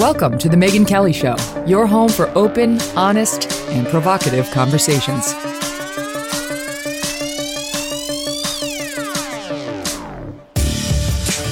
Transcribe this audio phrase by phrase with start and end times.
[0.00, 5.32] Welcome to The Megyn Kelly Show, your home for open, honest, and provocative conversations.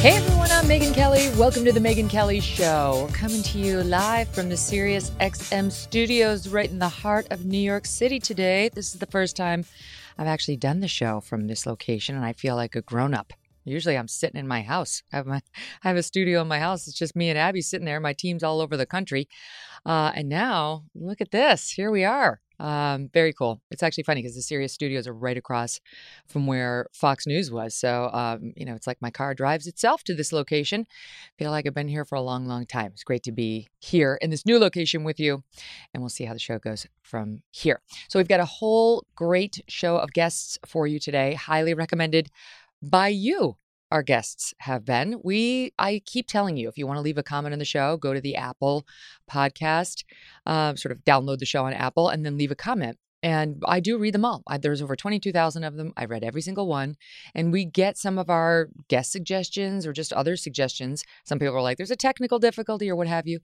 [0.00, 1.28] Hey everyone, I'm Megyn Kelly.
[1.36, 3.10] Welcome to The Megyn Kelly Show.
[3.12, 7.58] Coming to you live from the Sirius XM studios right in the heart of New
[7.58, 8.70] York City today.
[8.70, 9.66] This is the first time
[10.16, 13.34] I've actually done the show from this location, and I feel like a grown up.
[13.68, 15.02] Usually I'm sitting in my house.
[15.12, 15.36] I have, my,
[15.84, 16.88] I have a studio in my house.
[16.88, 18.00] It's just me and Abby sitting there.
[18.00, 19.28] My team's all over the country.
[19.86, 21.70] Uh, and now look at this.
[21.70, 22.40] Here we are.
[22.60, 23.60] Um, very cool.
[23.70, 25.80] It's actually funny because the Sirius studios are right across
[26.26, 27.74] from where Fox News was.
[27.74, 30.86] So, um, you know, it's like my car drives itself to this location.
[31.38, 32.90] Feel like I've been here for a long, long time.
[32.92, 35.44] It's great to be here in this new location with you.
[35.94, 37.80] And we'll see how the show goes from here.
[38.08, 41.34] So, we've got a whole great show of guests for you today.
[41.34, 42.28] Highly recommended
[42.82, 43.56] by you
[43.90, 45.20] our guests have been.
[45.24, 47.96] We, I keep telling you, if you want to leave a comment on the show,
[47.96, 48.86] go to the Apple
[49.30, 50.04] podcast,
[50.46, 52.98] uh, sort of download the show on Apple, and then leave a comment.
[53.20, 54.42] And I do read them all.
[54.46, 55.92] I, there's over 22,000 of them.
[55.96, 56.96] I read every single one.
[57.34, 61.02] And we get some of our guest suggestions or just other suggestions.
[61.24, 63.40] Some people are like, there's a technical difficulty or what have you.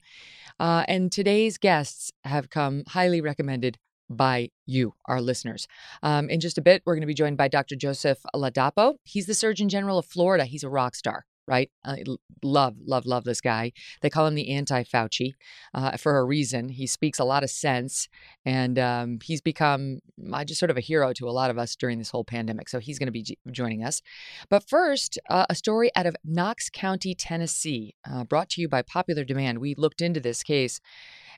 [0.61, 3.77] Uh, and today's guests have come highly recommended
[4.09, 5.67] by you, our listeners.
[6.03, 7.75] Um, in just a bit, we're going to be joined by Dr.
[7.75, 8.95] Joseph Ladapo.
[9.03, 10.45] He's the Surgeon General of Florida.
[10.45, 11.69] He's a rock star, right?
[11.83, 12.03] I
[12.43, 13.71] love, love, love this guy.
[14.01, 15.33] They call him the anti Fauci
[15.73, 16.69] uh, for a reason.
[16.69, 18.07] He speaks a lot of sense,
[18.45, 19.99] and um, he's become
[20.31, 22.69] uh, just sort of a hero to a lot of us during this whole pandemic.
[22.69, 24.01] So he's going to be joining us.
[24.49, 28.81] But first, uh, a story out of Knox County, Tennessee, uh, brought to you by
[28.81, 29.59] popular demand.
[29.59, 30.79] We looked into this case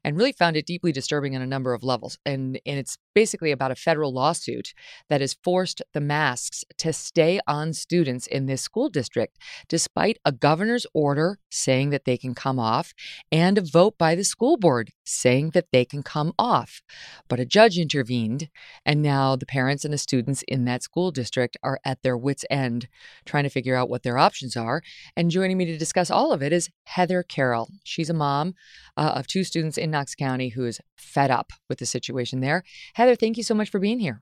[0.03, 2.17] and really found it deeply disturbing on a number of levels.
[2.25, 4.75] And, and it's basically about a federal lawsuit
[5.09, 10.31] that has forced the masks to stay on students in this school district, despite a
[10.31, 12.93] governor's order saying that they can come off
[13.31, 16.83] and a vote by the school board saying that they can come off.
[17.27, 18.49] But a judge intervened,
[18.85, 22.45] and now the parents and the students in that school district are at their wits'
[22.51, 22.87] end
[23.25, 24.83] trying to figure out what their options are.
[25.15, 27.69] And joining me to discuss all of it is Heather Carroll.
[27.83, 28.53] She's a mom
[28.95, 32.63] uh, of two students in Knox County who is fed up with the situation there.
[32.93, 34.21] Heather, thank you so much for being here.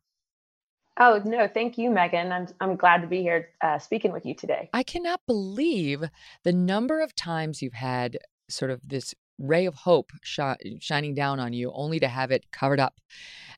[0.97, 2.31] Oh, no, thank you, Megyn.
[2.31, 4.69] I'm, I'm glad to be here uh, speaking with you today.
[4.73, 6.05] I cannot believe
[6.43, 8.17] the number of times you've had
[8.49, 10.39] sort of this ray of hope sh-
[10.79, 13.01] shining down on you only to have it covered up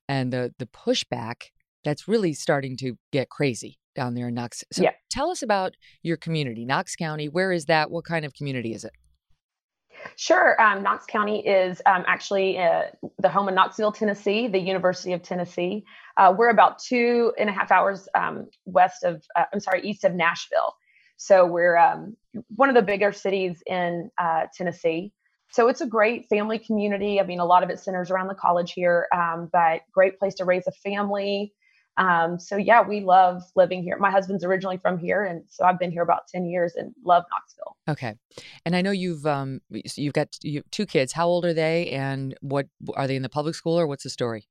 [0.10, 1.52] and the the pushback
[1.84, 4.64] that's really starting to get crazy down there in Knox.
[4.72, 4.92] So yeah.
[5.10, 7.30] tell us about your community, Knox County.
[7.30, 7.90] Where is that?
[7.90, 8.92] What kind of community is it?
[10.16, 10.60] Sure.
[10.62, 12.84] Um, Knox County is um, actually uh,
[13.20, 15.86] the home of Knoxville, Tennessee, the University of Tennessee.
[16.16, 20.04] Uh, we're about two and a half hours um, west of, uh, I'm sorry, east
[20.04, 20.76] of Nashville.
[21.18, 22.16] So we're um,
[22.56, 25.14] one of the bigger cities in uh, Tennessee.
[25.52, 27.20] So it's a great family community.
[27.20, 30.36] I mean, a lot of it centers around the college here, um, but great place
[30.36, 31.54] to raise a family.
[31.98, 33.98] Um, so yeah, we love living here.
[33.98, 37.24] My husband's originally from here, and so I've been here about ten years and love
[37.32, 37.76] Knoxville.
[37.90, 38.16] Okay,
[38.66, 40.38] and I know you've um, you've got
[40.72, 41.14] two kids.
[41.14, 44.10] How old are they, and what are they in the public school, or what's the
[44.10, 44.48] story?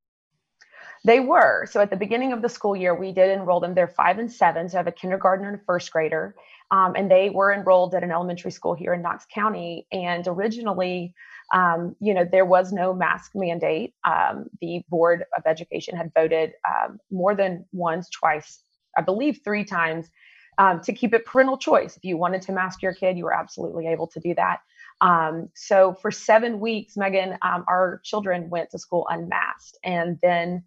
[1.04, 1.66] They were.
[1.70, 3.74] So at the beginning of the school year, we did enroll them.
[3.74, 4.68] They're five and seven.
[4.68, 6.34] So I have a kindergartner and a first grader.
[6.70, 9.86] Um, and they were enrolled at an elementary school here in Knox County.
[9.92, 11.14] And originally,
[11.54, 13.94] um, you know, there was no mask mandate.
[14.04, 18.60] Um, the Board of Education had voted um, more than once, twice,
[18.96, 20.10] I believe three times,
[20.58, 21.96] um, to keep it parental choice.
[21.96, 24.58] If you wanted to mask your kid, you were absolutely able to do that.
[25.00, 29.78] Um, so for seven weeks, Megyn, our children went to school unmasked.
[29.84, 30.64] And then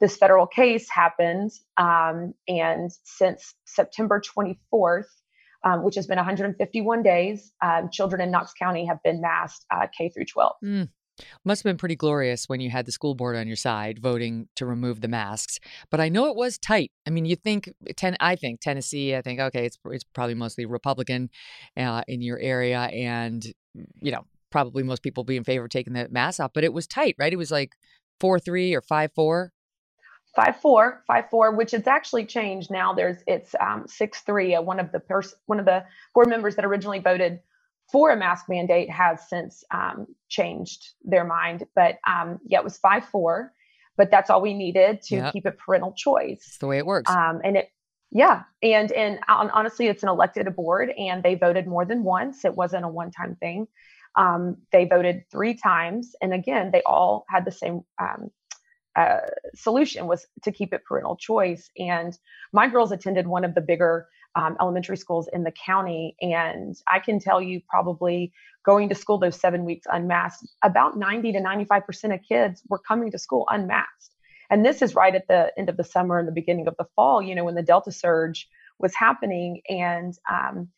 [0.00, 1.50] this federal case happened.
[1.76, 5.06] and since September 24th,
[5.64, 7.52] um, which has been 151 days.
[7.62, 10.52] Um, children in Knox County have been masked uh, K through 12.
[10.64, 10.88] Mm.
[11.44, 14.48] Must have been pretty glorious when you had the school board on your side voting
[14.54, 15.58] to remove the masks.
[15.90, 16.92] But I know it was tight.
[17.08, 18.16] I mean, you think ten.
[18.20, 19.16] I think Tennessee.
[19.16, 21.30] I think okay, it's it's probably mostly Republican
[21.76, 23.44] uh, in your area, and
[24.00, 26.52] you know probably most people be in favor of taking the mask off.
[26.54, 27.32] But it was tight, right?
[27.32, 27.72] It was like
[28.20, 29.52] four three or five four
[30.38, 32.92] five four five four which it's actually changed now.
[32.92, 36.54] There's it's um, six three uh, one of the pers- one of the board members
[36.56, 37.40] that originally voted
[37.90, 42.78] for a mask mandate has since um, changed their mind but um, yeah it was
[42.78, 43.52] five four
[43.96, 45.32] but that's all we needed to yep.
[45.32, 46.44] keep it parental choice.
[46.46, 47.10] It's the way it works.
[47.10, 47.70] Um, and it
[48.10, 52.44] yeah and and honestly it's an elected board and they voted more than once.
[52.44, 53.66] It wasn't a one time thing.
[54.14, 58.30] Um, they voted three times and again they all had the same um,
[58.98, 59.20] uh,
[59.54, 61.70] solution was to keep it parental choice.
[61.78, 62.18] And
[62.52, 66.16] my girls attended one of the bigger um, elementary schools in the county.
[66.20, 68.32] And I can tell you, probably
[68.66, 73.12] going to school those seven weeks unmasked, about 90 to 95% of kids were coming
[73.12, 74.14] to school unmasked.
[74.50, 76.86] And this is right at the end of the summer and the beginning of the
[76.96, 78.48] fall, you know, when the Delta surge
[78.78, 79.62] was happening.
[79.68, 80.68] And um,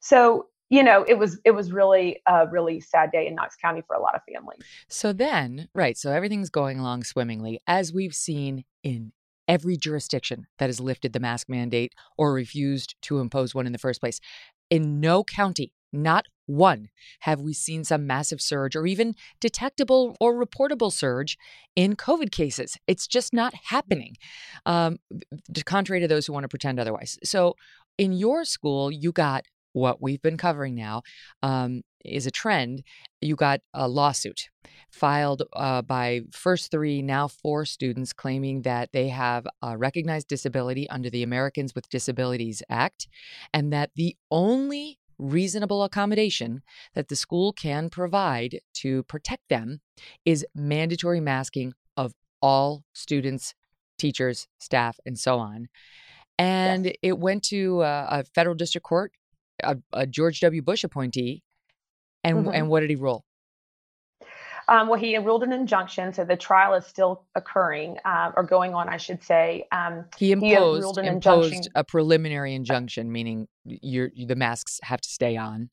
[0.00, 3.82] so you know it was it was really a really sad day in knox county
[3.86, 8.14] for a lot of families so then right so everything's going along swimmingly as we've
[8.14, 9.12] seen in
[9.46, 13.78] every jurisdiction that has lifted the mask mandate or refused to impose one in the
[13.78, 14.20] first place
[14.70, 16.88] in no county not one
[17.20, 21.38] have we seen some massive surge or even detectable or reportable surge
[21.74, 22.76] in COVID cases.
[22.86, 24.16] It's just not happening,
[24.66, 24.98] um,
[25.64, 27.18] contrary to those who want to pretend otherwise.
[27.24, 27.54] So,
[27.96, 29.44] in your school, you got
[29.74, 31.02] what we've been covering now
[31.42, 32.82] um, is a trend.
[33.20, 34.48] You got a lawsuit
[34.90, 40.88] filed uh, by first three, now four students claiming that they have a recognized disability
[40.88, 43.08] under the Americans with Disabilities Act,
[43.52, 46.62] and that the only reasonable accommodation
[46.94, 49.80] that the school can provide to protect them
[50.24, 53.54] is mandatory masking of all students,
[53.98, 55.68] teachers, staff, and so on.
[56.38, 56.94] And yes.
[57.02, 59.12] it went to uh, a federal district court
[59.64, 60.62] a, a George W.
[60.62, 61.42] Bush appointee,
[62.22, 62.54] and mm-hmm.
[62.54, 63.24] and what did he rule?
[64.66, 68.74] Um, well, he ruled an injunction, so the trial is still occurring uh, or going
[68.74, 69.66] on, I should say.
[69.72, 75.36] Um, he imposed, he imposed a preliminary injunction, meaning you the masks have to stay
[75.36, 75.68] on.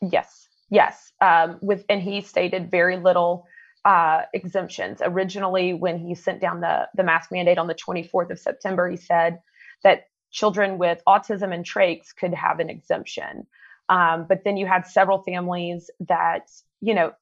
[0.00, 1.12] Yes, yes.
[1.20, 3.46] Um, with and he stated very little
[3.84, 5.00] uh, exemptions.
[5.04, 8.96] Originally, when he sent down the the mask mandate on the 24th of September, he
[8.96, 9.40] said
[9.84, 13.46] that children with autism and trachs could have an exemption.
[13.88, 16.50] Um, but then you had several families that,
[16.80, 17.12] you know,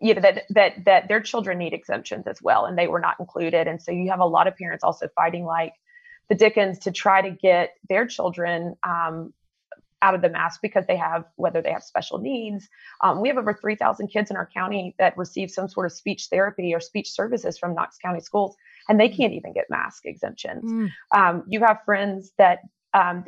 [0.00, 3.16] you know that that that their children need exemptions as well, and they were not
[3.20, 3.68] included.
[3.68, 5.74] And so you have a lot of parents also fighting like
[6.28, 9.32] the Dickens to try to get their children um,
[10.02, 12.68] out of the mask because they have whether they have special needs.
[13.02, 16.26] Um, we have over 3,000 kids in our county that receive some sort of speech
[16.26, 18.56] therapy or speech services from Knox County schools,
[18.88, 20.70] and they can't even get mask exemptions.
[20.70, 20.88] Mm.
[21.14, 22.60] Um, you have friends that
[22.94, 23.24] um,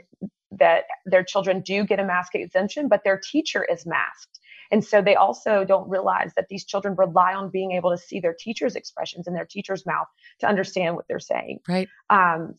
[0.53, 4.41] that their children do get a mask exemption, but their teacher is masked.
[4.73, 8.21] And so they also don't realize that these children rely on being able to see
[8.21, 10.07] their teacher's expressions in their teacher's mouth
[10.41, 11.61] to understand what they're saying.
[11.69, 11.89] Right.
[12.09, 12.55] Um,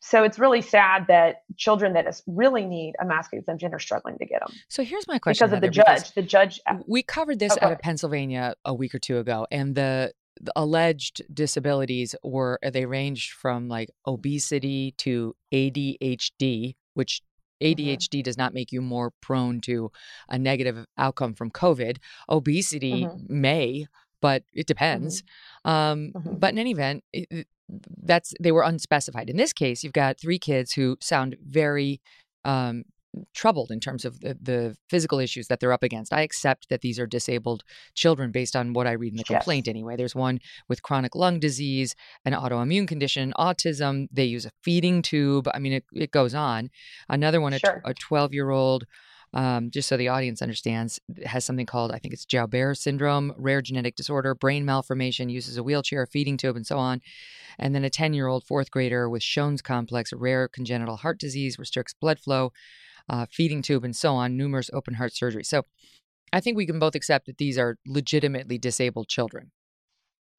[0.00, 4.26] so it's really sad that children that really need a mask exemption are struggling to
[4.26, 4.54] get them.
[4.68, 6.12] So here's my question: because of the judge.
[6.12, 6.60] The judge.
[6.86, 10.12] We covered this out of Pennsylvania a week or two ago, and the
[10.54, 17.22] alleged disabilities were they ranged from like obesity to ADHD, which
[17.62, 18.20] ADHD mm-hmm.
[18.22, 19.90] does not make you more prone to
[20.28, 21.98] a negative outcome from COVID.
[22.28, 23.40] Obesity mm-hmm.
[23.40, 23.86] may,
[24.20, 25.22] but it depends.
[25.66, 25.70] Mm-hmm.
[25.70, 26.34] Um, mm-hmm.
[26.38, 27.46] But in any event, it,
[28.02, 29.30] that's they were unspecified.
[29.30, 32.00] In this case, you've got three kids who sound very
[32.44, 32.84] um,
[33.34, 36.12] troubled in terms of the, the, physical issues that they're up against.
[36.12, 37.62] I accept that these are disabled
[37.94, 39.38] children based on what I read in the yes.
[39.38, 39.96] complaint anyway.
[39.96, 44.06] There's one with chronic lung disease, an autoimmune condition, autism.
[44.12, 45.48] They use a feeding tube.
[45.54, 46.70] I mean, it, it goes on.
[47.08, 47.82] Another one, sure.
[47.84, 48.84] a 12 year old.
[49.34, 53.60] Um, just so the audience understands, has something called, I think it's Joubert syndrome, rare
[53.60, 57.02] genetic disorder, brain malformation, uses a wheelchair, a feeding tube, and so on.
[57.58, 61.58] And then a 10 year old fourth grader with Shone's complex, rare congenital heart disease,
[61.58, 62.52] restricts blood flow,
[63.08, 65.44] uh, feeding tube, and so on, numerous open heart surgery.
[65.44, 65.64] So
[66.32, 69.50] I think we can both accept that these are legitimately disabled children.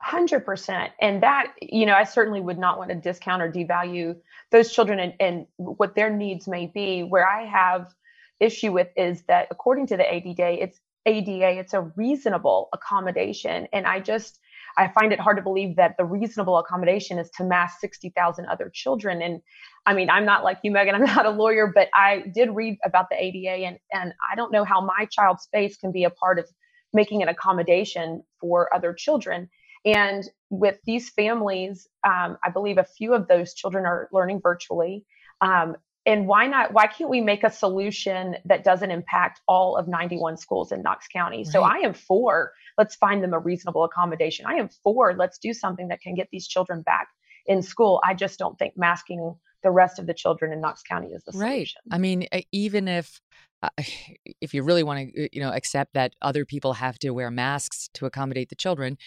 [0.06, 0.90] 100%.
[1.02, 4.16] And that, you know, I certainly would not want to discount or devalue
[4.52, 7.02] those children and, and what their needs may be.
[7.02, 7.94] Where I have
[8.40, 13.68] issue with is that according to the ADA, it's ADA, it's a reasonable accommodation.
[13.74, 14.40] And I just,
[14.78, 18.72] I find it hard to believe that the reasonable accommodation is to mask 60,000 other
[18.74, 19.22] children.
[19.22, 19.42] And
[19.86, 22.78] I mean, I'm not like you, Megyn, I'm not a lawyer, but I did read
[22.86, 26.10] about the ADA and, and I don't know how my child's space can be a
[26.10, 26.46] part of
[26.94, 29.50] making an accommodation for other children.
[29.86, 35.06] And with these families, um, I believe a few of those children are learning virtually.
[35.42, 35.76] Um,
[36.08, 40.38] and why not why can't we make a solution that doesn't impact all of 91
[40.38, 41.40] schools in knox county?
[41.40, 41.48] Right.
[41.48, 44.46] so i am for let's find them a reasonable accommodation.
[44.48, 47.08] I am for let's do something that can get these children back
[47.46, 48.02] in school.
[48.04, 51.34] I just don't think masking the rest of the children in knox county is the
[51.34, 51.52] solution.
[51.52, 53.20] Right i mean even if
[53.64, 53.70] uh,
[54.42, 57.32] if you really want to uh, you know accept that other people have to wear
[57.32, 58.98] masks to accommodate the children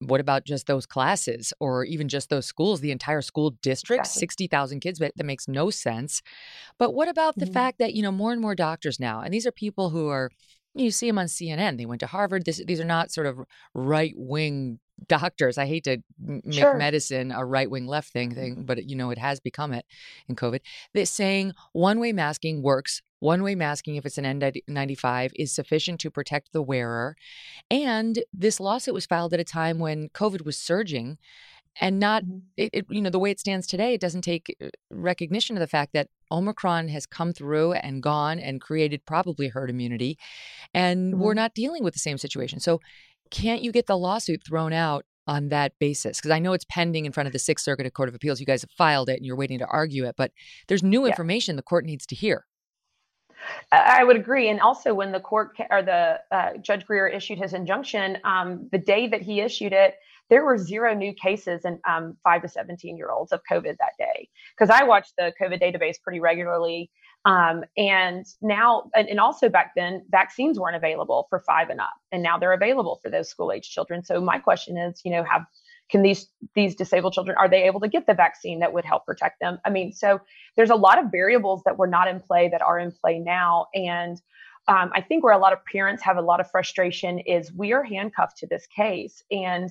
[0.00, 4.20] what about just those classes or even just those schools the entire school district exactly.
[4.20, 6.22] 60,000 kids that makes no sense
[6.78, 7.54] but what about the mm-hmm.
[7.54, 10.30] fact that you know more and more doctors now and these are people who are
[10.74, 11.76] You see them on CNN.
[11.76, 12.44] They went to Harvard.
[12.44, 13.38] This, these are not sort of
[13.74, 15.58] right wing doctors.
[15.58, 16.76] I hate to make sure.
[16.76, 18.40] medicine a right wing left thing mm-hmm.
[18.40, 19.84] thing, but you know it has become it
[20.28, 20.60] in COVID.
[20.94, 23.02] They're saying one way masking works.
[23.18, 27.14] One way masking, if it's an N95, is sufficient to protect the wearer.
[27.70, 31.18] And this lawsuit was filed at a time when COVID was surging
[31.80, 32.38] and not mm-hmm.
[32.56, 35.60] it, it, you know the way it stands today it doesn't take uh, recognition of
[35.60, 40.18] the fact that omicron has come through and gone and created probably herd immunity
[40.74, 41.22] and mm-hmm.
[41.22, 42.80] we're not dealing with the same situation so
[43.30, 47.06] can't you get the lawsuit thrown out on that basis because i know it's pending
[47.06, 49.16] in front of the sixth circuit of court of appeals you guys have filed it
[49.16, 50.32] and you're waiting to argue it but
[50.68, 52.46] there's new information the court needs to hear
[53.72, 54.48] I would agree.
[54.50, 58.78] And also, when the court or the uh, Judge Greer issued his injunction, um, the
[58.78, 59.96] day that he issued it,
[60.30, 63.92] there were zero new cases in um, five to 17 year olds of COVID that
[63.98, 64.28] day.
[64.56, 66.90] Because I watched the COVID database pretty regularly.
[67.24, 71.92] Um, and now, and, and, also back then, vaccines weren't available for five and up,
[72.10, 74.02] and now they're available for those school age children.
[74.02, 75.46] So my question is, you know, have
[75.88, 79.06] can these these disabled children are they able to get the vaccine that would help
[79.06, 79.58] protect them?
[79.64, 80.20] I mean, so
[80.56, 83.66] there's a lot of variables that were not in play that are in play now,
[83.72, 84.20] and
[84.66, 87.72] um, I think where a lot of parents have a lot of frustration is we
[87.72, 89.70] are handcuffed to this case, and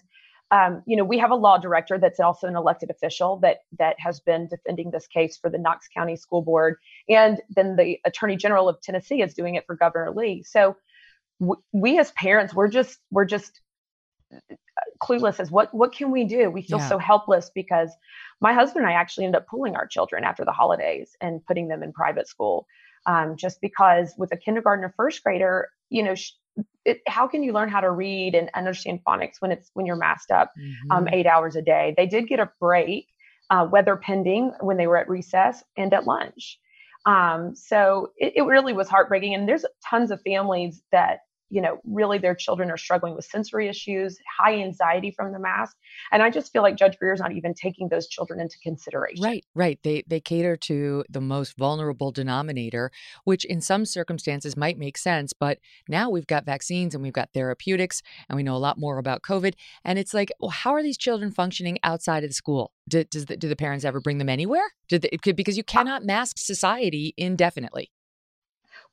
[0.51, 3.95] um, you know, we have a law director that's also an elected official that that
[3.99, 6.75] has been defending this case for the Knox County School Board,
[7.07, 10.43] and then the Attorney General of Tennessee is doing it for Governor Lee.
[10.43, 10.75] So
[11.39, 13.61] w- we as parents, we're just we're just
[15.01, 16.49] clueless as what what can we do?
[16.49, 16.89] We feel yeah.
[16.89, 17.89] so helpless because
[18.41, 21.69] my husband and I actually ended up pulling our children after the holidays and putting
[21.69, 22.67] them in private school,
[23.05, 26.15] um, just because with a kindergarten or first grader, you know.
[26.15, 26.31] Sh-
[26.83, 29.95] it, how can you learn how to read and understand phonics when it's when you're
[29.95, 30.91] masked up um, mm-hmm.
[30.91, 31.93] um, eight hours a day?
[31.95, 33.07] They did get a break,
[33.51, 36.59] uh, weather pending, when they were at recess and at lunch.
[37.05, 39.33] Um, so it, it really was heartbreaking.
[39.35, 41.19] And there's tons of families that
[41.51, 45.75] you know, really their children are struggling with sensory issues, high anxiety from the mask.
[46.11, 49.23] And I just feel like Judge Greer's not even taking those children into consideration.
[49.23, 49.77] Right, right.
[49.83, 52.89] They they cater to the most vulnerable denominator,
[53.25, 57.33] which in some circumstances might make sense, but now we've got vaccines and we've got
[57.33, 59.53] therapeutics and we know a lot more about COVID.
[59.83, 62.71] And it's like, well, how are these children functioning outside of the school?
[62.87, 64.71] Do, does the, do the parents ever bring them anywhere?
[64.87, 67.91] Did they, because you uh cannot mask society indefinitely.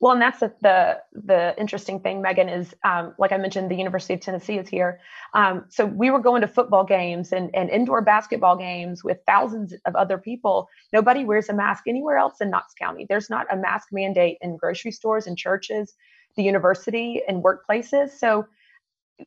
[0.00, 3.76] Well, and that's the the, the interesting thing, Megyn, is um, like I mentioned, the
[3.76, 5.00] University of Tennessee is here.
[5.34, 9.74] Um, so we were going to football games and, and indoor basketball games with thousands
[9.86, 10.68] of other people.
[10.92, 13.06] Nobody wears a mask anywhere else in Knox County.
[13.08, 15.94] There's not a mask mandate in grocery stores and churches,
[16.36, 18.10] the university and workplaces.
[18.10, 18.46] So,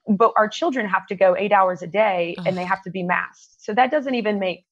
[0.08, 3.04] but our children have to go eight hours a day and they have to be
[3.04, 3.62] masked.
[3.62, 4.66] So that doesn't even make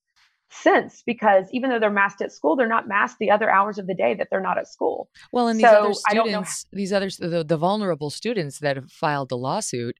[0.52, 3.88] sense because even though they're masked at school, they're not masked the other hours of
[3.88, 5.10] the day that they're not at school.
[5.32, 9.30] Well, and these so other students, these others, the, the vulnerable students that have filed
[9.30, 9.98] the lawsuit,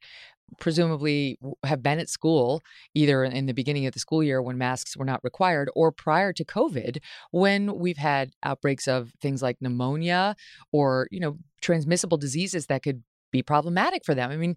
[0.60, 2.62] presumably have been at school
[2.96, 6.34] either in the beginning of the school year when masks were not required or prior
[6.34, 6.98] to covid
[7.32, 10.36] when we've had outbreaks of things like pneumonia
[10.72, 14.56] or you know transmissible diseases that could be problematic for them i mean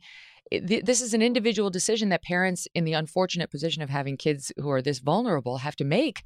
[0.61, 4.71] this is an individual decision that parents in the unfortunate position of having kids who
[4.71, 6.25] are this vulnerable have to make.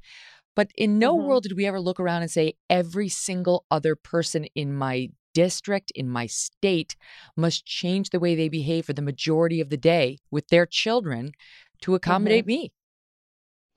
[0.55, 1.27] But in no mm-hmm.
[1.27, 5.91] world did we ever look around and say, every single other person in my district,
[5.93, 6.95] in my state,
[7.35, 11.31] must change the way they behave for the majority of the day with their children
[11.81, 12.61] to accommodate mm-hmm.
[12.63, 12.73] me.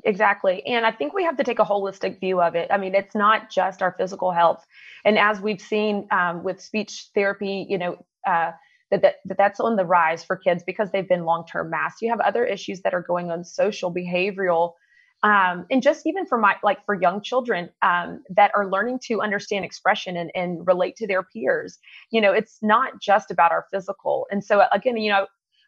[0.05, 0.65] Exactly.
[0.67, 2.69] And I think we have to take a holistic view of it.
[2.71, 4.65] I mean, it's not just our physical health.
[5.05, 8.53] And as we've seen um, with speech therapy, you know, uh,
[8.91, 12.03] that, that, that that's on the rise for kids because they've been long-term masked.
[12.03, 14.75] You have other issues that are going on social, behavioral,
[15.23, 19.21] um, and just even for my like for young children um, that are learning to
[19.21, 21.79] understand expression and, and relate to their peers.
[22.11, 24.27] You know, it's not just about our physical.
[24.31, 25.27] And so again, you know,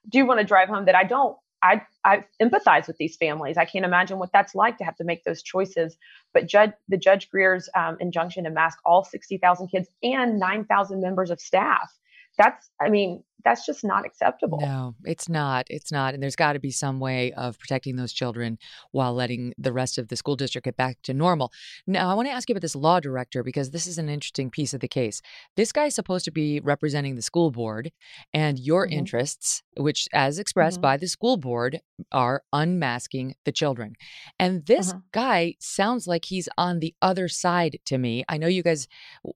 [0.08, 3.56] do want to drive home that I don't I, I empathize with these families.
[3.56, 5.96] I can't imagine what that's like to have to make those choices.
[6.34, 11.30] But judge, the Judge Greer's um, injunction to mask all 60,000 kids and 9,000 members
[11.30, 11.92] of staff
[12.38, 14.58] that's i mean that's just not acceptable.
[14.60, 15.66] No, it's not.
[15.68, 16.14] It's not.
[16.14, 18.58] And there's got to be some way of protecting those children
[18.90, 21.52] while letting the rest of the school district get back to normal.
[21.86, 24.50] Now, I want to ask you about this law director because this is an interesting
[24.50, 25.20] piece of the case.
[25.56, 27.92] This guy is supposed to be representing the school board
[28.32, 28.98] and your mm-hmm.
[28.98, 30.82] interests, which, as expressed mm-hmm.
[30.82, 31.80] by the school board,
[32.10, 33.94] are unmasking the children.
[34.38, 35.00] And this mm-hmm.
[35.12, 38.24] guy sounds like he's on the other side to me.
[38.28, 38.88] I know you guys,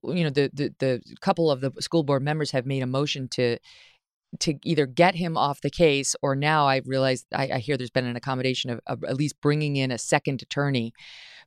[0.03, 3.27] you know, the, the, the couple of the school board members have made a motion
[3.29, 3.57] to
[4.39, 7.89] to either get him off the case or now I realize I, I hear there's
[7.89, 10.93] been an accommodation of, of, at least bringing in a second attorney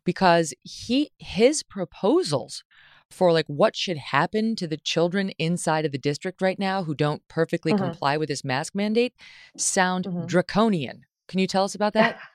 [0.04, 2.64] because he his proposals
[3.10, 6.94] for like what should happen to the children inside of the district right now who
[6.94, 7.78] don't perfectly Mhm.
[7.78, 9.14] comply with this mask mandate
[9.56, 10.26] sound Mhm.
[10.26, 11.02] draconian.
[11.28, 12.18] Can you tell us about that?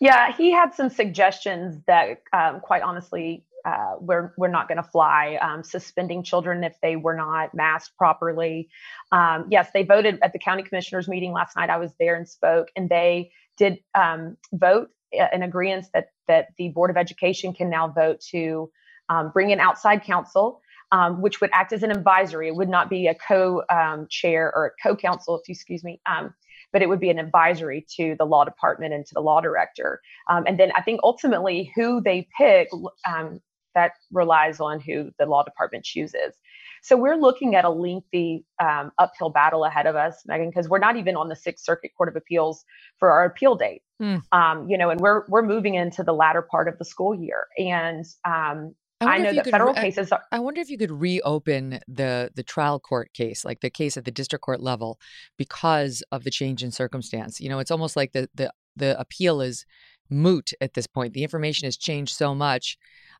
[0.00, 4.88] Yeah, he had some suggestions that, um, quite honestly, uh, we're we're not going to
[4.88, 5.38] fly.
[5.42, 8.70] Um, suspending children if they were not masked properly.
[9.12, 11.68] Um, yes, they voted at the county commissioners meeting last night.
[11.68, 16.48] I was there and spoke, and they did um, vote uh, in agreement that that
[16.56, 18.70] the board of education can now vote to
[19.10, 20.62] um, bring in outside counsel.
[20.90, 22.48] Um, which would act as an advisory.
[22.48, 26.32] It would not be a co-chair or a co-counsel, if you excuse me, um,
[26.72, 30.00] but it would be an advisory to the law department and to the law director.
[30.30, 32.70] Um, and then I think ultimately who they pick
[33.06, 33.42] um,
[33.74, 36.34] that relies on who the law department chooses.
[36.82, 40.78] So we're looking at a lengthy um, uphill battle ahead of us, Megyn, because we're
[40.78, 42.64] not even on the Sixth Circuit Court of Appeals
[42.98, 43.82] for our appeal date.
[43.98, 44.16] Hmm.
[44.32, 47.46] Um, you know, and we're we're moving into the latter part of the school year,
[47.58, 50.22] and um, I, wonder know that could federal I- cases are.
[50.30, 54.04] I wonder if you could reopen the the trial court case, like the case at
[54.04, 55.00] the district court level,
[55.36, 57.40] because of the change in circumstance.
[57.40, 59.66] You know, it's almost like the the the appeal is
[60.10, 61.12] moot at this point.
[61.14, 62.76] The information has changed so much.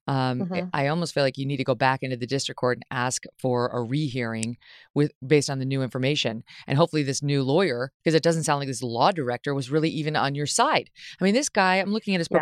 [0.07, 0.71] Um, I- Mhm.
[0.73, 3.25] I almost feel like you need to go back into the district court and ask
[3.38, 4.57] for a rehearing
[4.95, 8.61] with based on the new information, and hopefully this new lawyer, because it doesn't sound
[8.61, 10.88] like this law director was really even on your side.
[11.21, 11.76] I mean, this guy.
[11.76, 12.38] I'm looking at his Yeah.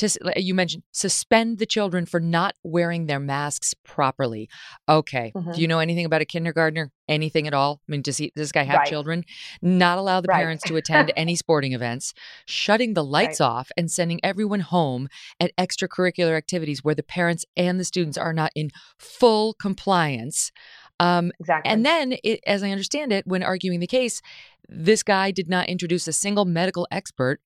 [0.00, 4.48] To you mentioned suspend the children for not wearing their masks properly.
[4.88, 5.32] Okay.
[5.36, 5.54] Mhm.
[5.54, 6.90] Do you know anything about a kindergartner?
[7.08, 7.80] Anything at all?
[7.88, 8.88] I mean, does he does this guy have Right.
[8.88, 9.24] children?
[9.62, 10.38] Not allow the Right.
[10.42, 12.12] parents to attend any sporting events,
[12.46, 15.08] shutting the lights off and sending everyone home
[15.40, 20.52] at extracurricular activities where the parents and the students are not in full compliance.
[21.00, 21.70] Um, Exactly.
[21.72, 24.20] and then, it, as I understand it, when arguing the case,
[24.68, 27.40] this guy did not introduce a single medical expert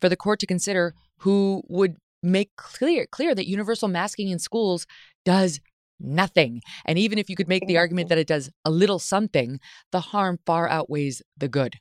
[0.00, 4.86] for the court to consider who would make clear clear that universal masking in schools
[5.24, 5.60] does
[6.00, 6.60] nothing.
[6.84, 9.60] And even if you could make the argument that it does a little something,
[9.92, 11.76] the harm far outweighs the good.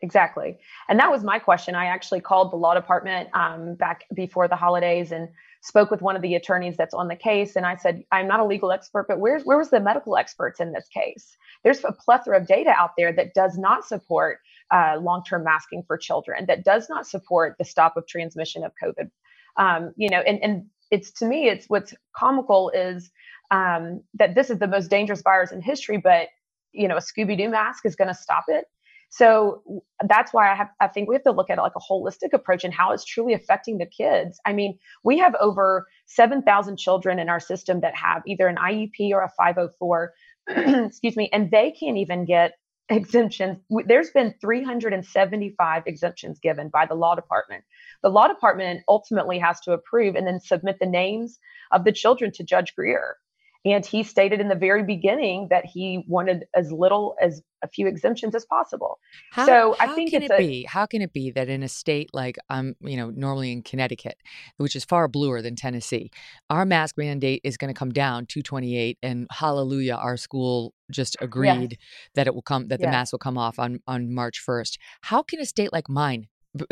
[0.00, 0.58] Exactly.
[0.88, 1.76] And that was my question.
[1.76, 5.28] I actually called the law department um, back before the holidays and
[5.62, 7.54] spoke with one of the attorneys that's on the case.
[7.54, 10.58] And I said, I'm not a legal expert, but where's where was the medical experts
[10.58, 11.36] in this case?
[11.62, 14.40] There's a plethora of data out there that does not support
[14.72, 19.10] uh, long-term masking for children, that does not support the stop of transmission of COVID.
[19.56, 23.10] Um, you know, and and it's to me, it's what's comical is
[23.50, 26.28] um, that this is the most dangerous virus in history, but
[26.72, 28.64] you know, a Scooby Doo mask is going to stop it.
[29.10, 29.62] So
[30.08, 32.64] that's why I have I think we have to look at like a holistic approach
[32.64, 34.40] and how it's truly affecting the kids.
[34.46, 39.10] I mean, we have over 7,000 children in our system that have either an IEP
[39.10, 40.14] or a 504,
[40.86, 42.54] excuse me, and they can't even get
[42.92, 43.58] exemptions.
[43.86, 47.64] There's been 375 exemptions given by the law department.
[48.02, 51.38] The law department ultimately has to approve and then submit the names
[51.70, 53.16] of the children to Judge Greer.
[53.64, 57.86] And he stated in the very beginning that he wanted as little as a few
[57.86, 58.98] exemptions as possible.
[59.30, 60.64] How, So I think can it's it a- be?
[60.64, 63.62] How can it be that in a state like I'm, um, you know, normally in
[63.62, 64.16] Connecticut,
[64.56, 66.10] which is far bluer than Tennessee,
[66.50, 71.78] our mask mandate is going to come down 228, and hallelujah, our school just agreed
[72.14, 72.92] that it will come that the Yes.
[72.92, 74.76] mask will come off on on March 1st.
[75.02, 76.26] How can a state like mine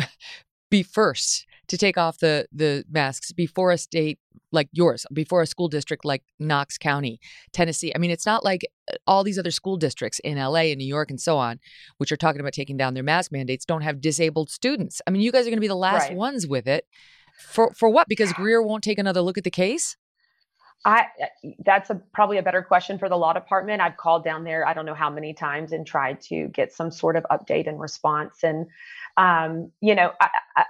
[0.70, 4.18] be first to take off the the masks before a state
[4.52, 7.20] like yours, before a school district like Knox County,
[7.52, 7.92] Tennessee?
[7.94, 10.86] I mean, it's not like uh, all these other school districts in LA and New
[10.86, 11.60] York and so on,
[11.98, 15.00] which are talking about taking down their mask mandates, don't have disabled students.
[15.06, 16.16] I mean, you guys are going to be the last Right.
[16.16, 16.86] ones with it.
[17.38, 18.08] For for what?
[18.08, 19.96] Because Greer won't take another look at the case.
[20.84, 21.06] I
[21.64, 23.82] that's a probably a better question for the law department.
[23.82, 26.90] I've called down there I don't know how many times and tried to get some
[26.90, 28.42] sort of update and response.
[28.42, 28.66] And
[29.16, 30.64] um, you know, I, I,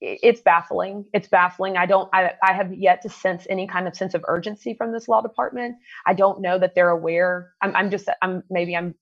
[0.00, 1.06] it's baffling.
[1.12, 1.76] It's baffling.
[1.76, 2.08] I don't.
[2.12, 5.22] I, I have yet to sense any kind of sense of urgency from this law
[5.22, 5.76] department.
[6.06, 7.52] I don't know that they're aware.
[7.62, 8.08] I'm, I'm just.
[8.22, 8.94] I'm maybe I'm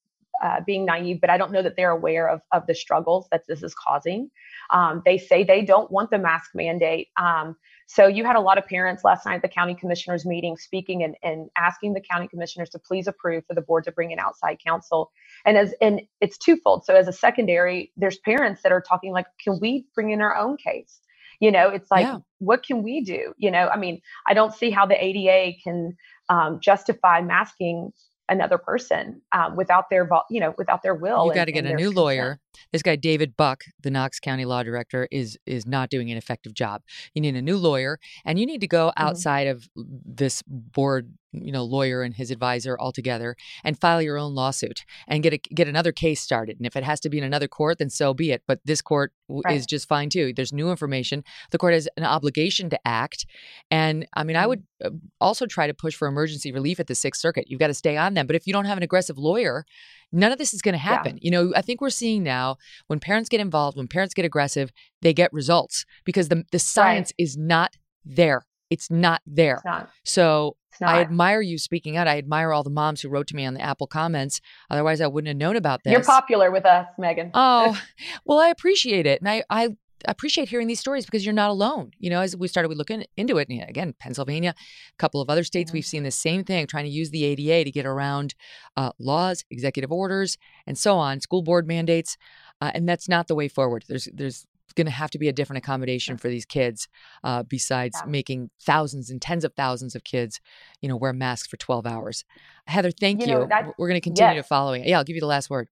[0.43, 3.43] uh, being naive, but I don't know that they're aware of of the struggles that
[3.49, 4.31] this is causing.
[4.71, 7.09] Um, they say they don't want the mask mandate.
[7.21, 10.57] Um, so you had a lot of parents last night at the county commissioners meeting
[10.57, 14.11] speaking and, and asking the county commissioners to please approve for the board to bring
[14.11, 15.11] in outside counsel.
[15.45, 16.85] And as and it's twofold.
[16.85, 20.35] So as a secondary, there's parents that are talking like, can we bring in our
[20.35, 21.01] own case?
[21.41, 22.19] You know, it's like, Yeah.
[22.39, 23.35] what can we do?
[23.37, 25.97] You know, I mean, I don't see how the ADA can
[26.29, 27.93] um, justify masking
[28.29, 31.27] another person um, without their, you know, without their will.
[31.27, 31.97] you got to get a new consent.
[31.97, 32.41] lawyer.
[32.73, 36.55] This guy David Buuck, the Knox County law director, is is not doing an effective
[36.55, 36.83] job.
[37.15, 39.07] You need a new lawyer, and you need to go Mm-hmm.
[39.07, 44.19] outside of this board you know lawyer and his advisor all together and file your
[44.19, 46.57] own lawsuit and get a, get another case started.
[46.59, 48.43] And if it has to be in another court, then so be it.
[48.47, 49.57] But this court right.
[49.57, 50.33] is just fine too.
[50.35, 51.25] There's new information.
[51.51, 53.27] The court has an obligation to act.
[53.71, 54.49] And I mean, I mm-hmm.
[54.49, 57.47] would uh, also try to push for emergency relief at the Sixth Circuit.
[57.49, 58.27] You've got to stay on them.
[58.27, 59.65] But if you don't have an aggressive lawyer,
[60.13, 61.17] none of this is going to happen.
[61.17, 61.21] Yeah.
[61.23, 64.71] You know, I think we're seeing now when parents get involved, when parents get aggressive,
[65.03, 67.25] they get results because the the science right.
[67.25, 68.47] is not there.
[68.71, 69.57] It's not there.
[69.57, 69.91] It's not.
[70.05, 72.09] So I admire you speaking out.
[72.09, 74.41] I admire all the moms who wrote to me on the Apple comments.
[74.71, 75.93] Otherwise, I wouldn't have known about this.
[75.93, 77.31] You're popular with us, Megyn.
[77.35, 77.81] oh,
[78.25, 79.21] well, I appreciate it.
[79.21, 79.71] And I, I
[80.07, 81.93] appreciate hearing these stories because you're not alone.
[81.99, 85.31] You know, as we started we looking into it, And again, Pennsylvania, a couple of
[85.31, 85.77] other states, mm-hmm.
[85.77, 88.35] we've seen the same thing, trying to use the ADA to get around
[88.77, 92.17] uh, laws, executive orders, and so on, school board mandates.
[92.61, 93.85] Uh, and that's not the way forward.
[93.89, 96.89] There's there's going to have to be a different accommodation for these kids
[97.23, 98.11] uh, besides yeah.
[98.11, 100.41] making thousands and tens of thousands of kids
[100.81, 102.25] you know wear masks for 12 hours
[102.67, 103.47] heather thank you, you.
[103.47, 104.45] Know, we're going to continue yes.
[104.45, 105.69] to follow it yeah i'll give you the last word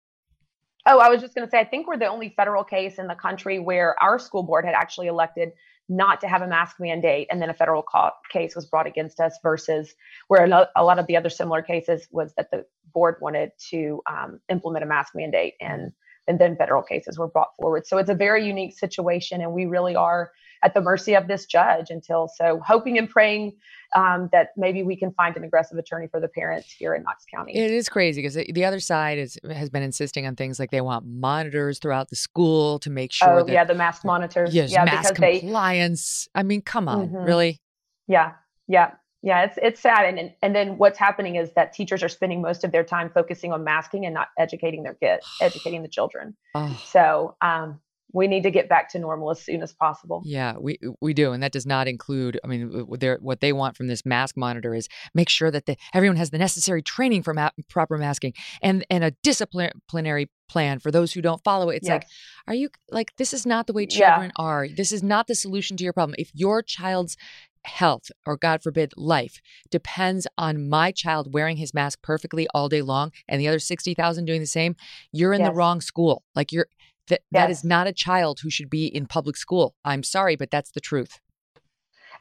[0.87, 3.07] oh i was just going to say i think we're the only federal case in
[3.07, 5.51] the country where our school board had actually elected
[5.89, 7.85] not to have a mask mandate and then a federal
[8.31, 9.95] case was brought against us versus
[10.29, 10.45] where
[10.77, 14.85] a lot of the other similar cases was that the board wanted to um, implement
[14.85, 15.93] a mask mandate and
[16.29, 17.87] and then federal cases were brought forward.
[17.87, 20.31] So it's a very unique situation, and we really are
[20.65, 23.53] at the mercy of this judge until so hoping and praying
[23.97, 27.25] um, that maybe we can find an aggressive attorney for the parents here in Knox
[27.33, 27.57] County.
[27.57, 30.81] It is crazy because the other side is has been insisting on things like they
[30.81, 33.41] want monitors throughout the school to make sure.
[33.41, 34.55] Oh that, yeah, the mask monitors.
[34.55, 36.29] Yes, yeah, mask compliance.
[36.33, 37.17] They, I mean, come on, mm-hmm.
[37.17, 37.61] really?
[38.07, 38.33] Yeah,
[38.69, 42.43] yeah yeah it's it's sad and and then what's happening is that teachers are spending
[42.43, 46.37] most of their time focusing on masking and not educating their kids educating the children
[46.55, 46.81] oh.
[46.85, 47.81] so um,
[48.13, 50.23] we need to get back to normal as soon as possible.
[50.25, 52.39] Yeah, we we do, and that does not include.
[52.45, 56.17] I mean, what they want from this mask monitor is make sure that the, everyone
[56.17, 61.13] has the necessary training for ma- proper masking and and a disciplinary plan for those
[61.13, 61.77] who don't follow it.
[61.77, 62.03] It's yes.
[62.03, 62.07] like,
[62.47, 64.45] are you like this is not the way children yeah.
[64.45, 64.69] are.
[64.69, 66.15] This is not the solution to your problem.
[66.19, 67.17] If your child's
[67.65, 72.83] health or god forbid life depends on my child wearing his mask perfectly all day
[72.83, 74.75] long and the other 60,000 doing the same
[75.13, 75.49] you're in yes.
[75.49, 76.23] the wrong school.
[76.35, 76.67] Like you're
[77.09, 77.43] that yes.
[77.43, 79.75] that is not a child who should be in public school.
[79.85, 81.21] I'm sorry but that's the truth.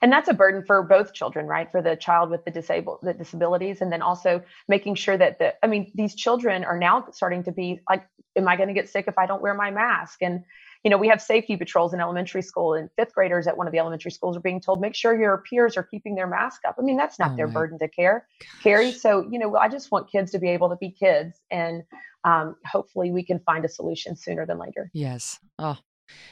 [0.04, 1.72] And that's a burden for both children right?
[1.72, 5.54] For the child with the disabled the disabilities and then also making sure that the
[5.64, 8.90] i mean these children are now starting to be like am i going to get
[8.90, 10.22] sick if i don't wear my mask?
[10.22, 10.44] And
[10.84, 13.74] you know, we have safety patrols in elementary school, and fifth graders at one of
[13.74, 16.76] the elementary schools are being told, make sure your peers are keeping their mask up.
[16.80, 18.28] I mean, that's not oh their burden to care
[18.64, 18.92] carry.
[18.92, 21.84] So, you know, I just want kids to be able to be kids, and
[22.24, 24.90] um, hopefully, we can find a solution sooner than later.
[24.94, 25.40] Yes.
[25.60, 25.78] Oh,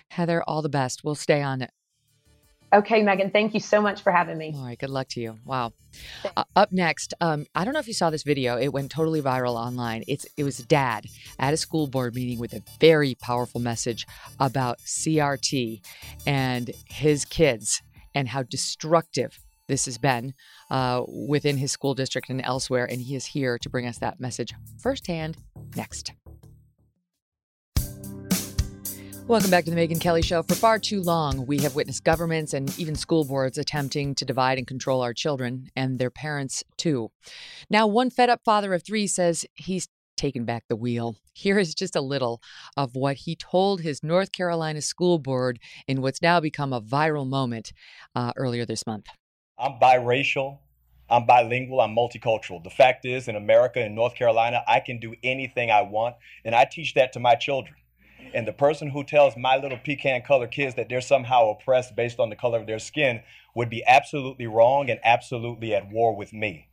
[0.10, 1.04] Heather, all the best.
[1.04, 1.72] We'll stay on it.
[2.72, 4.54] Okay, Megyn, thank you so much for having me.
[4.56, 5.40] All right, good luck to you.
[5.46, 5.74] Wow.
[6.38, 8.58] Uh, up next, um, I don't know if you saw this video.
[8.58, 10.04] It went totally viral online.
[10.08, 11.06] It's it was dad
[11.40, 14.06] at a school board meeting with a very powerful message
[14.40, 15.84] about CRT
[16.28, 17.82] and his kids
[18.14, 20.34] and how destructive this has been
[20.70, 22.86] uh, within his school district and elsewhere.
[22.86, 25.38] And he is here to bring us that message firsthand
[25.76, 26.14] next.
[29.30, 30.42] Welcome back to the Megyn Kelly Show.
[30.42, 34.58] For far too long, we have witnessed governments and even school boards attempting to divide
[34.58, 37.12] and control our children and their parents, too.
[37.70, 39.88] Now, one fed up father of three says he's
[40.18, 41.15] taken back the wheel.
[41.32, 42.42] Here is just a little
[42.76, 47.30] of what he told his North Carolina school board in what's now become a viral
[47.30, 47.72] moment
[48.15, 49.06] uh, earlier this month.
[49.60, 50.58] I'm biracial.
[51.08, 51.82] I'm bilingual.
[51.82, 52.63] I'm multicultural.
[52.63, 56.56] The fact is, in America, in North Carolina, I can do anything I want, and
[56.56, 57.76] I teach that to my children.
[58.34, 62.20] And the person who tells my little pecan colored kids that they're somehow oppressed based
[62.20, 63.22] on the color of their skin
[63.56, 66.68] would be absolutely wrong and absolutely at war with me.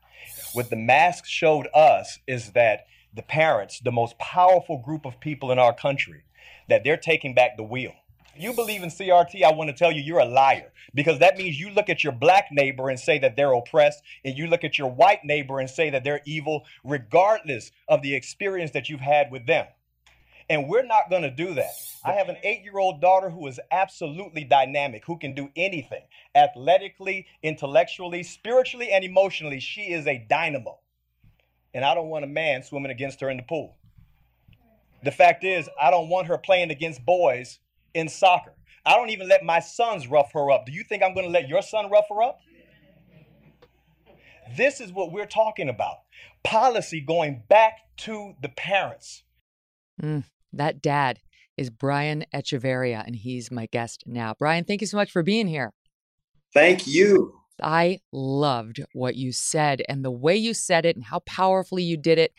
[0.53, 5.51] What the mask showed us is that the parents, the most powerful group of people
[5.51, 6.25] in our country,
[6.69, 7.92] that they're taking back the wheel.
[8.38, 11.59] You believe in CRT, I want to tell you you're a liar because that means
[11.59, 14.79] you look at your black neighbor and say that they're oppressed, and you look at
[14.79, 19.31] your white neighbor and say that they're evil, regardless of the experience that you've had
[19.31, 19.66] with them.
[20.49, 21.73] And we're not going to do that.
[22.05, 26.03] I have an eight year old daughter who is absolutely dynamic, who can do anything
[26.35, 29.59] athletically, intellectually, spiritually, and emotionally.
[29.59, 30.79] She is a dynamo.
[31.75, 33.77] And I don't want a man swimming against her in the pool.
[35.03, 37.59] The fact is, I don't want her playing against boys
[37.93, 38.53] in soccer.
[38.85, 40.67] I don't even let my sons rough her up.
[40.67, 42.41] Do you think I'm going to let your son rough her up?
[44.57, 45.97] This is what we're talking about
[46.45, 49.25] policy going back to the parents.
[50.01, 50.23] Mm.
[50.57, 51.21] That dad
[51.57, 54.35] is Brian Echevarria, and he's my guest now.
[54.38, 55.73] Brian, thank you so much for being here.
[56.53, 57.35] Thank you.
[57.62, 61.97] I loved what you said and the way you said it and how powerfully you
[61.97, 62.35] did it.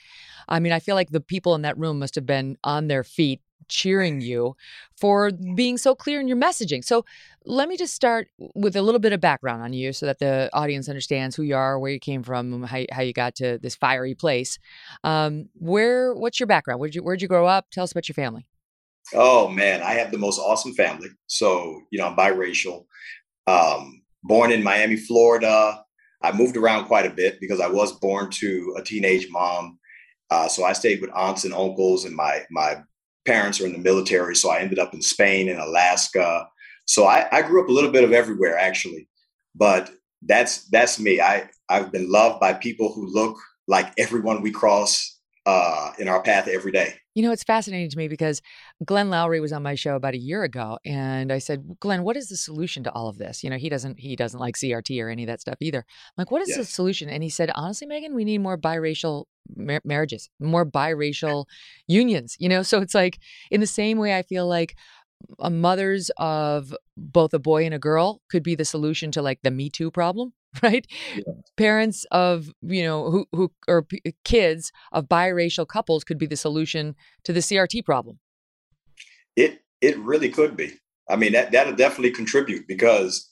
[0.47, 3.03] I mean, I feel like the people in that room must have been on their
[3.03, 4.55] feet cheering you
[4.95, 6.83] for being so clear in your messaging.
[6.83, 7.05] So,
[7.47, 10.49] let me just start with a little bit of background on you so that the
[10.51, 13.73] audience understands who you are, where you came from, how, how you got to this
[13.73, 14.59] fiery place.
[15.05, 16.81] Um, where, what's your background?
[16.81, 17.69] Where'd you, where'd you grow up?
[17.71, 18.45] Tell us about your family.
[19.13, 21.07] Oh man, I have the most awesome family.
[21.27, 22.85] So, you know, I'm biracial.
[23.47, 25.81] Um, born in Miami, Florida.
[26.21, 29.79] I moved around quite a bit because I was born to a teenage mom.
[30.29, 32.81] Uh, so I stayed with aunts and uncles, and my my
[33.27, 34.35] parents are in the military.
[34.35, 36.47] So I ended up in Spain and Alaska.
[36.85, 39.07] So I, I grew up a little bit of everywhere actually,
[39.53, 39.91] but
[40.23, 41.21] that's that's me.
[41.21, 43.37] I I've been loved by people who look
[43.67, 46.95] like everyone we cross uh, in our path every day.
[47.15, 48.41] You know, it's fascinating to me because
[48.85, 52.15] Glenn Loury was on my show about a year ago, and I said, "Glenn, what
[52.15, 55.01] is the solution to all of this?" You know, he doesn't he doesn't like CRT
[55.03, 55.79] or any of that stuff either.
[55.79, 56.57] I'm like, "What is yes.
[56.57, 61.45] the solution?" And he said, "Honestly, Megyn, we need more biracial mar- marriages, more biracial
[61.87, 64.75] unions." You know, so it's like in the same way, I feel like
[65.39, 69.39] a mothers of both a boy and a girl could be the solution to like
[69.41, 70.33] the Me Too problem.
[70.63, 70.87] right?
[71.15, 71.23] Yeah.
[71.55, 76.37] Parents of, you know, who who or p- kids of biracial couples could be the
[76.37, 78.19] solution to the CRT problem.
[79.37, 80.73] It it really could be.
[81.09, 83.29] I mean, that that'll definitely contribute because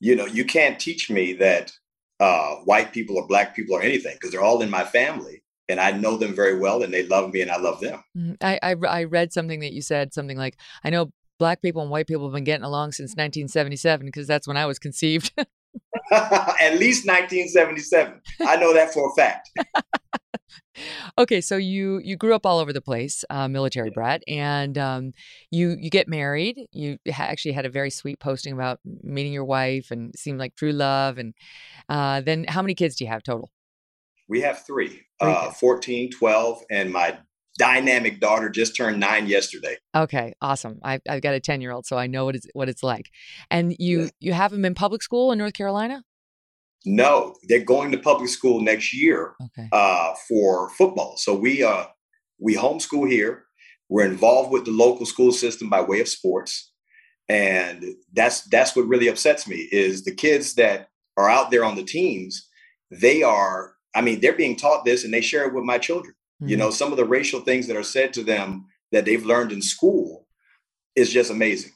[0.00, 1.72] you know, you can't teach me that
[2.20, 5.80] uh, white people or black people or anything because they're all in my family and
[5.80, 8.02] I know them very well and they love me and I love them.
[8.16, 8.32] Mm-hmm.
[8.40, 11.90] I, I, I read something that you said something like I know black people and
[11.90, 15.32] white people have been getting along since 1977 because that's when I was conceived.
[16.12, 18.20] At least 1977.
[18.46, 19.50] I know that for a fact.
[21.18, 25.12] okay, so you you grew up all over the place, uh, military brat, and um,
[25.50, 26.58] you you get married.
[26.72, 30.54] You ha- actually had a very sweet posting about meeting your wife, and seemed like
[30.56, 31.18] true love.
[31.18, 31.34] And
[31.88, 33.50] uh, then, how many kids do you have total?
[34.28, 37.18] We have three, three uh, 14, 12, and my
[37.56, 39.76] dynamic daughter just turned nine yesterday.
[39.94, 40.78] Okay, awesome.
[40.82, 43.10] I've, I've got a 10 year old, so I know what it's, what it's like.
[43.50, 44.08] And you, yeah.
[44.20, 46.02] you have them in public school in North Carolina?
[46.84, 49.68] No, they're going to public school next year okay.
[49.72, 51.16] uh, for football.
[51.16, 51.86] So we, uh,
[52.38, 53.44] we homeschool here.
[53.88, 56.72] We're involved with the local school system by way of sports.
[57.28, 61.74] And that's, that's what really upsets me is the kids that are out there on
[61.74, 62.48] the teams,
[62.90, 66.14] they are, I mean, they're being taught this and they share it with my children.
[66.42, 66.50] Mm-hmm.
[66.50, 69.52] You know, some of the racial things that are said to them that they've learned
[69.52, 70.26] in school
[70.94, 71.72] is just amazing.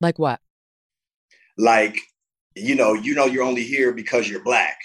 [0.00, 0.40] Like what?
[1.58, 1.96] Like,
[2.54, 4.78] you know, you know you're only here because you're black.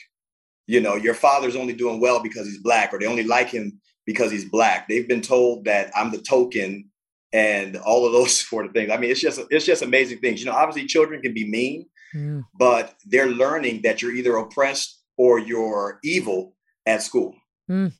[0.68, 3.80] You know, your father's only doing well because he's black, or they only like him
[4.06, 4.88] because he's black.
[4.88, 6.90] They've been told that I'm the token
[7.32, 8.92] and all of those sort of things.
[8.92, 10.40] I mean, it's just it's just amazing things.
[10.40, 12.44] You know, obviously children can be mean, mm.
[12.58, 17.36] but they're learning that you're either oppressed or you're evil at school.
[17.70, 17.94] Mm.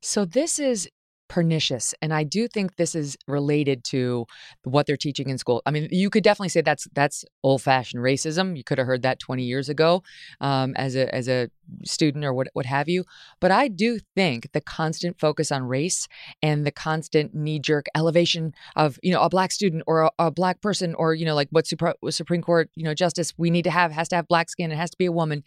[0.00, 0.88] So this is
[1.28, 4.26] pernicious and i do think this is related to
[4.64, 5.62] what they're teaching in school.
[5.66, 8.56] I mean you could definitely say that's that's old-fashioned racism.
[8.56, 10.02] You could have heard that 20 years ago
[10.40, 11.50] um, as a as a
[11.84, 13.04] student or what what have you.
[13.40, 16.08] But i do think the constant focus on race
[16.42, 20.62] and the constant knee-jerk elevation of you know a black student or a, a black
[20.62, 23.92] person or you know like what supreme court you know justice we need to have
[23.92, 25.42] has to have black skin it has to be a woman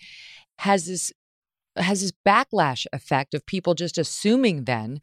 [0.57, 1.11] has this
[1.77, 4.99] has this backlash effect of people just assuming then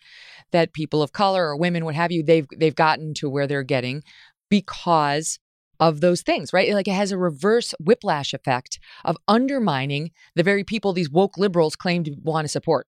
[0.52, 3.62] that people of color or women, what have you, they've they've gotten to where they're
[3.62, 4.02] getting
[4.50, 5.38] because
[5.80, 6.72] of those things, right?
[6.72, 11.76] Like it has a reverse whiplash effect of undermining the very people these woke liberals
[11.76, 12.86] claim to want to support.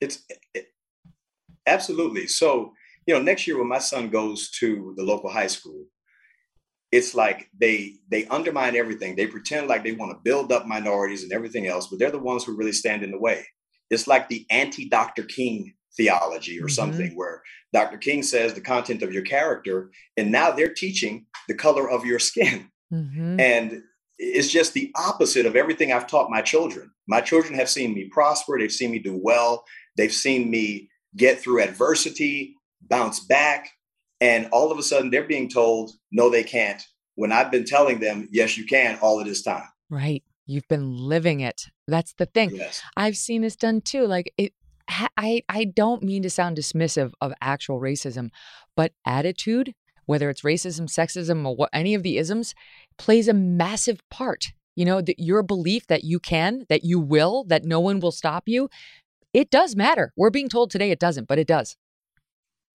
[0.00, 0.22] It's
[0.54, 0.66] it,
[1.66, 2.72] absolutely so.
[3.06, 5.84] You know, next year when my son goes to the local high school,
[6.94, 9.16] it's like they they undermine everything.
[9.16, 12.20] They pretend like they want to build up minorities and everything else, but they're the
[12.20, 13.44] ones who really stand in the way.
[13.90, 15.24] It's like the anti-Dr.
[15.24, 16.68] King theology or mm-hmm.
[16.68, 17.98] something where Dr.
[17.98, 22.20] King says the content of your character, and now they're teaching the color of your
[22.20, 22.70] skin.
[22.92, 23.40] Mm-hmm.
[23.40, 23.82] And
[24.16, 26.92] it's just the opposite of everything I've taught my children.
[27.08, 29.64] My children have seen me prosper, they've seen me do well,
[29.96, 32.54] they've seen me get through adversity,
[32.88, 33.70] bounce back,
[34.20, 36.82] and all of a sudden, they're being told, no, they can't.
[37.16, 39.68] When I've been telling them, yes, you can, all of this time.
[39.90, 40.22] Right.
[40.46, 41.66] You've been living it.
[41.86, 42.56] That's the thing.
[42.56, 42.82] Yes.
[42.96, 44.06] I've seen this done too.
[44.06, 44.52] Like it,
[44.88, 48.30] I, I don't mean to sound dismissive of actual racism,
[48.76, 49.74] but attitude,
[50.06, 52.54] whether it's racism, sexism, or what, any of the isms,
[52.98, 54.52] plays a massive part.
[54.76, 58.10] You know, that your belief that you can, that you will, that no one will
[58.10, 58.68] stop you,
[59.32, 60.12] it does matter.
[60.16, 61.76] We're being told today it doesn't, but it does.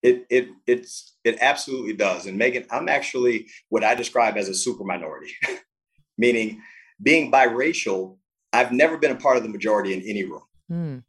[0.01, 2.25] It it it's it absolutely does.
[2.25, 5.33] And Megyn, I'm actually what I describe as a super minority,
[6.17, 6.61] meaning
[7.01, 8.17] being biracial
[8.51, 10.41] I've never been a part of the majority in any room.
[10.71, 11.03] Mm.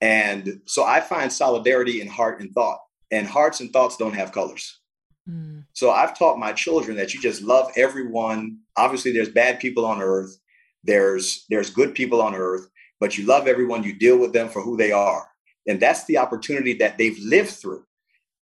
[0.00, 2.78] And so I find solidarity in heart and thought,
[3.10, 4.80] and hearts and thoughts don't have colors.
[5.28, 5.64] Mm.
[5.74, 8.58] So I've taught my children that you just love everyone.
[8.76, 10.36] Obviously, there's bad people on earth.
[10.82, 13.84] There's there's good people on earth, but you love everyone.
[13.84, 15.28] You deal with them for who they are,
[15.68, 17.84] and that's the opportunity that they've lived through.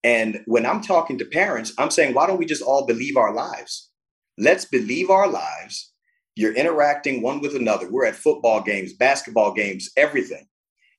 [0.04, 3.34] And when I'm talking to parents, I'm saying, why don't we just all believe our
[3.34, 3.90] lives?
[4.38, 5.92] Let's believe our lives.
[6.36, 7.90] You're interacting one with another.
[7.90, 10.46] We're at football games, basketball games, everything.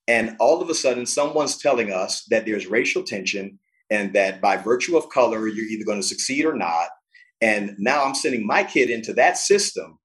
[0.07, 3.59] And all of a sudden, someone's telling us that there's racial tension
[3.89, 6.89] and that by virtue of color, you're either going to succeed or not.
[7.41, 9.99] And now I'm sending my kid into that system.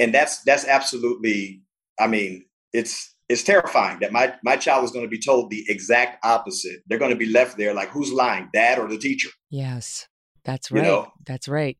[0.00, 1.62] And that's that's absolutely,
[2.00, 5.64] I mean, it's it's terrifying that my my child is going to be told the
[5.68, 6.80] exact opposite.
[6.86, 9.28] They're going to be left there like who's lying, dad or the teacher?
[9.50, 10.08] Yes.
[10.44, 10.82] That's right.
[10.82, 11.12] You know?
[11.26, 11.76] That's right.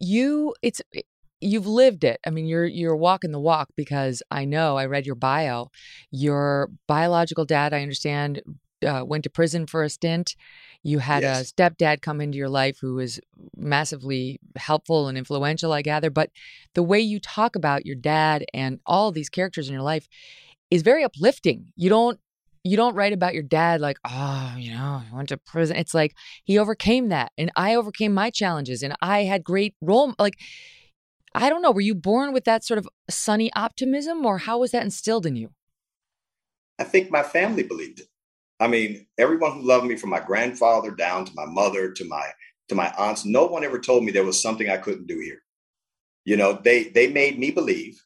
[0.00, 0.80] You it's
[1.40, 2.18] you've lived it.
[2.26, 5.70] I mean, you're you're walking the walk because I know I read your bio.
[6.10, 8.42] Your biological dad, I understand,
[8.86, 10.34] uh, went to prison for a stint.
[10.82, 11.50] You had yes.
[11.50, 13.20] a stepdad come into your life who was
[13.56, 16.10] massively helpful and influential, I gather.
[16.10, 16.30] But
[16.74, 20.08] the way you talk about your dad and all these characters in your life,
[20.70, 21.72] is very uplifting.
[21.76, 22.18] You don't
[22.64, 25.76] you don't write about your dad like, oh, you know, I went to prison.
[25.76, 30.14] It's like he overcame that and I overcame my challenges and I had great role
[30.18, 30.34] like
[31.34, 34.70] I don't know, were you born with that sort of sunny optimism or how was
[34.70, 35.50] that instilled in you?
[36.78, 38.06] I think my family believed it.
[38.58, 42.30] I mean, everyone who loved me from my grandfather down to my mother to my
[42.68, 45.42] to my aunts, no one ever told me there was something I couldn't do here.
[46.24, 48.02] You know, they they made me believe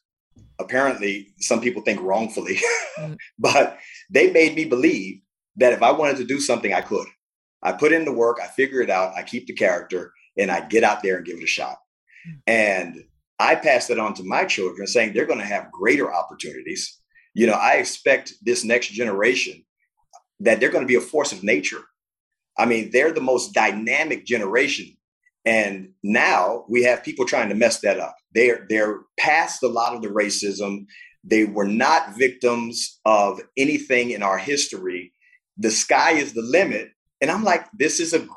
[0.59, 2.59] apparently some people think wrongfully,
[2.99, 3.17] mm.
[3.39, 3.77] but
[4.09, 5.21] they made me believe
[5.57, 7.07] that if I wanted to do something, I could.
[7.63, 10.61] I put in the work, I figure it out, I keep the character, and I
[10.61, 11.77] get out there and give it a shot.
[12.27, 12.39] Mm.
[12.47, 13.03] And
[13.39, 16.99] I pass that on to my children, saying they're going to have greater opportunities.
[17.33, 19.63] You know, I expect this next generation
[20.41, 21.81] that they're going to be a force of nature.
[22.57, 24.95] I mean, they're the most dynamic generation
[25.45, 28.15] and now we have people trying to mess that up.
[28.33, 30.85] They're they're past a lot of the racism.
[31.23, 35.13] They were not victims of anything in our history.
[35.57, 36.91] The sky is the limit.
[37.21, 38.27] And I'm like, this is a,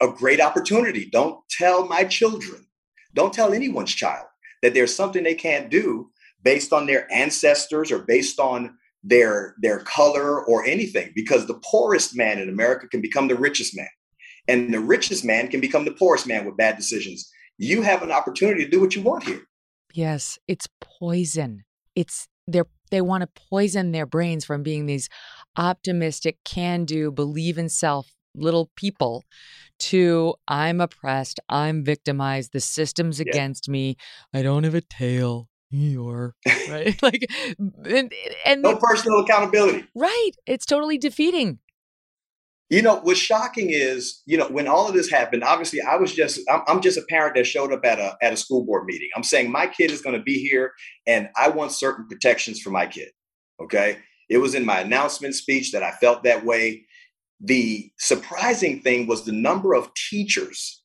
[0.00, 1.08] a great opportunity.
[1.10, 2.66] Don't tell my children,
[3.14, 4.26] don't tell anyone's child
[4.62, 6.10] that there's something they can't do
[6.42, 12.16] based on their ancestors or based on their their color or anything because the poorest
[12.16, 13.88] man in America can become the richest man
[14.48, 17.30] and the richest man can become the poorest man with bad decisions.
[17.58, 19.42] You have an opportunity to do what you want here.
[19.92, 21.64] Yes, it's poison.
[21.94, 25.08] It's they they want to poison their brains from being these
[25.56, 29.24] optimistic, can-do, believe in self little people
[29.78, 33.26] to I'm oppressed, I'm victimized, the system's yeah.
[33.28, 33.96] against me,
[34.32, 35.48] I don't have a tail.
[35.70, 36.34] You're
[36.68, 37.26] right, like,
[37.58, 38.12] and,
[38.44, 39.86] and no personal accountability.
[39.94, 41.58] Right, it's totally defeating.
[42.72, 46.14] You know, what's shocking is, you know, when all of this happened, obviously I was
[46.14, 48.86] just, I'm, I'm, just a parent that showed up at a, at a school board
[48.86, 49.10] meeting.
[49.14, 50.72] I'm saying my kid is going to be here
[51.06, 53.10] and I want certain protections for my kid.
[53.62, 53.98] Okay.
[54.30, 56.86] It was in my announcement speech that I felt that way.
[57.40, 60.82] The surprising thing was the number of teachers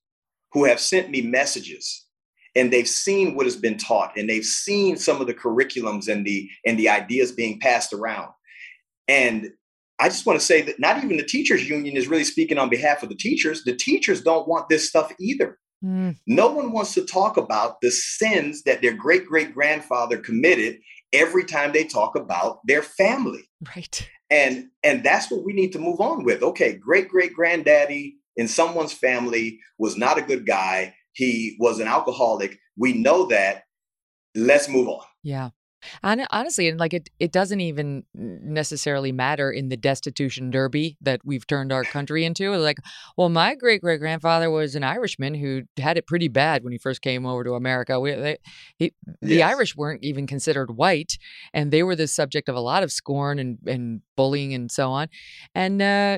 [0.51, 2.05] who have sent me messages
[2.53, 6.25] and they've seen what has been taught and they've seen some of the curriculums and
[6.25, 8.33] the and the ideas being passed around
[9.07, 9.51] and
[9.99, 12.69] I just want to say that not even the teachers union is really speaking on
[12.69, 13.63] behalf of the teachers.
[13.63, 15.57] The teachers don't want this stuff either.
[15.83, 16.17] Mm.
[16.27, 20.79] No one wants to talk about the sins that their great great grandfather committed
[21.13, 23.47] every time they talk about their family.
[23.75, 24.07] Right.
[24.29, 26.41] And and that's what we need to move on with.
[26.41, 30.95] Okay, great great granddaddy in someone's family was not a good guy.
[31.13, 32.59] He was an alcoholic.
[32.75, 33.63] We know that.
[34.35, 35.03] Let's move on.
[35.23, 35.49] Yeah.
[36.03, 41.21] And honestly, and like it, it doesn't even necessarily matter in the destitution derby that
[41.23, 42.55] we've turned our country into.
[42.57, 42.79] Like,
[43.17, 46.77] well, my great great grandfather was an Irishman who had it pretty bad when he
[46.77, 47.99] first came over to America.
[47.99, 48.37] We, they,
[48.77, 49.51] he, the yes.
[49.51, 51.17] Irish weren't even considered white,
[51.53, 54.91] and they were the subject of a lot of scorn and, and bullying and so
[54.91, 55.07] on.
[55.55, 56.17] And uh,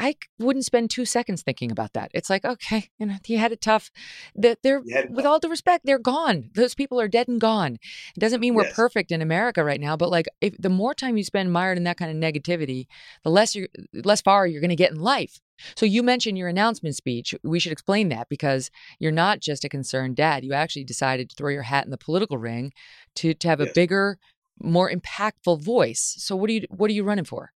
[0.00, 2.10] I wouldn't spend two seconds thinking about that.
[2.14, 3.90] It's like, okay, you know, he had it tough.
[4.34, 6.48] That they're, with all due respect, they're gone.
[6.54, 7.74] Those people are dead and gone.
[8.16, 8.74] It doesn't mean we're yes.
[8.74, 11.84] perfect in America right now, but like, if the more time you spend mired in
[11.84, 12.86] that kind of negativity,
[13.24, 15.38] the less you, less far you're going to get in life.
[15.76, 17.34] So you mentioned your announcement speech.
[17.42, 20.46] We should explain that because you're not just a concerned dad.
[20.46, 22.72] You actually decided to throw your hat in the political ring
[23.16, 23.68] to to have yes.
[23.68, 24.18] a bigger,
[24.62, 26.14] more impactful voice.
[26.16, 27.52] So what are you what are you running for?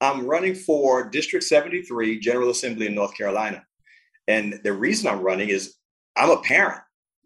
[0.00, 3.64] I'm running for District 73 General Assembly in North Carolina.
[4.26, 5.74] And the reason I'm running is
[6.16, 6.80] I'm a parent.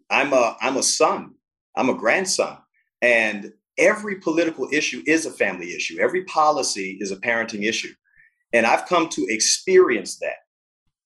[0.09, 1.33] I'm a I'm a son.
[1.75, 2.57] I'm a grandson.
[3.01, 5.99] And every political issue is a family issue.
[5.99, 7.93] Every policy is a parenting issue.
[8.53, 10.37] And I've come to experience that.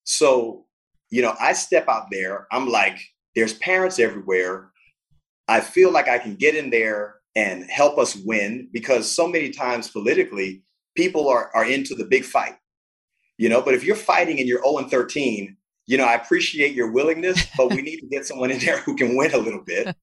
[0.03, 0.65] So,
[1.09, 2.99] you know, I step out there, I'm like,
[3.36, 4.72] there's parents everywhere.
[5.47, 9.49] I feel like I can get in there and help us win because so many
[9.49, 10.63] times politically,
[10.97, 12.55] people are, are into the big fight.
[13.37, 16.73] You know, but if you're fighting and you're 0 and 13, you know, I appreciate
[16.73, 19.63] your willingness, but we need to get someone in there who can win a little
[19.63, 19.95] bit.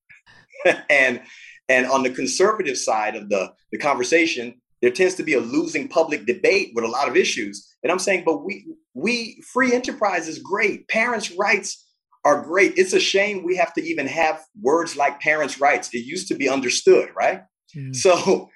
[0.90, 1.20] and
[1.68, 5.88] and on the conservative side of the, the conversation, there tends to be a losing
[5.88, 7.66] public debate with a lot of issues.
[7.82, 10.88] And I'm saying, but we we free enterprise is great.
[10.88, 11.86] Parents' rights
[12.24, 12.74] are great.
[12.76, 15.88] It's a shame we have to even have words like parents' rights.
[15.92, 17.42] It used to be understood, right?
[17.74, 17.94] Mm.
[17.96, 18.48] So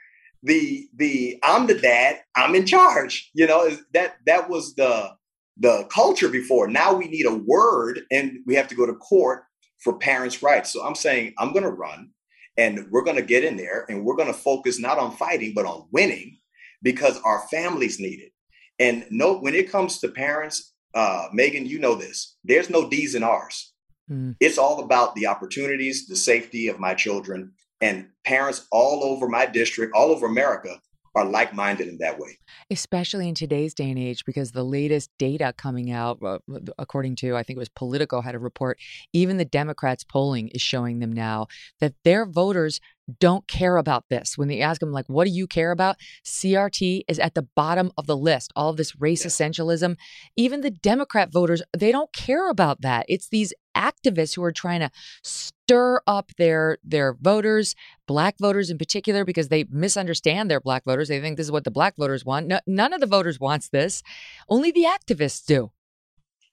[0.43, 3.31] the the I'm the dad, I'm in charge.
[3.35, 5.13] You know, that that was the
[5.57, 6.69] the culture before.
[6.69, 9.45] Now we need a word and we have to go to court
[9.79, 10.73] for parents' rights.
[10.73, 12.11] So I'm saying I'm gonna run
[12.57, 15.89] and we're gonna get in there and we're gonna focus not on fighting, but on
[15.93, 16.39] winning
[16.83, 18.33] because our families need it.
[18.79, 22.37] And no, when it comes to parents, uh, Megyn, you know this.
[22.45, 23.73] There's no D's and R's.
[24.11, 24.37] Mm.
[24.41, 29.47] It's all about the opportunities, the safety of my children, and parents all over my
[29.47, 30.81] district, all over America
[31.15, 32.39] are like minded in that way.
[32.71, 36.39] Especially in today's day and age, because the latest data coming out, uh,
[36.79, 38.79] according to, I think it was Politico, had a report,
[39.13, 41.47] even the Democrats polling is showing them now
[41.81, 42.81] that their voters
[43.21, 44.37] don't care about this.
[44.37, 45.97] When they ask them, like, what do you care about?
[46.25, 48.53] CRT is at the bottom of the list.
[48.55, 49.35] All of this race yes.
[49.35, 49.97] essentialism.
[50.37, 53.07] Even the Democrat voters, they don't care about that.
[53.09, 54.91] It's these activists who are trying to
[55.23, 57.75] stir up their their voters,
[58.07, 61.09] black voters in particular, because they misunderstand their black voters.
[61.09, 62.47] They think this is what the black voters want.
[62.47, 64.03] No, none of the voters wants this.
[64.49, 65.71] Only the activists do.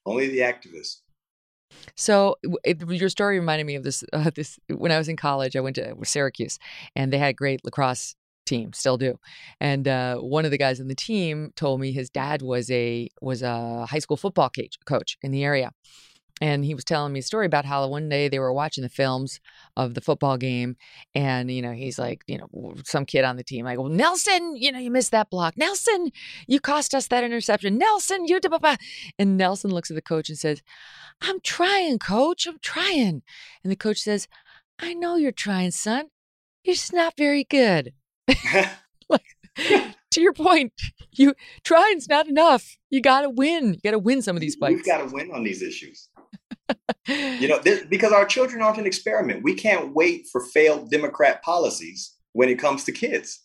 [0.06, 1.02] Only the activists.
[1.96, 4.04] So it, your story reminded me of this.
[4.14, 6.60] Uh, this when I was in college, I went to Syracuse,
[6.96, 8.16] and they had a great lacrosse
[8.46, 9.18] team, still do.
[9.60, 13.10] And uh, one of the guys on the team told me his dad was a
[13.22, 14.52] was a high school football
[14.86, 15.72] coach in the area,
[16.42, 18.90] and he was telling me a story about how one day they were watching the
[18.90, 19.40] films
[19.78, 20.76] of the football game
[21.14, 24.56] and you know he's like you know some kid on the team like go nelson
[24.56, 25.58] you know you missed that block.
[25.58, 26.12] Nelson
[26.48, 27.78] you cost us that interception.
[27.78, 28.76] Nelson you da
[29.18, 30.62] and nelson looks at the coach and says
[31.22, 32.46] i'm trying coach.
[32.48, 33.24] I'm trying.
[33.64, 34.28] And the coach says
[34.80, 36.08] i know you're trying son.
[36.64, 37.94] You're just not very good.
[39.08, 39.22] Like,
[40.12, 40.74] to your point,
[41.12, 42.78] you trying's not enough.
[42.90, 43.76] You got to win.
[43.76, 44.78] You got to win some of these fights.
[44.78, 46.10] You've got to win on these issues
[47.08, 49.44] you know, this, because our children aren't an experiment.
[49.44, 53.42] We can't wait for failed Democrat policies when it comes to kids.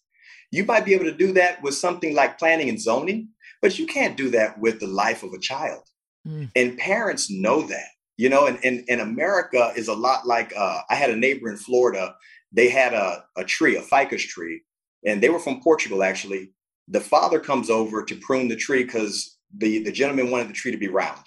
[0.51, 3.29] You might be able to do that with something like planning and zoning,
[3.63, 5.83] but you can't do that with the life of a child.
[6.27, 6.51] Mm.
[6.57, 10.81] And parents know that, you know, and, and, and America is a lot like uh,
[10.91, 12.15] I had a neighbor in Florida.
[12.53, 14.63] They had a, a tree, a ficus tree,
[15.07, 16.53] and they were from Portugal, actually.
[16.89, 20.73] The father comes over to prune the tree because the, the gentleman wanted the tree
[20.73, 21.23] to be round.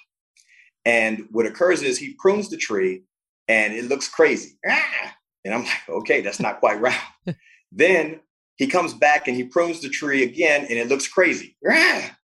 [0.86, 3.04] And what occurs is he prunes the tree
[3.48, 4.58] and it looks crazy.
[4.68, 5.16] Ah!
[5.46, 7.02] And I'm like, okay, that's not quite round.
[7.72, 8.20] then
[8.56, 11.58] he comes back and he prunes the tree again and it looks crazy.
[11.70, 12.18] Ah!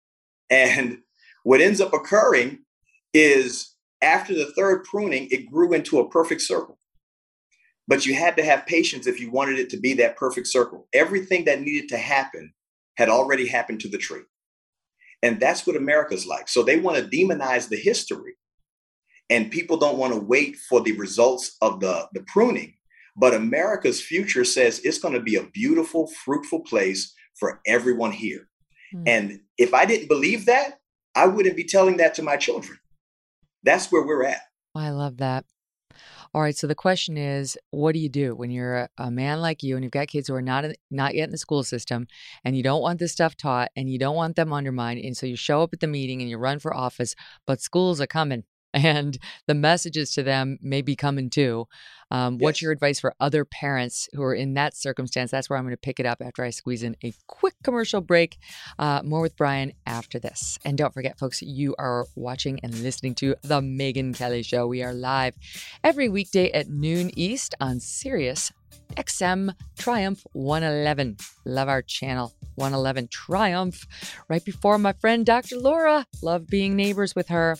[0.49, 0.99] And
[1.43, 2.59] what ends up occurring
[3.13, 6.77] is after the third pruning, it grew into a perfect circle.
[7.87, 10.87] But you had to have patience if you wanted it to be that perfect circle.
[10.93, 12.53] Everything that needed to happen
[12.97, 14.23] had already happened to the tree.
[15.23, 16.47] And that's what America's like.
[16.49, 18.35] So they want to demonize the history
[19.29, 22.73] and people don't want to wait for the results of the, the pruning.
[23.15, 28.47] But America's future says it's going to be a beautiful, fruitful place for everyone here.
[28.93, 29.03] Mm.
[29.07, 30.79] And if I didn't believe that,
[31.15, 32.77] I wouldn't be telling that to my children.
[33.63, 34.41] That's where we're at.
[34.75, 35.45] I love that.
[36.33, 36.55] All right.
[36.55, 39.75] So the question is, what do you do when you're a, a, man like you
[39.75, 42.05] and you've got kids who are not not yet in the school system,
[42.43, 45.25] and you don't want this stuff taught, and you don't want them undermined, and so
[45.25, 47.15] you show up at the meeting and you run for office,
[47.47, 48.43] but schools are coming
[48.77, 49.17] and
[49.47, 51.67] the messages to them may be coming too.
[52.11, 52.41] Um, yes.
[52.41, 55.31] What's your advice for other parents who are in that circumstance?
[55.31, 58.01] That's where I'm going to pick it up after I squeeze in a quick commercial
[58.01, 58.37] break.
[58.77, 60.59] Uh, more with Brian after this.
[60.63, 64.67] And don't forget, folks, you are watching and listening to The Megyn Kelly Show.
[64.67, 65.35] We are live
[65.83, 68.51] every weekday at noon East on Sirius
[68.95, 71.17] XM Triumph 111.
[71.45, 73.85] Love our channel 111 Triumph.
[74.27, 75.57] Right before my friend Dr.
[75.57, 76.05] Laura.
[76.21, 77.57] Love being neighbors with her.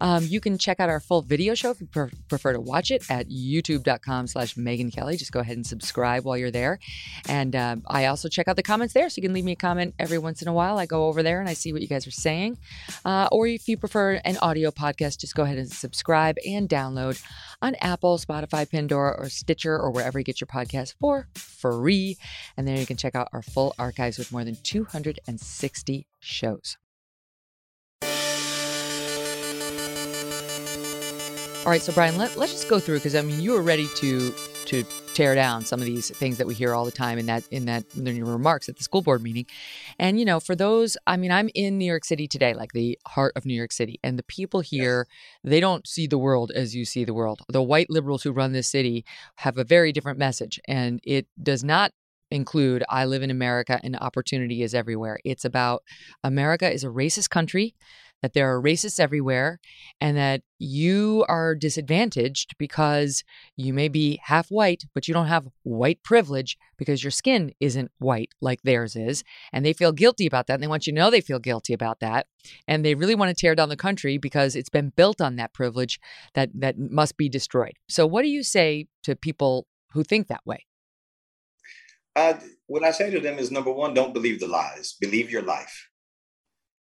[0.00, 2.90] Um, you can check out our full video show if you pre- prefer to watch
[2.90, 5.16] it at youtube.com slash Megyn Kelly.
[5.16, 6.78] Just go ahead and subscribe while you're there.
[7.28, 9.08] And uh, I also check out the comments there.
[9.08, 10.78] So you can leave me a comment every once in a while.
[10.78, 12.58] I go over there and I see what you guys are saying.
[13.04, 17.22] Uh, or if you prefer an audio podcast, just go ahead and subscribe and download
[17.62, 22.16] on Apple, Spotify, Pandora, or Stitcher, or wherever you get your podcast for free.
[22.56, 26.76] And there you can check out our full archives with more than 260 shows.
[31.62, 33.86] All right, so Brian, let, let's just go through because I mean you were ready
[33.96, 34.32] to
[34.70, 37.42] to tear down some of these things that we hear all the time in that
[37.50, 39.44] in that in your remarks at the school board meeting.
[39.98, 42.96] And you know, for those, I mean, I'm in New York City today, like the
[43.08, 45.50] heart of New York City, and the people here, yes.
[45.50, 47.40] they don't see the world as you see the world.
[47.48, 49.04] The white liberals who run this city
[49.36, 51.90] have a very different message, and it does not
[52.30, 55.18] include I live in America and opportunity is everywhere.
[55.24, 55.82] It's about
[56.22, 57.74] America is a racist country
[58.22, 59.58] that there are racists everywhere
[60.00, 63.24] and that you are disadvantaged because
[63.56, 67.90] you may be half white, but you don't have white privilege because your skin isn't
[67.98, 69.24] white like theirs is.
[69.52, 70.54] And they feel guilty about that.
[70.54, 72.26] And they want you to know they feel guilty about that.
[72.68, 75.54] And they really want to tear down the country because it's been built on that
[75.54, 75.98] privilege
[76.34, 77.74] that, that must be destroyed.
[77.88, 80.66] So, what do you say to people who think that way?
[82.16, 82.34] Uh,
[82.66, 85.89] what I say to them is number one, don't believe the lies, believe your life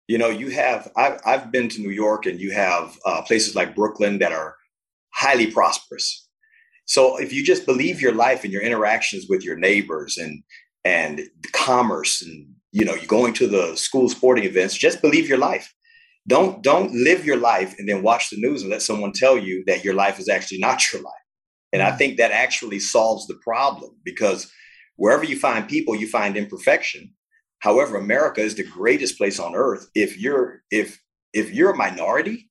[0.08, 3.56] you know, you have, I've, I've been to New York and you have uh, places
[3.56, 4.56] like Brooklyn that are
[5.10, 6.28] highly prosperous.
[6.84, 10.42] So if you just believe your life and your interactions with your neighbors and,
[10.84, 15.38] and commerce and, you know, you're going to the school sporting events, just believe your
[15.38, 15.72] life.
[16.28, 19.64] Don't, don't live your life and then watch the news and let someone tell you
[19.66, 21.14] that your life is actually not your life.
[21.72, 21.98] And I mm.
[21.98, 24.50] think that actually solves the problem because
[24.96, 27.12] wherever you find people, you find imperfection.
[27.60, 29.88] However, America is the greatest place on earth.
[29.94, 31.00] If you're if
[31.32, 32.50] if you're a minority,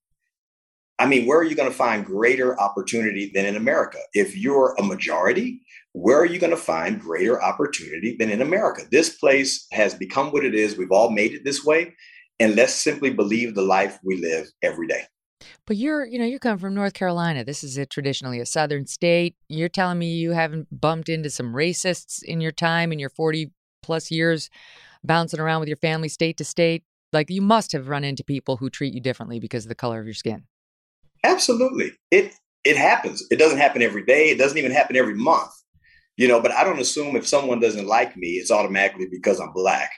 [0.97, 3.97] I mean, where are you going to find greater opportunity than in America?
[4.13, 8.83] If you're a majority, where are you going to find greater opportunity than in America?
[8.91, 10.77] This place has become what it is.
[10.77, 11.93] We've all made it this way.
[12.39, 15.03] And let's simply believe the life we live every day.
[15.67, 17.43] But you're, you know, you come from North Carolina.
[17.43, 19.35] This is a traditionally a southern state.
[19.49, 23.51] You're telling me you haven't bumped into some racists in your time in your 40
[23.81, 24.49] plus years
[25.05, 26.83] bouncing around with your family state to state?
[27.13, 29.99] Like you must have run into people who treat you differently because of the color
[29.99, 30.43] of your skin.
[31.23, 31.93] Absolutely.
[32.11, 32.33] It
[32.63, 33.23] it happens.
[33.31, 34.29] It doesn't happen every day.
[34.29, 35.51] It doesn't even happen every month.
[36.17, 39.51] You know, but I don't assume if someone doesn't like me, it's automatically because I'm
[39.51, 39.91] black.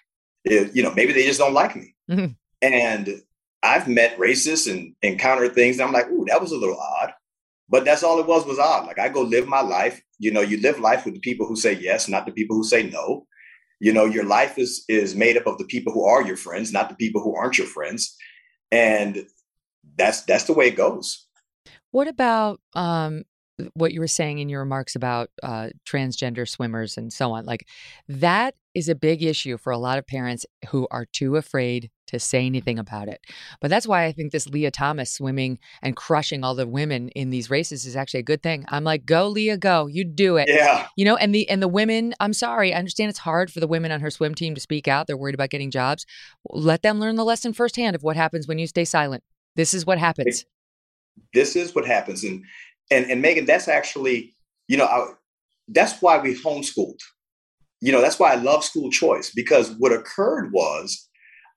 [0.44, 1.96] It, you know, maybe they just don't like me.
[2.10, 2.34] Mm-hmm.
[2.62, 3.22] And
[3.62, 7.14] I've met racists and encountered things, and I'm like, ooh, that was a little odd.
[7.70, 8.88] But that's all it was was odd.
[8.88, 10.02] Like I go live my life.
[10.20, 12.64] You know, you live life with the people who say yes, not the people who
[12.64, 13.28] say no
[13.80, 16.72] you know your life is is made up of the people who are your friends
[16.72, 18.16] not the people who aren't your friends.
[18.72, 19.26] And
[19.98, 21.28] that's that's the way it goes.
[21.92, 23.24] What about um
[23.74, 27.68] what you were saying in your remarks about uh, transgender swimmers and so on like
[28.08, 32.20] that is a big issue for a lot of parents who are too afraid to
[32.20, 33.20] say anything about it.
[33.60, 37.32] But that's why I think this Lia Thomas swimming and crushing all the women in
[37.32, 38.66] these races is actually a good thing.
[38.70, 39.88] I'm like, go Lia, go.
[39.88, 40.48] You do it.
[40.48, 40.88] Yeah.
[40.96, 43.68] You know, and the and the women, I'm sorry, I understand it's hard for the
[43.68, 45.08] women on her swim team to speak out.
[45.08, 46.06] They're worried about getting jobs.
[46.48, 49.24] Let them learn the lesson firsthand of what happens when you stay silent.
[49.56, 50.46] This is what happens.
[51.34, 52.24] This is what happens.
[52.24, 52.44] And
[52.92, 54.36] and and Megyn, that's actually,
[54.68, 55.14] you know, I,
[55.70, 57.00] that's why we homeschooled
[57.82, 61.08] you know, that's why I love school choice because what occurred was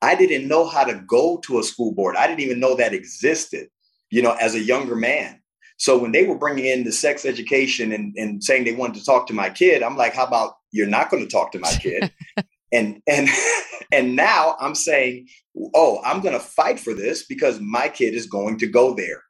[0.01, 2.15] I didn't know how to go to a school board.
[2.15, 3.69] I didn't even know that existed,
[4.09, 5.39] you know, as a younger man.
[5.77, 9.05] So when they were bringing in the sex education and, and saying they wanted to
[9.05, 11.71] talk to my kid, I'm like, how about you're not going to talk to my
[11.71, 12.11] kid?
[12.71, 13.27] and and
[13.91, 15.27] and now I'm saying,
[15.73, 19.23] oh, I'm going to fight for this because my kid is going to go there,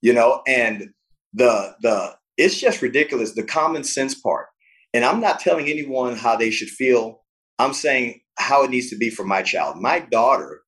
[0.00, 0.42] you know.
[0.46, 0.90] And
[1.36, 3.32] the the it's just ridiculous.
[3.32, 4.48] The common sense part
[4.96, 7.20] and I'm not telling anyone how they should feel.
[7.58, 9.76] I'm saying how it needs to be for my child.
[9.76, 10.62] My daughter,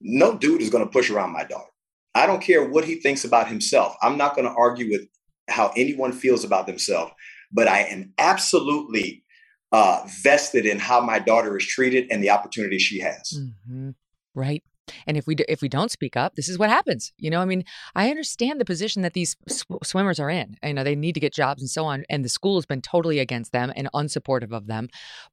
[0.00, 1.70] no dude is going to push around my daughter.
[2.14, 3.96] I don't care what he thinks about himself.
[4.00, 5.08] I'm not going to argue with
[5.48, 7.10] how anyone feels about themselves,
[7.50, 9.24] but I am absolutely
[9.72, 13.32] uh, vested in how my daughter is treated and the opportunity she has.
[13.36, 13.90] Mm-hmm.
[14.36, 14.62] Right.
[15.06, 17.12] And if we do, if we don't speak up, this is what happens.
[17.18, 17.64] You know, I mean,
[17.94, 20.56] I understand the position that these sw- swimmers are in.
[20.62, 22.82] You know, they need to get jobs and so on, and the school has been
[22.82, 24.88] totally against them and unsupportive of them.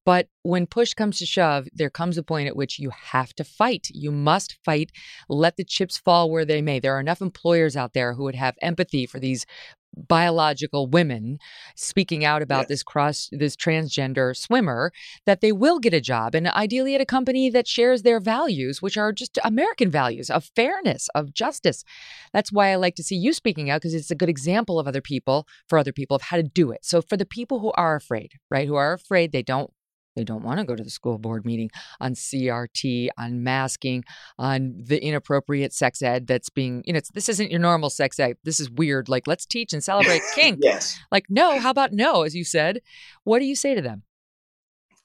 [0.05, 3.43] But when push comes to shove, there comes a point at which you have to
[3.43, 3.87] fight.
[3.91, 4.91] You must fight.
[5.29, 6.79] Let the chips fall where they may.
[6.79, 9.45] There are enough employers out there who would have empathy for these
[9.95, 11.37] biological women
[11.75, 12.67] speaking out about yes.
[12.67, 14.91] this cross this transgender swimmer
[15.25, 18.81] that they will get a job and ideally at a company that shares their values
[18.81, 21.83] which are just American values of fairness of justice
[22.33, 24.87] that's why I like to see you speaking out because it's a good example of
[24.87, 27.71] other people for other people of how to do it so for the people who
[27.73, 29.71] are afraid right who are afraid they don't
[30.15, 34.03] They don't want to go to the school board meeting on CRT, on masking,
[34.37, 38.37] on the inappropriate sex ed that's being, you know, this isn't your normal sex ed.
[38.43, 39.09] This is weird.
[39.09, 40.59] Like, let's teach and celebrate kink.
[40.61, 40.99] yes.
[41.11, 42.81] Like, no, how about no, as you said?
[43.23, 44.03] What do you say to them?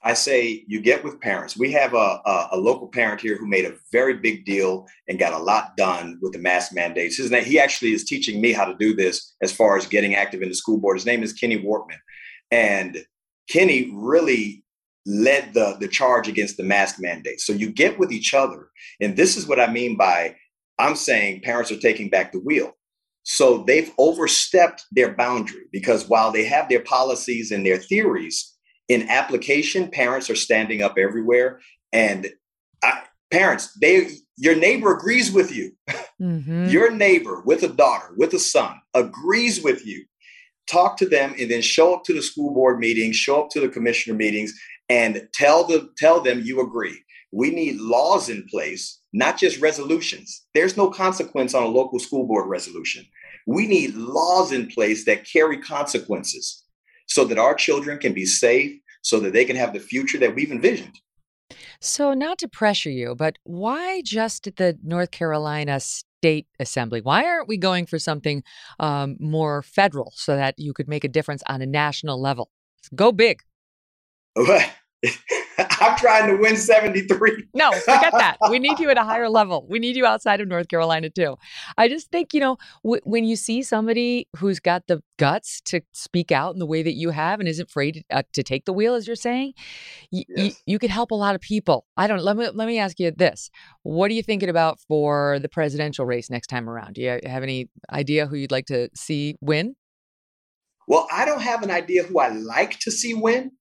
[0.03, 1.57] I say you get with parents.
[1.57, 5.19] We have a, a, a, local parent here who made a very big deal and
[5.19, 7.17] got a lot done with the mask mandates.
[7.17, 10.15] His name, he actually is teaching me how to do this as far as getting
[10.15, 10.97] active in the school board.
[10.97, 11.99] His name is Kenny Wortman.
[12.53, 13.05] And
[13.49, 14.65] Kenny really
[15.07, 17.41] led the, the charge against the mask mandate.
[17.41, 18.69] So you get with each other.
[19.01, 20.37] And this is what I mean by
[20.79, 22.73] I'm saying parents are taking back the wheel.
[23.23, 28.57] So they've overstepped their boundary because while they have their policies and their theories,
[28.89, 31.61] in application, parents are standing up everywhere.
[31.93, 32.29] And
[32.83, 35.73] I, parents, they your neighbor agrees with you.
[36.21, 36.69] Mm-hmm.
[36.69, 40.07] your neighbor with a daughter, with a son, agrees with you.
[40.67, 43.61] Talk to them and then show up to the school board meetings, show up to
[43.61, 44.59] the commissioner meetings,
[44.89, 46.99] and tell the tell them you agree.
[47.33, 50.47] We need laws in place, not just resolutions.
[50.55, 53.05] There's no consequence on a local school board resolution.
[53.47, 56.65] We need laws in place that carry consequences
[57.07, 58.73] so that our children can be safe,
[59.03, 60.99] so that they can have the future that we've envisioned.
[61.81, 67.01] So, not to pressure you, but why just at the North Carolina State Assembly?
[67.01, 68.43] Why aren't we going for something
[68.81, 72.51] um, more federal so that you could make a difference on a national level?
[72.95, 73.43] Go big.
[75.81, 77.45] I'm trying to win 73.
[77.55, 78.37] no, forget that.
[78.51, 79.67] We need you at a higher level.
[79.69, 81.37] We need you outside of North Carolina too.
[81.77, 85.81] I just think, you know, w- when you see somebody who's got the guts to
[85.93, 88.73] speak out in the way that you have and isn't afraid uh, to take the
[88.73, 89.53] wheel, as you're saying,
[90.13, 90.39] y- yes.
[90.39, 91.87] y- you could help a lot of people.
[91.97, 93.51] I don't, let me, let me ask you this.
[93.83, 96.95] What are you thinking about for the presidential race next time around?
[96.95, 99.77] Do you have any idea who you'd like to see win?
[100.89, 103.53] Well, I don't have an idea who I like to see win.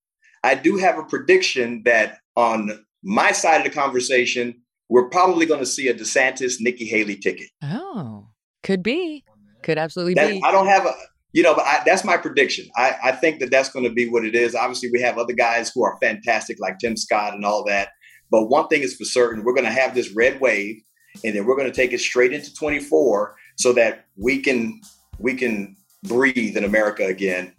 [0.46, 5.60] I do have a prediction that on my side of the conversation, we're probably going
[5.60, 7.50] to see a DeSantis Nikki Haley ticket.
[7.64, 8.28] Oh,
[8.62, 9.26] could be,
[9.64, 10.42] could absolutely that, be.
[10.44, 10.94] I don't have a,
[11.34, 12.68] you know, but I, that's my prediction.
[12.76, 14.54] I, I think that that's going to be what it is.
[14.54, 17.90] Obviously, we have other guys who are fantastic, like Tim Scott and all that.
[18.30, 20.76] But one thing is for certain, we're going to have this red wave,
[21.24, 24.80] and then we're going to take it straight into 24, so that we can
[25.18, 27.52] we can breathe in America again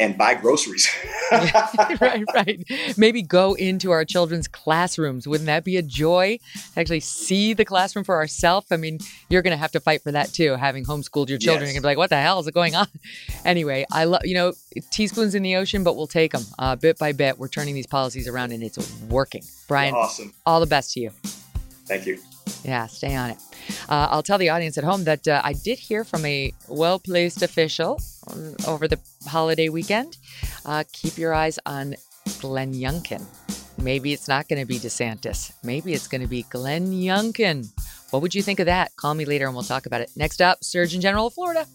[0.00, 0.88] and buy groceries.
[1.32, 2.64] right, right.
[2.96, 5.26] Maybe go into our children's classrooms.
[5.26, 6.38] Wouldn't that be a joy
[6.74, 8.68] to actually see the classroom for ourselves?
[8.70, 11.66] I mean, you're going to have to fight for that too, having homeschooled your children.
[11.66, 11.74] Yes.
[11.74, 12.86] You're going to be like, what the hell is going on?
[13.44, 14.52] Anyway, I love, you know,
[14.90, 17.38] teaspoons in the ocean, but we'll take them uh, bit by bit.
[17.38, 19.42] We're turning these policies around and it's working.
[19.66, 20.32] Brian, awesome.
[20.46, 21.10] All the best to you.
[21.86, 22.18] Thank you.
[22.64, 23.38] Yeah, stay on it.
[23.88, 26.98] Uh, I'll tell the audience at home that uh, I did hear from a well
[26.98, 28.00] placed official
[28.66, 30.16] over the holiday weekend.
[30.64, 31.94] Uh, keep your eyes on
[32.40, 33.24] Glenn Youngkin.
[33.80, 35.52] Maybe it's not going to be DeSantis.
[35.62, 37.68] Maybe it's going to be Glenn Youngkin.
[38.10, 38.94] What would you think of that?
[38.96, 40.10] Call me later and we'll talk about it.
[40.16, 41.66] Next up, Surgeon General of Florida.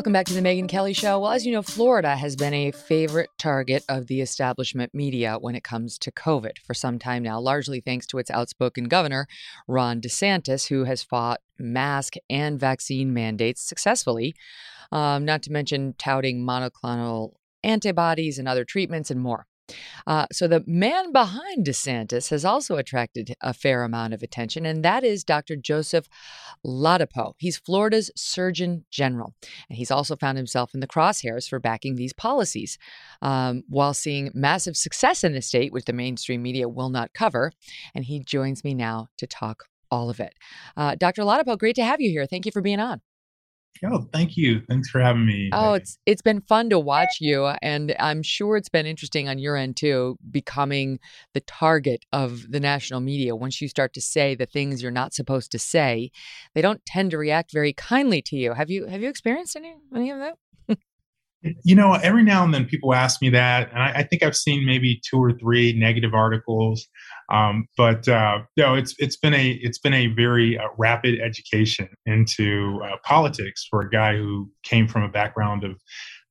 [0.00, 1.20] Welcome back to the Megyn Kelly Show.
[1.20, 5.54] Well, as you know, Florida has been a favorite target of the establishment media when
[5.54, 9.26] it comes to COVID for some time now, largely thanks to its outspoken governor,
[9.68, 14.34] Ron DeSantis, who has fought mask and vaccine mandates successfully,
[14.90, 19.46] um, not to mention touting monoclonal antibodies and other treatments and more.
[20.06, 24.84] Uh, so the man behind DeSantis has also attracted a fair amount of attention, and
[24.84, 25.56] that is Dr.
[25.56, 26.08] Joseph
[26.64, 27.34] Ladapo.
[27.38, 29.34] He's Florida's Surgeon General,
[29.68, 32.78] and he's also found himself in the crosshairs for backing these policies.
[33.22, 37.52] Um, while seeing massive success in the state, which the mainstream media will not cover,
[37.94, 40.34] and he joins me now to talk all of it.
[40.76, 41.22] Uh, Dr.
[41.22, 42.26] Ladapo, great to have you here.
[42.26, 43.00] Thank you for being on.
[43.84, 44.60] Oh, thank you.
[44.68, 45.48] Thanks for having me.
[45.52, 49.38] Oh, it's it's been fun to watch you, and I'm sure it's been interesting on
[49.38, 50.98] your end too, becoming
[51.32, 53.34] the target of the national media.
[53.34, 56.10] Once you start to say the things you're not supposed to say,
[56.54, 58.52] they don't tend to react very kindly to you.
[58.52, 60.36] Have you have you experienced any any of that?
[61.64, 64.36] you know, every now and then people ask me that, and I, I think I've
[64.36, 66.86] seen maybe two or three negative articles.
[67.30, 71.88] Um, but uh, no, it's it's been a it's been a very uh, rapid education
[72.06, 75.80] into uh, politics for a guy who came from a background of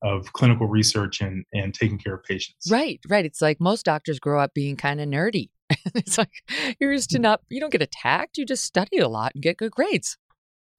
[0.01, 2.69] of clinical research and and taking care of patients.
[2.69, 3.25] Right, right.
[3.25, 5.49] It's like most doctors grow up being kind of nerdy.
[5.95, 6.31] it's like
[6.79, 7.21] you're used to mm.
[7.21, 8.37] not you don't get attacked.
[8.37, 10.17] You just study a lot and get good grades.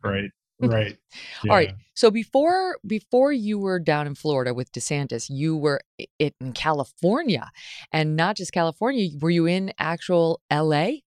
[0.03, 0.31] Right.
[0.71, 0.97] Right.
[1.43, 1.51] Yeah.
[1.51, 1.75] All right.
[1.95, 5.81] So before before you were down in Florida with DeSantis, you were
[6.19, 7.51] it in California,
[7.93, 9.11] and not just California.
[9.21, 11.03] Were you in actual L.A.?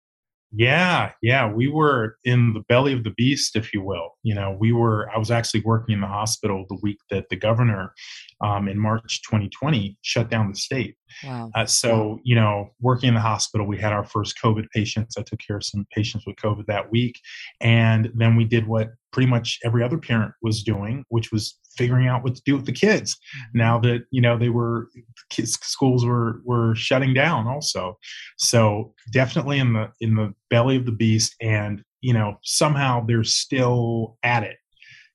[0.55, 4.11] Yeah, yeah, we were in the belly of the beast, if you will.
[4.21, 5.09] You know, we were.
[5.13, 7.91] I was actually working in the hospital the week that the governor,
[8.39, 10.95] um, in March 2020, shut down the state.
[11.23, 11.49] Wow.
[11.55, 15.17] Uh, so, you know, working in the hospital, we had our first COVID patients.
[15.17, 17.19] I took care of some patients with COVID that week,
[17.59, 22.07] and then we did what pretty much every other parent was doing, which was figuring
[22.07, 23.59] out what to do with the kids mm-hmm.
[23.59, 24.89] now that you know they were
[25.29, 27.97] kids, schools were were shutting down also.
[28.37, 33.23] So definitely in the in the belly of the beast and you know somehow they're
[33.23, 34.57] still at it.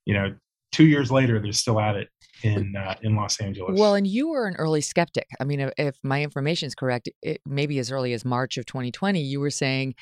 [0.06, 0.34] You know
[0.72, 2.08] two years later they're still at it
[2.42, 3.78] in uh, in Los Angeles.
[3.78, 5.26] Well, and you were an early skeptic.
[5.40, 8.66] I mean, if, if my information is correct, it, maybe as early as March of
[8.66, 9.94] 2020, you were saying,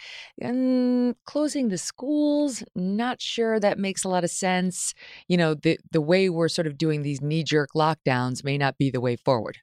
[0.43, 4.95] mm, closing the schools, not sure that makes a lot of sense.
[5.29, 8.79] You know, the the way we're sort of doing these knee jerk lockdowns may not
[8.79, 9.59] be the way forward.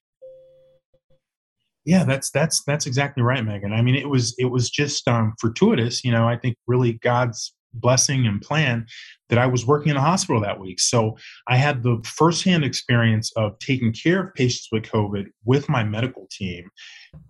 [1.85, 3.73] Yeah, that's that's that's exactly right, Megyn.
[3.73, 6.03] I mean, it was it was just um, fortuitous.
[6.03, 8.85] You know, I think really God's blessing and plan
[9.29, 10.79] that I was working in a hospital that week.
[10.79, 11.17] So
[11.47, 16.27] I had the firsthand experience of taking care of patients with COVID with my medical
[16.31, 16.69] team,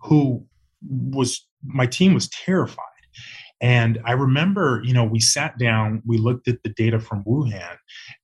[0.00, 0.44] who
[0.90, 2.84] was my team was terrified.
[3.60, 7.76] And I remember, you know, we sat down, we looked at the data from Wuhan,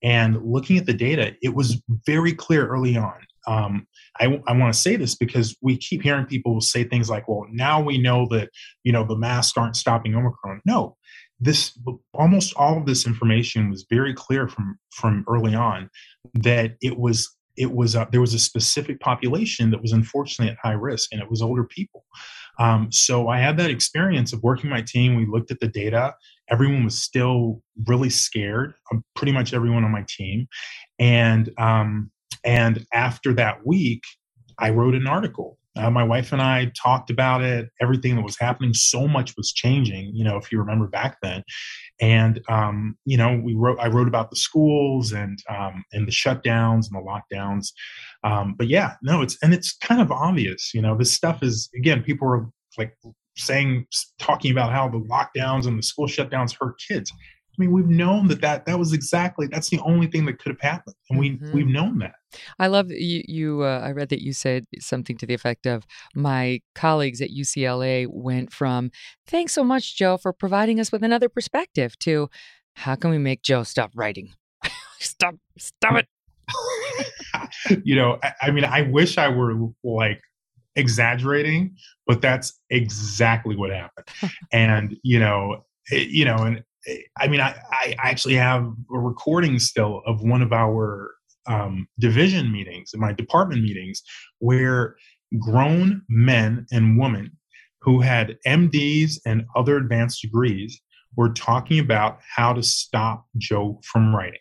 [0.03, 3.15] and looking at the data, it was very clear early on.
[3.47, 3.87] Um,
[4.21, 7.47] I, I want to say this because we keep hearing people say things like, well,
[7.51, 8.51] now we know that,
[8.85, 10.61] you know, the masks aren't stopping Omicron.
[10.67, 10.97] No,
[11.41, 11.79] this
[12.13, 15.89] almost all of this information was very clear from from early on
[16.35, 20.59] that it was it was a, there was a specific population that was unfortunately at
[20.63, 22.05] high risk and it was older people.
[22.59, 25.17] Um, so i had that experience of working my team.
[25.17, 26.15] We looked at the data.
[26.49, 30.47] Everyone was still really scared um, pretty much everyone on my team.
[30.99, 32.11] And um,
[32.45, 34.03] and after that week
[34.59, 38.39] i wrote an article uh, my wife and I talked about it, everything that was
[38.39, 38.75] happening.
[38.75, 41.43] So much was changing, you know, if you remember back then.
[42.01, 46.13] And, um, you know, we wrote, I wrote about the schools and, um, and the
[46.13, 47.69] shutdowns and the lockdowns.
[48.25, 51.69] Um, but yeah, no, it's, and it's kind of obvious, you know, this stuff is,
[51.77, 52.47] again, people are
[52.79, 52.97] like
[53.37, 53.87] saying,
[54.19, 57.13] talking about how the lockdowns and the school shutdowns hurt kids.
[57.61, 60.49] I mean, we've known that that, that was exactly, that's the only thing that could
[60.49, 60.95] have happened.
[61.11, 61.53] And we, mm-hmm.
[61.53, 62.15] we've known that.
[62.59, 63.23] I love you.
[63.29, 67.29] you uh, I read that you said something to the effect of my colleagues at
[67.29, 68.91] UCLA went from
[69.27, 72.31] "Thanks so much, Joe, for providing us with another perspective" to
[72.77, 74.33] "How can we make Joe stop writing?
[75.01, 76.07] stop, stop it."
[77.85, 80.23] you know, I, I mean, I wish I were like
[80.77, 84.07] exaggerating, but that's exactly what happened.
[84.53, 86.63] and you know, it, you know, and eh,
[87.19, 91.15] I mean, I, I actually have a recording still of one of our
[91.47, 94.03] um, division meetings, my department meetings,
[94.39, 94.97] where
[95.39, 97.37] grown men and women
[97.83, 100.81] who had MDs and other advanced degrees
[101.17, 104.41] were talking about how to stop Joe from writing.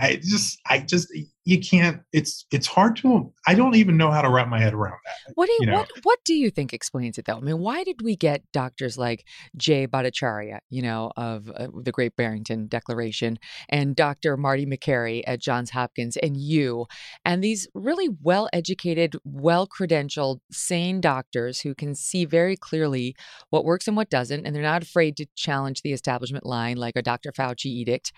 [0.00, 1.12] I just, I just,
[1.44, 2.02] you can't.
[2.12, 3.32] It's, it's hard to.
[3.46, 5.32] I don't even know how to wrap my head around that.
[5.34, 5.78] What do you, you know?
[5.78, 7.38] what, what do you think explains it though?
[7.38, 9.24] I mean, why did we get doctors like
[9.56, 13.38] Jay Bhattacharya, you know, of uh, the Great Barrington Declaration,
[13.70, 14.36] and Dr.
[14.36, 16.86] Marty Makary at Johns Hopkins, and you,
[17.24, 23.16] and these really well-educated, well-credentialed, sane doctors who can see very clearly
[23.48, 26.96] what works and what doesn't, and they're not afraid to challenge the establishment line like
[26.96, 27.32] a Dr.
[27.32, 28.12] Fauci edict.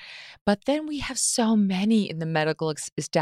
[0.45, 3.20] But then we have so many in the medical establishment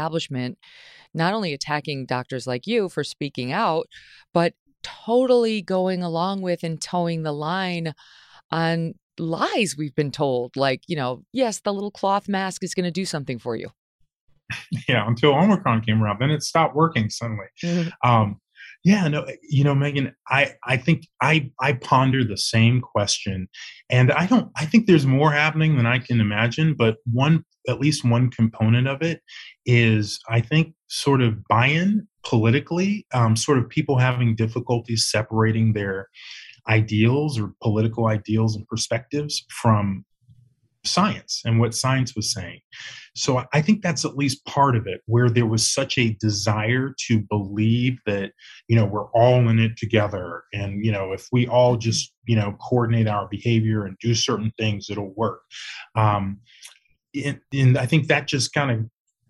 [1.13, 3.87] not only attacking doctors like you for speaking out,
[4.33, 7.93] but totally going along with and toeing the line
[8.51, 10.55] on lies we've been told.
[10.55, 13.69] Like, you know, yes, the little cloth mask is going to do something for you.
[14.87, 17.45] Yeah, until Omicron came around, then it stopped working suddenly.
[17.63, 18.09] Mm-hmm.
[18.09, 18.41] Um,
[18.83, 23.49] yeah, no, you know, Megyn, I I think I I ponder the same question,
[23.89, 24.51] and I don't.
[24.57, 26.75] I think there's more happening than I can imagine.
[26.77, 29.21] But one, at least one component of it,
[29.65, 36.07] is I think sort of buy-in politically, um, sort of people having difficulties separating their
[36.69, 40.05] ideals or political ideals and perspectives from
[40.85, 42.59] science and what science was saying.
[43.15, 46.93] So I think that's at least part of it, where there was such a desire
[47.07, 48.31] to believe that,
[48.67, 50.43] you know, we're all in it together.
[50.53, 51.81] And, you know, if we all mm-hmm.
[51.81, 55.41] just, you know, coordinate our behavior and do certain things, it'll work.
[55.95, 56.39] Um,
[57.13, 58.85] and, and I think that just kind of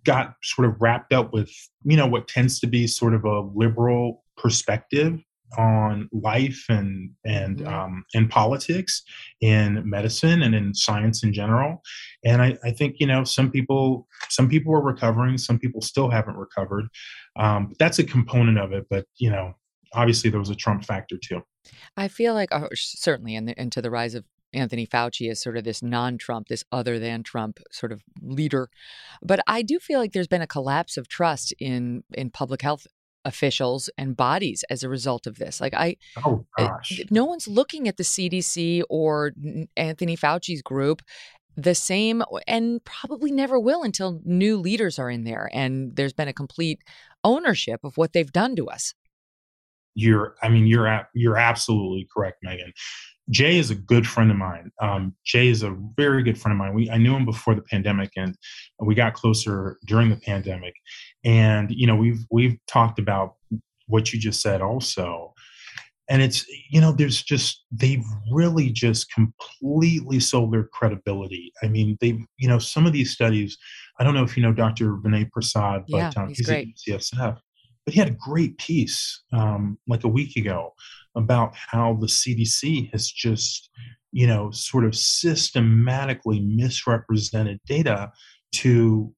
[0.06, 1.52] got sort of wrapped up with,
[1.84, 5.20] you know, what tends to be sort of a liberal perspective
[5.58, 7.74] on life and and mm-hmm.
[7.74, 9.04] um, and politics
[9.42, 11.82] in medicine and in science in general
[12.24, 16.10] and I, I think you know some people some people are recovering some people still
[16.10, 16.86] haven't recovered
[17.38, 19.54] um, but that's a component of it but you know
[19.94, 21.42] obviously there was a trump factor too
[21.98, 25.40] i feel like oh, certainly and, the, and to the rise of Anthony Fauci as
[25.40, 28.70] sort of this non-Trump, this other than Trump sort of leader.
[29.22, 32.88] But I do feel like there's been a collapse of trust in in public health
[33.26, 35.60] officials and bodies as a result of this.
[35.60, 39.34] Like I, oh gosh, no one's looking at the CDC or
[39.76, 41.02] Anthony Fauci's group
[41.64, 46.28] the same, and probably never will until new leaders are in there and there's been
[46.28, 46.80] a complete
[47.24, 48.94] ownership of what they've done to us.
[49.96, 52.72] You're, I mean, you're you're absolutely correct, Megyn.
[53.30, 54.72] Jay is a good friend of mine.
[54.82, 56.74] Um, Jay is a very good friend of mine.
[56.74, 58.36] We I knew him before the pandemic, and
[58.80, 60.74] we got closer during the pandemic.
[61.24, 63.36] And you know, we've we've talked about
[63.88, 65.34] what you just said also.
[66.10, 71.52] And it's you know, there's just they've really just completely sold their credibility.
[71.62, 73.58] I mean, they've you know, some of these studies.
[74.00, 74.98] I don't know if you know Dr.
[74.98, 77.38] Vinay Prasad, but yeah, um, he's, he's at UCSF.
[77.86, 80.74] But he had a great piece um, like a week ago
[81.16, 83.70] about how the CDC has just,
[84.12, 88.12] you know, sort of systematically misrepresented data
[88.56, 89.14] to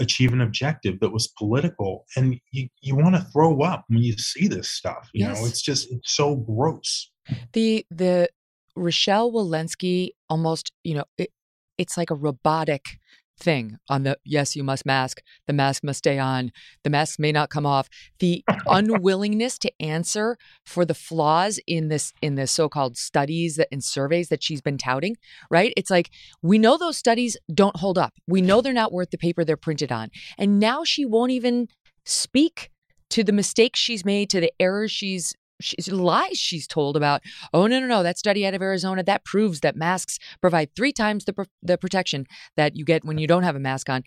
[0.00, 4.12] achieve an objective that was political and you, you want to throw up when you
[4.14, 5.40] see this stuff you yes.
[5.40, 7.10] know it's just it's so gross
[7.52, 8.28] the the
[8.76, 11.30] rochelle walensky almost you know it,
[11.78, 12.99] it's like a robotic
[13.40, 16.52] thing on the yes, you must mask, the mask must stay on,
[16.84, 17.88] the mask may not come off.
[18.18, 23.82] The unwillingness to answer for the flaws in this in the so-called studies that and
[23.82, 25.16] surveys that she's been touting,
[25.50, 25.72] right?
[25.76, 26.10] It's like
[26.42, 28.12] we know those studies don't hold up.
[28.26, 30.10] We know they're not worth the paper they're printed on.
[30.38, 31.68] And now she won't even
[32.04, 32.70] speak
[33.10, 37.66] to the mistakes she's made, to the errors she's she's lies she's told about oh
[37.66, 41.24] no no no that study out of arizona that proves that masks provide three times
[41.24, 44.02] the, the protection that you get when you don't have a mask on.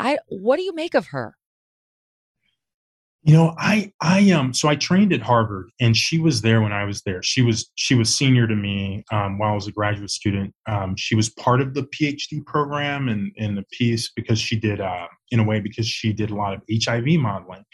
[0.00, 1.34] I what do you make of her?
[3.22, 6.72] You know i i um so i trained at harvard and she was there when
[6.72, 7.22] i was there.
[7.22, 10.54] She was she was senior to me um, while i was a graduate student.
[10.66, 14.80] Um, she was part of the phd program and in the piece because she did
[14.80, 17.64] uh, in a way because she did a lot of hiv modeling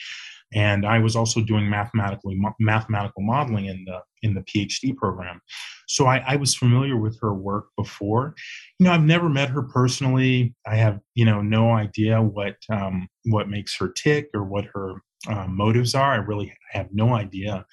[0.54, 5.40] and I was also doing mathematically mathematical modeling in the in the PhD program.
[5.86, 8.34] So I, I, was familiar with her work before.
[8.78, 10.54] You know, I've never met her personally.
[10.66, 14.94] I have you know no idea what um, what makes her tick or what her
[15.28, 16.12] uh, motives are.
[16.12, 17.66] I really have no idea.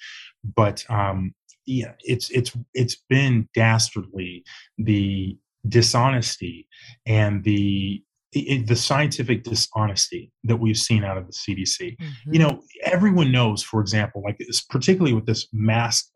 [0.56, 1.34] But um,
[1.66, 4.44] yeah, it's it's it's been dastardly
[4.76, 5.36] the
[5.68, 6.66] dishonesty
[7.06, 8.02] and the
[8.32, 11.96] it, the scientific dishonesty that we've seen out of the CDC.
[11.96, 12.32] Mm-hmm.
[12.32, 16.10] You know, everyone knows, for example, like this, particularly with this mask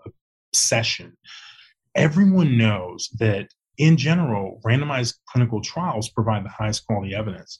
[0.53, 1.17] obsession,
[1.95, 3.49] everyone knows that
[3.79, 7.59] in general, randomized clinical trials provide the highest quality evidence.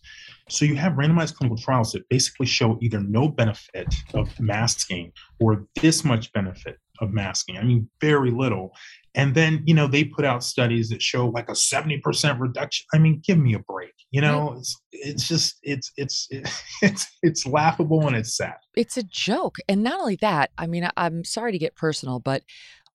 [0.49, 5.67] So you have randomized clinical trials that basically show either no benefit of masking or
[5.83, 7.57] this much benefit of masking.
[7.57, 8.73] I mean, very little.
[9.15, 12.87] And then, you know, they put out studies that show like a 70% reduction.
[12.93, 13.93] I mean, give me a break.
[14.11, 16.29] You know, it's it's just it's it's
[16.83, 18.57] it's it's laughable and it's sad.
[18.77, 19.57] It's a joke.
[19.69, 22.43] And not only that, I mean, I'm sorry to get personal, but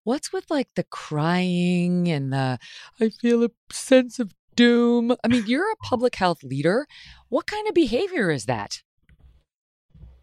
[0.04, 2.60] what's with like the crying and the
[2.99, 5.16] I feel a sense of doom?
[5.24, 6.88] I mean, you're a public health leader.
[7.30, 8.82] What kind of behavior is that?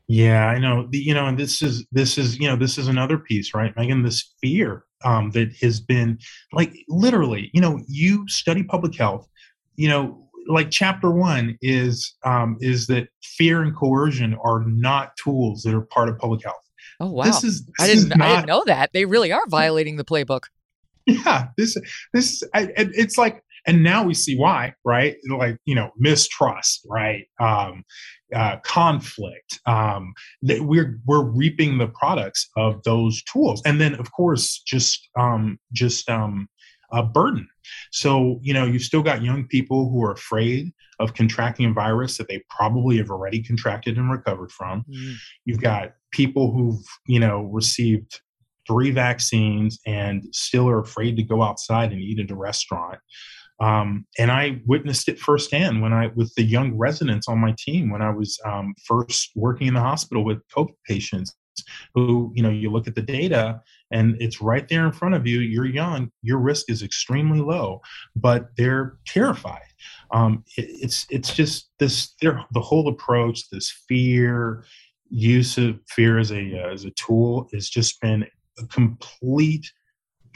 [0.09, 0.89] Yeah, I know.
[0.91, 3.75] The, you know, and this is this is you know this is another piece, right,
[3.77, 4.05] Megyn?
[4.05, 6.19] This fear um, that has been
[6.53, 9.29] like literally, you know, you study public health,
[9.77, 15.63] you know, like chapter one is um, is that fear and coercion are not tools
[15.63, 16.57] that are part of public health.
[17.01, 17.25] Oh wow!
[17.25, 20.05] This is this I didn't not, I didn't know that they really are violating the
[20.05, 20.45] playbook.
[21.07, 21.75] Yeah, this
[22.13, 25.17] this I, it's like and now we see why right?
[25.29, 27.27] Like you know mistrust right?
[27.41, 27.85] Um,
[28.35, 33.63] uh, conflict um, that we're we're reaping the products of those tools.
[33.65, 36.49] And then of course just um, just um,
[36.93, 37.49] a burden.
[37.93, 42.19] So you know you've still got young people who are afraid of contracting a virus
[42.19, 44.85] that they probably have already contracted and recovered from.
[44.91, 45.15] Mm.
[45.45, 48.21] you've got people who've you know received
[48.67, 52.99] three vaccines and still are afraid to go outside and eat at a restaurant
[53.61, 57.91] um, and I witnessed it firsthand when I, with the young residents on my team,
[57.91, 61.35] when I was um, first working in the hospital with COVID patients
[61.95, 65.27] who, you know, you look at the data and it's right there in front of
[65.27, 65.41] you.
[65.41, 67.81] You're young, your risk is extremely low,
[68.15, 69.63] but they're terrified.
[70.13, 74.65] Um, it, it's, it's just this, the whole approach, this fear,
[75.11, 78.25] use of fear as a, uh, as a tool has just been
[78.59, 79.73] a complete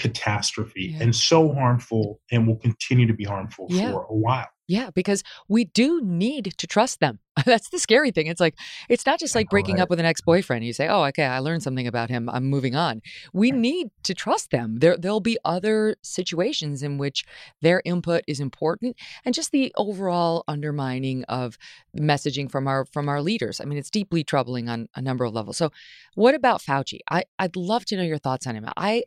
[0.03, 1.03] catastrophe yeah.
[1.03, 3.92] and so harmful and will continue to be harmful yeah.
[3.92, 4.48] for a while.
[4.68, 7.18] Yeah, because we do need to trust them.
[7.46, 8.26] That's the scary thing.
[8.26, 8.55] It's like
[8.88, 9.82] it's not just like breaking right.
[9.82, 10.64] up with an ex-boyfriend.
[10.64, 12.30] You say, "Oh, okay, I learned something about him.
[12.30, 14.78] I'm moving on." We need to trust them.
[14.78, 17.24] There there'll be other situations in which
[17.61, 21.59] their input is important and just the overall undermining of
[21.98, 23.61] messaging from our from our leaders.
[23.61, 25.57] I mean, it's deeply troubling on a number of levels.
[25.57, 25.70] So,
[26.14, 27.00] what about Fauci?
[27.11, 28.66] I I'd love to know your thoughts on him.
[28.76, 29.05] I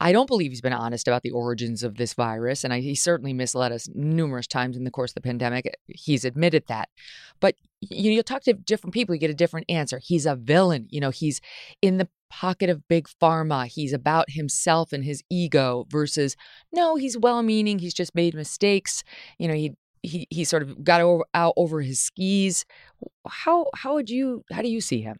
[0.00, 2.94] I don't believe he's been honest about the origins of this virus, and I, he
[2.94, 5.66] certainly misled us numerous times in the course of the pandemic.
[5.66, 6.88] Eh, he's admitted that.
[7.38, 10.00] But you, you talk to different people, you get a different answer.
[10.02, 10.86] He's a villain.
[10.88, 11.40] You know, he's
[11.82, 13.66] in the pocket of big pharma.
[13.66, 16.36] He's about himself and his ego versus
[16.72, 17.78] no, he's well-meaning.
[17.78, 19.04] He's just made mistakes.
[19.38, 22.64] You know, he he he sort of got over, out over his skis.
[23.28, 25.18] How how would you how do you see him?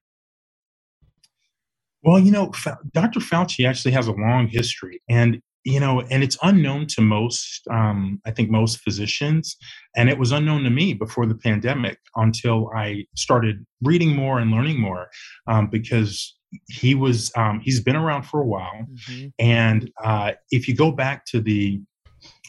[2.03, 2.51] Well, you know,
[2.92, 3.20] Dr.
[3.20, 8.20] Fauci actually has a long history, and you know, and it's unknown to most, um,
[8.24, 9.57] I think, most physicians,
[9.94, 14.51] and it was unknown to me before the pandemic until I started reading more and
[14.51, 15.09] learning more,
[15.46, 16.34] um, because
[16.68, 19.28] he was um, he's been around for a while, mm-hmm.
[19.38, 21.80] and uh, if you go back to the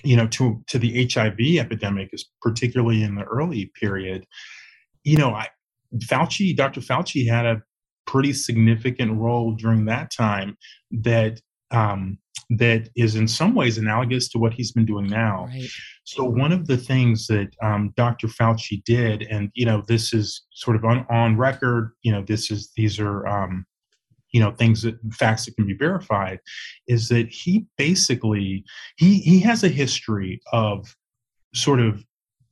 [0.04, 4.26] you know to to the HIV epidemic, is particularly in the early period,
[5.04, 5.49] you know, I,
[5.97, 6.80] Fauci, Dr.
[6.80, 7.62] Fauci had a
[8.12, 10.57] pretty significant role during that time
[10.91, 11.39] that
[11.72, 12.18] um,
[12.49, 15.45] that is in some ways analogous to what he's been doing now.
[15.45, 15.70] Right.
[16.03, 18.28] So one of the things that um, Dr.
[18.28, 21.93] Fauci did, and you know, this is sort of on, on record.
[22.01, 23.66] You know, this is these are um,
[24.34, 26.39] you know things that facts that can be verified,
[26.88, 28.66] is that he basically
[28.97, 30.93] he he has a history of
[31.53, 32.03] sort of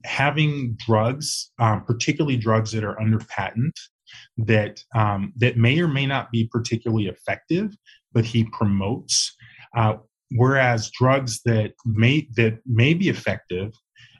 [0.05, 3.77] having drugs, um, particularly drugs that are under patent,
[4.37, 7.75] that um, that may or may not be particularly effective,
[8.13, 9.35] but he promotes.
[9.75, 9.95] Uh,
[10.31, 13.73] whereas drugs that may that may be effective,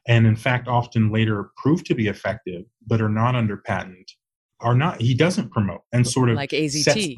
[0.08, 4.12] and in fact often later prove to be effective, but are not under patent,
[4.62, 7.16] are not he doesn't promote and sort of like AZT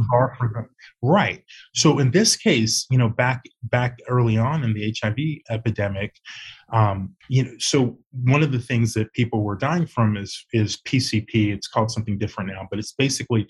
[1.01, 5.17] right so in this case you know back back early on in the HIV
[5.49, 6.15] epidemic
[6.71, 10.77] um, you know so one of the things that people were dying from is is
[10.77, 13.47] PCP it's called something different now but it's basically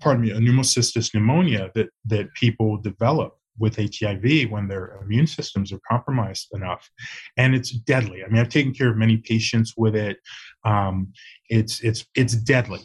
[0.00, 5.72] pardon me a pneumocystis pneumonia that that people develop with HIV when their immune systems
[5.72, 6.90] are compromised enough.
[7.36, 8.24] And it's deadly.
[8.24, 10.16] I mean, I've taken care of many patients with it.
[10.64, 11.12] Um,
[11.48, 12.80] it's it's it's deadly.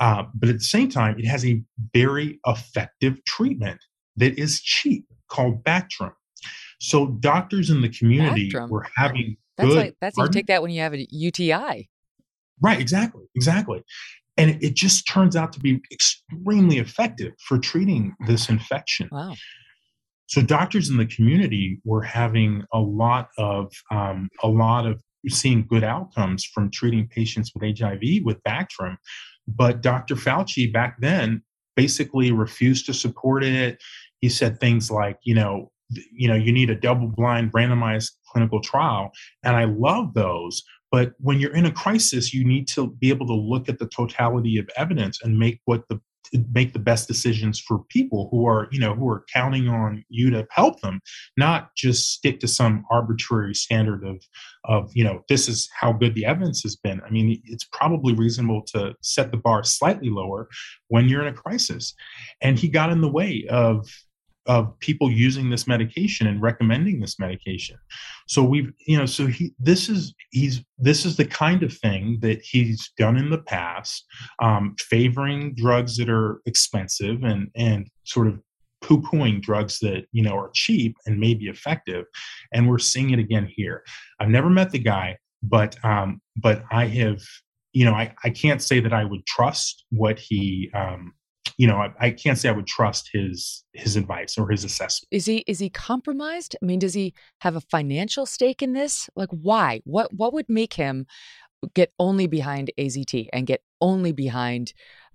[0.00, 1.62] Uh, but at the same time, it has a
[1.94, 3.78] very effective treatment
[4.16, 6.12] that is cheap called Bactrim.
[6.80, 8.70] So doctors in the community Bactrim.
[8.70, 9.76] were having that's good.
[9.76, 11.88] Like, that's you take that when you have a UTI.
[12.62, 12.80] Right.
[12.80, 13.24] Exactly.
[13.34, 13.82] Exactly.
[14.36, 19.08] And it, it just turns out to be extremely effective for treating this infection.
[19.12, 19.34] Wow.
[20.26, 25.66] So doctors in the community were having a lot of um, a lot of seeing
[25.66, 28.96] good outcomes from treating patients with HIV with Bactrim
[29.56, 30.14] but Dr.
[30.14, 31.42] Fauci back then
[31.76, 33.82] basically refused to support it.
[34.20, 35.70] He said things like, you know,
[36.12, 39.10] you know, you need a double-blind randomized clinical trial,
[39.42, 40.62] and I love those.
[40.92, 43.86] But when you're in a crisis, you need to be able to look at the
[43.86, 46.00] totality of evidence and make what the
[46.52, 50.30] make the best decisions for people who are you know who are counting on you
[50.30, 51.00] to help them
[51.36, 54.22] not just stick to some arbitrary standard of
[54.64, 57.00] of you know this is how good the evidence has been.
[57.06, 60.48] I mean it's probably reasonable to set the bar slightly lower
[60.88, 61.94] when you're in a crisis.
[62.40, 63.88] And he got in the way of
[64.46, 67.76] of people using this medication and recommending this medication.
[68.26, 72.18] So we've, you know, so he, this is, he's, this is the kind of thing
[72.22, 74.04] that he's done in the past,
[74.42, 78.40] um, favoring drugs that are expensive and, and sort of
[78.82, 82.06] poo-pooing drugs that, you know, are cheap and may be effective.
[82.52, 83.84] And we're seeing it again here.
[84.20, 87.20] I've never met the guy, but, um, but I have,
[87.72, 91.12] you know, I, I can't say that I would trust what he, um,
[91.60, 95.08] you know, I, I, can't say I would trust his his advice or his assessment.
[95.10, 96.56] Is he is he compromised?
[96.62, 99.10] I mean, does he have a financial stake in this?
[99.14, 99.82] Like, why?
[99.84, 101.04] What what would make him
[101.74, 104.72] get only behind AZT and get only behind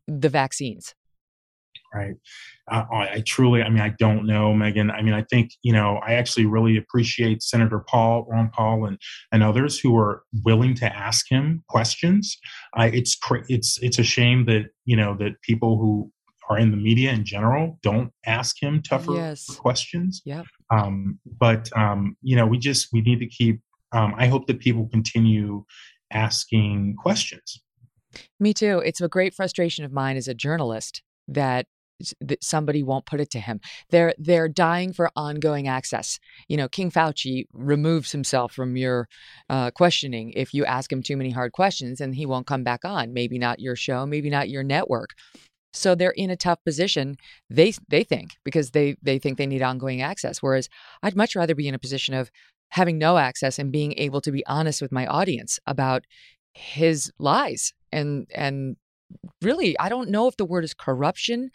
[0.07, 0.93] the vaccines?
[1.91, 2.15] Right.
[2.69, 4.93] Uh, I truly, I mean, I don't know, Megyn.
[4.93, 8.99] I mean, I think you know, I actually really appreciate Senator Paul, Rand Paul, and
[9.31, 12.37] and others who are willing to ask him questions.
[12.77, 13.17] Uh, it's
[13.49, 16.11] it's it's a shame that you know that people who
[16.49, 19.45] are in the media in general don't ask him tougher yes.
[19.55, 20.21] questions.
[20.25, 20.43] Yeah.
[20.71, 23.61] Um, but um, you know, we just we need to keep.
[23.91, 25.63] Um, I hope that people continue
[26.11, 27.61] asking questions.
[28.39, 28.81] Me too.
[28.85, 31.67] It's a great frustration of mine as a journalist that
[32.19, 33.59] that somebody won't put it to him.
[33.89, 36.19] They're they're dying for ongoing access.
[36.47, 39.07] You know, King Fauci removes himself from your
[39.49, 42.83] uh, questioning if you ask him too many hard questions, and he won't come back
[42.83, 43.13] on.
[43.13, 45.11] Maybe not your show, maybe not your network.
[45.75, 47.17] So they're in a tough position.
[47.49, 50.41] They they think because they they think they need ongoing access.
[50.41, 50.69] Whereas
[51.03, 52.31] I'd much rather be in a position of
[52.69, 56.03] having no access and being able to be honest with my audience about
[56.53, 58.77] his lies and and
[59.41, 61.51] really I don't know if the word is corruption,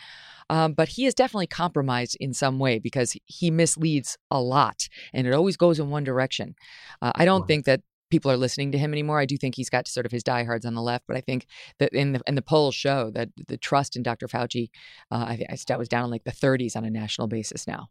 [0.49, 5.27] um, but he is definitely compromised in some way because he misleads a lot and
[5.27, 6.55] it always goes in one direction.
[7.03, 7.49] Uh, I don't right.
[7.49, 7.81] think that
[8.11, 9.19] people are listening to him anymore.
[9.19, 11.47] I do think he's got sort of his diehards on the left, but I think
[11.79, 14.27] that in the, in the polls show that the trust in Dr.
[14.27, 14.71] Fauci,
[15.11, 17.89] uh, I, I was down in like the 30s on a national basis now.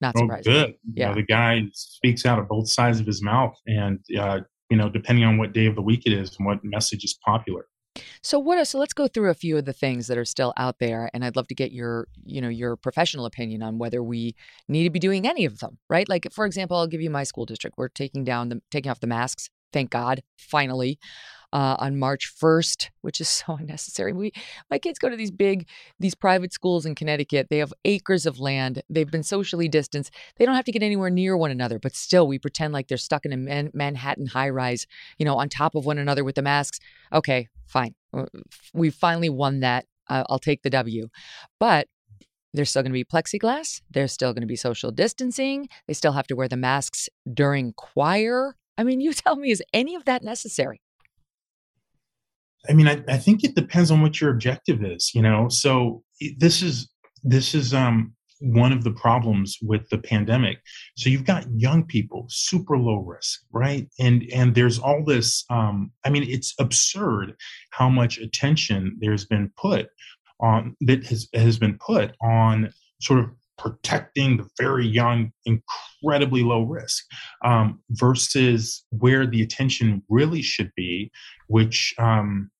[0.00, 0.52] Not surprising.
[0.52, 0.74] Oh, good.
[0.94, 4.40] Yeah, you know, the guy speaks out of both sides of his mouth, and uh,
[4.68, 7.16] you know, depending on what day of the week it is and what message is
[7.24, 7.66] popular.
[8.22, 10.78] So what so let's go through a few of the things that are still out
[10.78, 14.34] there and I'd love to get your you know your professional opinion on whether we
[14.68, 16.08] need to be doing any of them, right?
[16.08, 17.76] Like for example, I'll give you my school district.
[17.76, 20.98] We're taking down the taking off the masks thank God, finally,
[21.52, 24.12] uh, on March 1st, which is so unnecessary.
[24.12, 24.32] We,
[24.70, 25.68] my kids go to these big,
[26.00, 27.48] these private schools in Connecticut.
[27.50, 28.82] They have acres of land.
[28.88, 30.12] They've been socially distanced.
[30.36, 32.98] They don't have to get anywhere near one another, but still, we pretend like they're
[32.98, 34.86] stuck in a Man- Manhattan high rise,
[35.18, 36.78] you know, on top of one another with the masks.
[37.12, 37.94] Okay, fine.
[38.12, 38.26] Uh,
[38.74, 39.86] we finally won that.
[40.08, 41.08] Uh, I'll take the W.
[41.58, 41.88] But
[42.54, 43.80] there's still going to be plexiglass.
[43.90, 45.68] There's still going to be social distancing.
[45.86, 48.56] They still have to wear the masks during choir.
[48.76, 50.81] I mean, you tell me, is any of that necessary?
[52.68, 55.48] I mean, I, I think it depends on what your objective is, you know.
[55.48, 56.02] So
[56.38, 56.88] this is
[57.24, 60.58] this is um one of the problems with the pandemic.
[60.96, 63.88] So you've got young people, super low risk, right?
[64.00, 65.44] And and there's all this.
[65.48, 67.36] Um, I mean, it's absurd
[67.70, 69.88] how much attention there's been put
[70.40, 76.62] on that has has been put on sort of protecting the very young, incredibly low
[76.62, 77.04] risk,
[77.44, 81.10] um, versus where the attention really should be,
[81.48, 82.50] which um,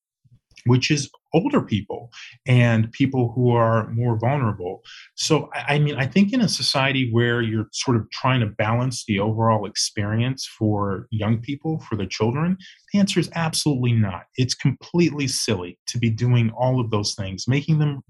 [0.66, 2.10] which is older people
[2.46, 4.82] and people who are more vulnerable.
[5.16, 9.04] So, I mean, I think in a society where you're sort of trying to balance
[9.06, 12.56] the overall experience for young people, for the children,
[12.92, 14.24] the answer is absolutely not.
[14.36, 18.02] It's completely silly to be doing all of those things, making them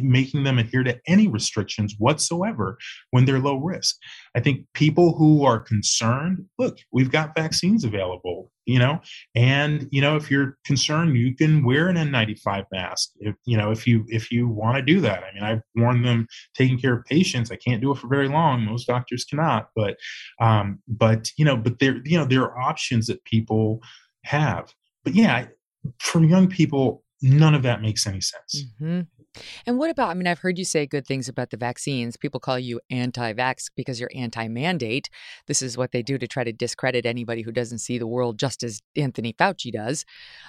[0.00, 2.78] making them adhere to any restrictions whatsoever
[3.10, 3.96] when they're low risk.
[4.34, 9.00] I think people who are concerned, look, we've got vaccines available you know?
[9.34, 13.70] And you know if you're concerned you can wear an n95 mask if you know
[13.70, 15.24] if you if you want to do that.
[15.24, 17.50] I mean i've worn them taking care of patients.
[17.50, 18.64] I can't do it for very long.
[18.64, 19.68] Most doctors cannot.
[19.74, 19.96] But
[20.40, 23.80] um but you know but there you know there are options that people
[24.24, 24.72] have.
[25.04, 25.46] But yeah
[25.98, 29.00] for young people none of that makes any sense mm-hmm.
[29.66, 32.16] And what about, I mean, I've heard you say good things about the vaccines.
[32.16, 35.08] People call you anti vax because you're anti mandate.
[35.46, 38.38] This is what they do to try to discredit anybody who doesn't see the world
[38.38, 40.04] just as Anthony Fauci does.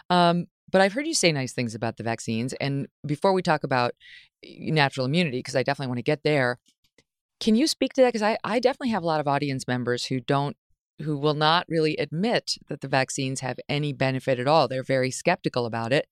[0.10, 2.54] Um, but I've heard you say nice things about the vaccines.
[2.54, 3.94] And before we talk about
[4.44, 6.60] natural immunity, because I definitely want to get there,
[7.40, 8.10] can you speak to that?
[8.10, 10.58] Because I, I definitely have a lot of audience members who don't
[11.02, 14.68] who will not really admit that the vaccines have any benefit at all.
[14.68, 16.08] They're very skeptical about it.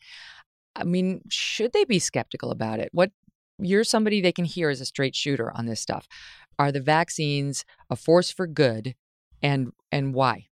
[0.76, 2.90] I mean, should they be skeptical about it?
[2.92, 3.12] What
[3.60, 6.08] you're somebody they can hear as a straight shooter on this stuff.
[6.58, 8.96] Are the vaccines a force for good
[9.42, 10.48] and and why?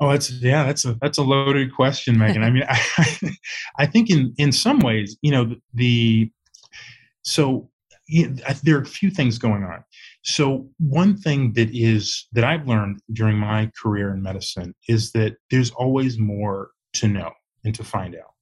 [0.00, 2.42] Oh, that's yeah, that's a that's a loaded question, Megyn.
[2.42, 3.36] I mean, I,
[3.78, 6.30] I think in in some ways, you know, the
[7.22, 7.68] so
[8.62, 9.84] there are a few things going on.
[10.22, 15.36] So one thing that is that I've learned during my career in medicine is that
[15.50, 17.32] there's always more to know
[17.64, 18.32] and to find out.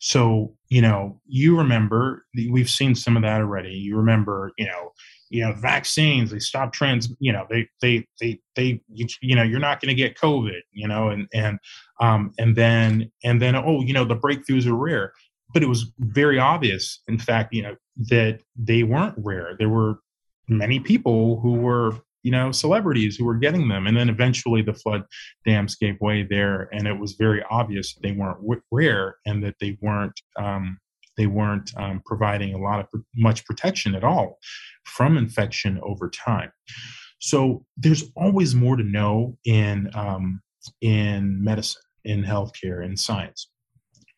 [0.00, 3.72] So, you know, you remember we've seen some of that already.
[3.72, 4.92] You remember, you know,
[5.30, 9.42] you know, vaccines, they stop trans, you know, they, they, they, they, you, you know,
[9.42, 11.58] you're not going to get COVID, you know, and, and,
[12.00, 15.12] um, and then, and then, oh, you know, the breakthroughs are rare,
[15.52, 17.76] but it was very obvious, in fact, you know,
[18.08, 19.56] that they weren't rare.
[19.58, 20.00] There were
[20.48, 21.94] many people who were
[22.26, 23.86] you know celebrities who were getting them.
[23.86, 25.04] And then eventually the flood
[25.46, 28.40] dams gave way there and it was very obvious they weren't
[28.72, 30.78] rare and that they weren't um,
[31.16, 34.38] they weren't um, providing a lot of much protection at all
[34.84, 36.50] from infection over time.
[37.20, 40.42] So there's always more to know in um,
[40.80, 43.50] in medicine in healthcare in science.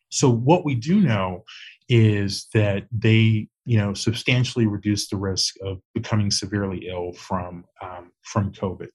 [0.09, 1.43] So what we do know
[1.89, 8.11] is that they you know substantially reduce the risk of becoming severely ill from um,
[8.23, 8.89] from COVID.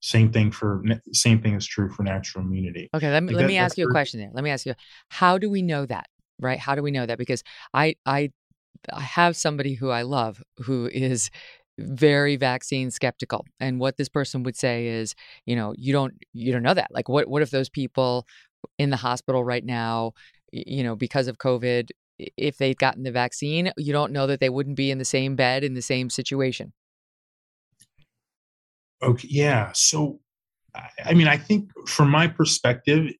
[0.00, 0.82] Same thing for
[1.12, 2.88] same thing is true for natural immunity.
[2.94, 4.30] Okay, let me, let me ask you a question there.
[4.32, 4.74] Let me ask you,
[5.08, 6.06] how do we know that?
[6.40, 6.58] right?
[6.58, 7.18] How do we know that?
[7.18, 7.42] Because
[7.72, 8.30] I I
[8.92, 11.30] I have somebody who I love who is
[11.78, 16.52] very vaccine skeptical and what this person would say is you know you don't you
[16.52, 18.28] don't know that like what what if those people
[18.78, 20.12] in the hospital right now
[20.52, 24.48] you know because of covid if they'd gotten the vaccine you don't know that they
[24.48, 26.72] wouldn't be in the same bed in the same situation
[29.02, 30.20] okay yeah so
[31.04, 33.10] i mean i think from my perspective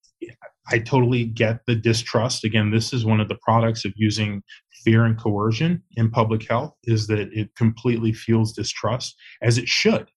[0.70, 2.44] I totally get the distrust.
[2.44, 4.42] Again, this is one of the products of using
[4.84, 10.08] fear and coercion in public health is that it completely fuels distrust, as it should.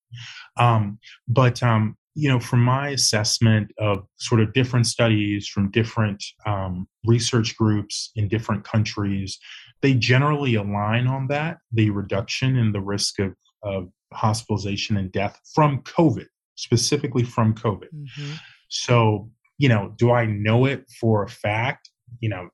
[0.57, 6.23] Um, but um, you know, from my assessment of sort of different studies from different
[6.47, 9.37] um, research groups in different countries,
[9.81, 15.39] they generally align on that the reduction in the risk of, of hospitalization and death
[15.53, 16.25] from COVID,
[16.55, 17.89] specifically from COVID.
[17.93, 18.33] Mm-hmm.
[18.69, 19.29] So
[19.59, 21.91] you know, do I know it for a fact?
[22.19, 22.49] You know,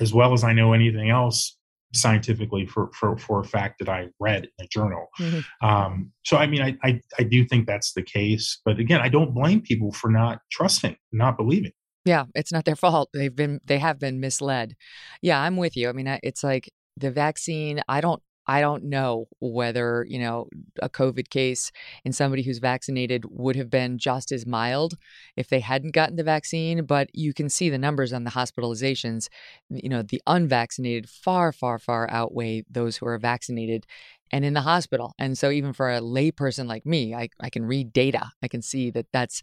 [0.00, 1.55] as well as I know anything else
[1.96, 5.08] scientifically for for, for a fact that I read in a journal.
[5.18, 5.66] Mm-hmm.
[5.66, 9.08] Um, so I mean, I, I I do think that's the case, but again, I
[9.08, 11.72] don't blame people for not trusting, not believing.
[12.04, 13.10] Yeah, it's not their fault.
[13.12, 14.76] They've been they have been misled.
[15.22, 15.88] Yeah, I'm with you.
[15.88, 17.82] I mean, it's like the vaccine.
[17.88, 20.48] I don't I don't know whether, you know,
[20.80, 21.72] a COVID case
[22.04, 24.96] in somebody who's vaccinated would have been just as mild
[25.36, 29.28] if they hadn't gotten the vaccine, but you can see the numbers on the hospitalizations.
[29.68, 33.86] You know, the unvaccinated far, far, far outweigh those who are vaccinated
[34.30, 35.14] and in the hospital.
[35.18, 38.30] And so, even for a layperson like me, I, I can read data.
[38.42, 39.42] I can see that that's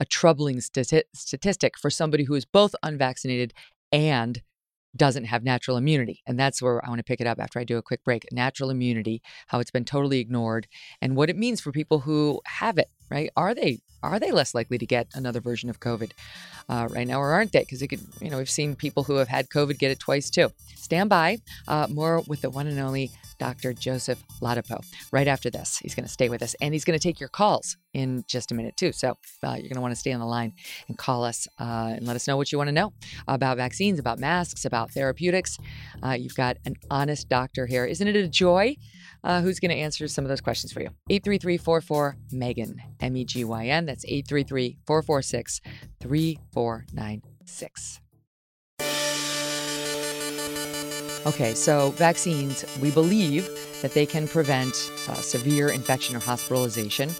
[0.00, 3.52] a troubling stati- statistic for somebody who is both unvaccinated
[3.92, 4.42] and
[4.96, 6.22] doesn't have natural immunity.
[6.26, 8.26] And that's where I want to pick it up after I do a quick break.
[8.32, 10.66] Natural immunity, how it's been totally ignored,
[11.00, 13.30] and what it means for people who have it, right?
[13.36, 16.12] Are they are they less likely to get another version of COVID
[16.68, 17.60] uh, right now, or aren't they?
[17.60, 20.28] Because it could, you know, we've seen people who have had COVID get it twice
[20.28, 20.52] too.
[20.74, 21.38] Stand by.
[21.66, 23.72] Uh, more with the one and only Dr.
[23.72, 25.78] Joseph Ladapo right after this.
[25.78, 28.52] He's going to stay with us and he's going to take your calls in just
[28.52, 28.92] a minute, too.
[28.92, 30.52] So uh, you're going to want to stay on the line
[30.88, 32.92] and call us uh, and let us know what you want to know
[33.28, 35.58] about vaccines, about masks, about therapeutics.
[36.02, 37.84] Uh, you've got an honest doctor here.
[37.84, 38.76] Isn't it a joy?
[39.22, 40.88] Uh, who's going to answer some of those questions for you?
[41.08, 43.86] 833 44 Megyn, M E G Y N.
[43.86, 45.60] That's 833 446
[46.00, 48.00] 3496.
[51.26, 53.48] Okay, so vaccines, we believe
[53.80, 54.72] that they can prevent
[55.08, 57.10] uh, severe infection or hospitalization.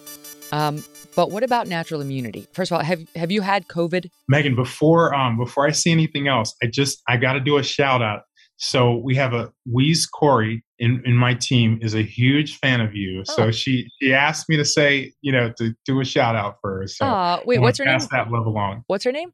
[0.52, 0.84] Um,
[1.16, 2.46] but what about natural immunity?
[2.52, 4.10] First of all, have have you had COVID?
[4.30, 7.62] Megyn, before um, before I see anything else, I just I got to do a
[7.62, 8.22] shout out.
[8.56, 12.94] So we have a Weeze Corey in, in my team is a huge fan of
[12.94, 13.20] you.
[13.20, 13.34] Oh.
[13.36, 16.80] So she she asked me to say you know to do a shout out for
[16.80, 16.86] her.
[16.88, 18.08] So uh, wait, what's her pass name?
[18.12, 18.84] that love along.
[18.86, 19.32] What's her name?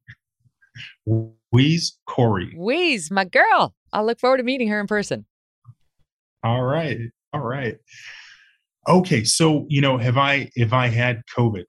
[1.53, 2.55] Weeze Corey.
[2.57, 3.75] Weeze, my girl.
[3.93, 5.27] I'll look forward to meeting her in person.
[6.43, 6.99] All right.
[7.33, 7.77] All right.
[8.89, 11.65] Okay, so you know, have I if I had COVID?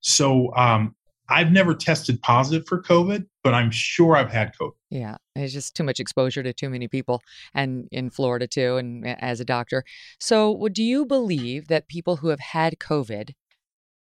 [0.00, 0.94] So um
[1.28, 4.74] I've never tested positive for COVID, but I'm sure I've had COVID.
[4.90, 7.20] Yeah, it's just too much exposure to too many people,
[7.54, 9.82] and in Florida too, and as a doctor.
[10.20, 13.32] So, do you believe that people who have had COVID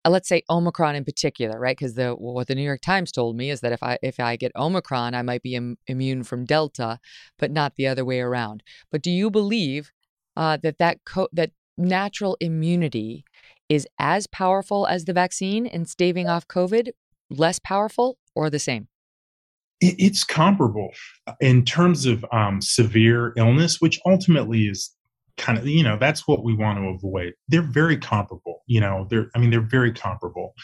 [0.08, 1.76] uh, let's say Omicron in particular, right?
[1.76, 4.36] Because the what the New York Times told me is that if I if I
[4.36, 6.98] get Omicron, I might be Im- immune from Delta,
[7.38, 8.62] but not the other way around.
[8.90, 9.92] But do you believe
[10.36, 13.24] uh, that that co- that natural immunity
[13.68, 16.88] is as powerful as the vaccine in staving off COVID,
[17.28, 18.88] less powerful, or the same?
[19.80, 20.90] It's comparable
[21.26, 24.90] uh, in terms of um, severe illness, which ultimately is
[25.38, 27.32] kind of you know that's what we want to avoid.
[27.48, 30.54] They're very comparable you know they're i mean they're very comparable.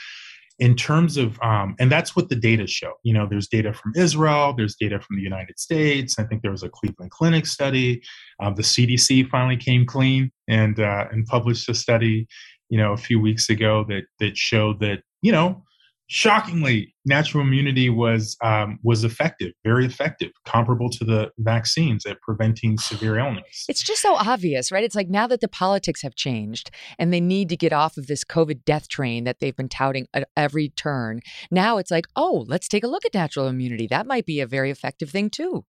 [0.60, 3.92] In terms of um, and that's what the data show you know there's data from
[3.96, 8.00] israel there's data from the united states i think there was a cleveland clinic study
[8.38, 12.28] um, the cdc finally came clean and uh, and published a study
[12.68, 15.60] you know a few weeks ago that that showed that you know
[16.06, 22.78] shockingly, natural immunity was um, was effective, very effective, comparable to the vaccines at preventing
[22.78, 23.64] severe illness.
[23.68, 24.84] It's just so obvious, right?
[24.84, 28.06] It's like now that the politics have changed and they need to get off of
[28.06, 31.20] this COVID death train that they've been touting at every turn.
[31.50, 33.86] Now it's like, oh, let's take a look at natural immunity.
[33.86, 35.64] That might be a very effective thing too.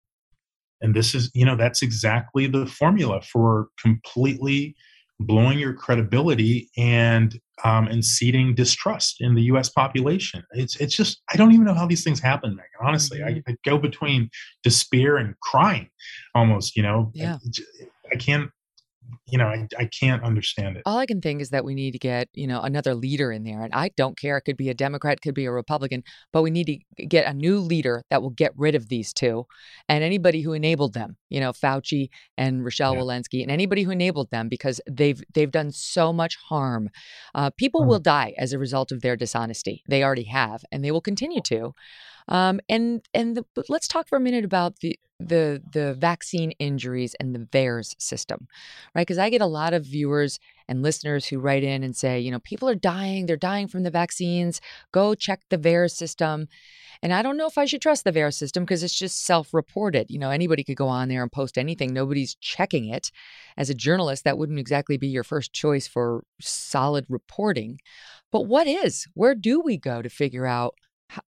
[0.81, 4.75] And this is, you know, that's exactly the formula for completely
[5.25, 9.69] blowing your credibility and um, and seeding distrust in the U.S.
[9.69, 10.43] population.
[10.51, 12.87] It's it's just I don't even know how these things happen, Megyn.
[12.87, 13.39] Honestly, mm-hmm.
[13.47, 14.29] I, I, go between
[14.63, 15.89] despair and crying,
[16.35, 16.75] almost.
[16.75, 17.37] You know, yeah.
[17.43, 18.49] I, I can't
[19.27, 20.83] you know, I, I can't understand it.
[20.85, 23.43] All I can think is that we need to get, you know, another leader in
[23.43, 23.61] there.
[23.61, 24.37] And I don't care.
[24.37, 27.33] It could be a Democrat, could be a Republican, but we need to get a
[27.33, 29.45] new leader that will get rid of these two
[29.89, 33.01] and anybody who enabled them, you know, Fauci and Rochelle yeah.
[33.01, 36.89] Walensky and anybody who enabled them because they've they've done so much harm.
[37.35, 37.87] Uh, people mm.
[37.87, 39.83] will die as a result of their dishonesty.
[39.87, 41.73] They already have, and they will continue to.
[42.27, 47.15] Um, and and the, let's talk for a minute about the the the vaccine injuries
[47.19, 48.47] and the VAERS system,
[48.95, 49.05] right?
[49.05, 52.31] Because I get a lot of viewers and listeners who write in and say, you
[52.31, 54.61] know, people are dying, they're dying from the vaccines.
[54.91, 56.47] Go check the VAERS system.
[57.03, 60.11] And I don't know if I should trust the VAERS system because it's just self-reported.
[60.11, 61.93] You know, anybody could go on there and post anything.
[61.93, 63.11] Nobody's checking it.
[63.57, 67.79] As a journalist, that wouldn't exactly be your first choice for solid reporting.
[68.31, 69.07] But what is?
[69.15, 70.75] Where do we go to figure out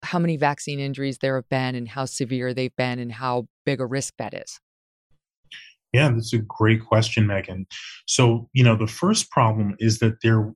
[0.03, 3.79] how many vaccine injuries there have been and how severe they've been and how big
[3.79, 4.59] a risk that is?
[5.93, 7.65] Yeah, that's a great question, Megyn.
[8.05, 10.53] So, you know, the first problem is that there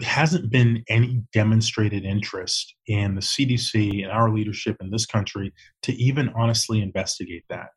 [0.00, 5.92] hasn't been any demonstrated interest in the CDC and our leadership in this country to
[5.94, 7.70] even honestly investigate that.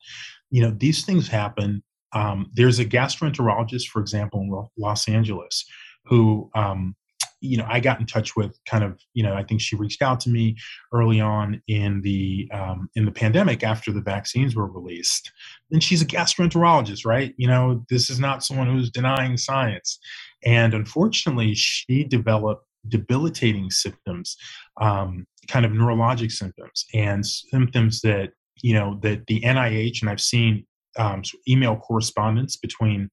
[0.51, 1.81] You know, these things happen.
[2.13, 5.65] Um, there's a gastroenterologist, for example, in Los Angeles,
[6.05, 6.95] who um,
[7.41, 10.01] you know, I got in touch with kind of, you know, I think she reached
[10.01, 10.55] out to me
[10.93, 15.31] early on in the um, in the pandemic after the vaccines were released.
[15.72, 17.34] And she's a gastroenterologist, right?
[17.38, 19.99] You know, this is not someone who's denying science.
[20.45, 24.38] And unfortunately, she developed debilitating symptoms,
[24.80, 28.31] um, kind of neurologic symptoms, and symptoms that
[28.61, 30.65] you know that the NIH and I've seen
[30.97, 33.09] um, email correspondence between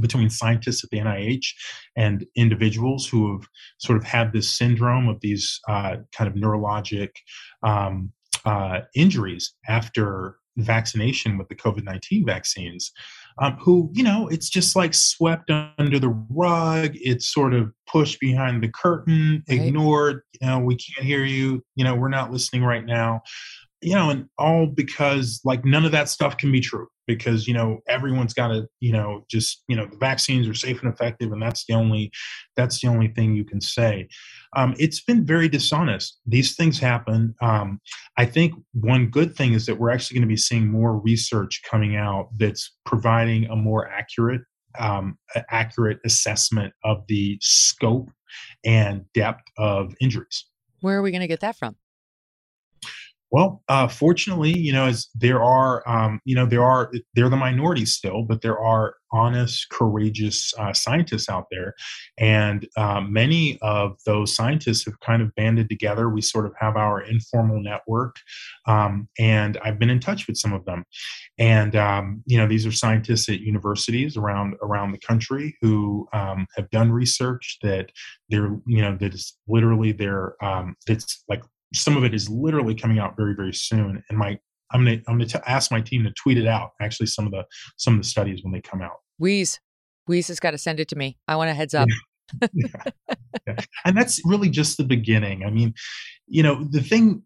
[0.00, 1.46] between scientists at the NIH
[1.96, 3.48] and individuals who have
[3.78, 7.10] sort of had this syndrome of these uh, kind of neurologic
[7.62, 8.12] um,
[8.44, 12.92] uh, injuries after vaccination with the COVID 19 vaccines.
[13.38, 16.92] Um, who, you know, it's just like swept under the rug.
[16.94, 19.60] It's sort of pushed behind the curtain, right.
[19.60, 20.22] ignored.
[20.40, 21.62] You know, we can't hear you.
[21.74, 23.22] You know, we're not listening right now
[23.82, 27.54] you know, and all because like none of that stuff can be true because you
[27.54, 31.32] know everyone's got to you know just you know the vaccines are safe and effective
[31.32, 32.10] and that's the only
[32.56, 34.08] that's the only thing you can say.
[34.56, 36.18] Um, it's been very dishonest.
[36.26, 37.34] These things happen.
[37.40, 37.80] Um,
[38.16, 41.62] i think one good thing is that we're actually going to be seeing more research
[41.68, 44.42] coming out that's providing a more accurate
[44.78, 45.18] um,
[45.50, 48.10] accurate assessment of the scope
[48.64, 50.46] and depth of injuries.
[50.80, 51.76] Where are we going to get that from
[53.30, 57.36] well, uh, fortunately, you know, as there are, um, you know, there are they're the
[57.36, 61.74] minority still, but there are honest, courageous uh, scientists out there,
[62.18, 66.08] and uh, many of those scientists have kind of banded together.
[66.08, 68.14] We sort of have our informal network,
[68.66, 70.84] um, and I've been in touch with some of them,
[71.36, 76.46] and um, you know, these are scientists at universities around around the country who um,
[76.54, 77.90] have done research that
[78.30, 81.42] they're, you know, that is literally their um, that's like
[81.74, 84.38] some of it is literally coming out very very soon and my
[84.72, 87.32] i'm gonna i'm gonna t- ask my team to tweet it out actually some of
[87.32, 87.44] the
[87.76, 89.60] some of the studies when they come out Wheeze.
[90.06, 91.16] Wheeze has got to send it to me.
[91.26, 91.88] I want a heads up.
[92.52, 92.68] yeah.
[93.46, 93.56] Yeah.
[93.84, 95.44] And that's really just the beginning.
[95.44, 95.74] I mean,
[96.26, 97.22] you know, the thing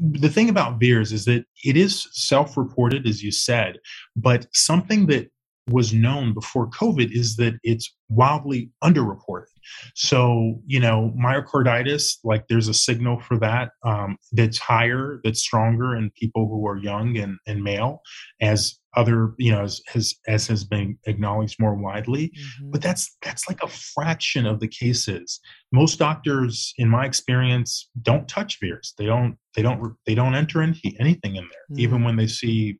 [0.00, 3.78] the thing about VAERS is that it is self-reported, as you said,
[4.14, 5.28] but something that
[5.68, 9.46] was known before COVID is that it's wildly underreported.
[9.94, 15.96] So, you know, myocarditis, like there's a signal for that um, that's higher, that's stronger
[15.96, 18.02] in people who are young and, and male,
[18.42, 22.28] as other, you know, as, as, as has been acknowledged more widely.
[22.28, 22.70] Mm-hmm.
[22.70, 25.40] But that's that's like a fraction of the cases.
[25.72, 28.92] Most doctors, in my experience, don't touch VAERS.
[28.98, 31.80] They don't they don't they don't enter anything anything in there, mm-hmm.
[31.80, 32.78] even when they see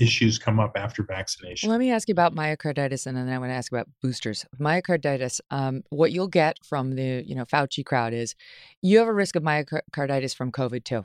[0.00, 1.70] issues come up after vaccination.
[1.70, 4.44] Let me ask you about myocarditis, and then I want to ask about boosters.
[4.60, 8.34] Myocarditis, um, what you'll get from the you know Fauci crowd is
[8.82, 11.04] you have a risk of myocarditis from COVID too.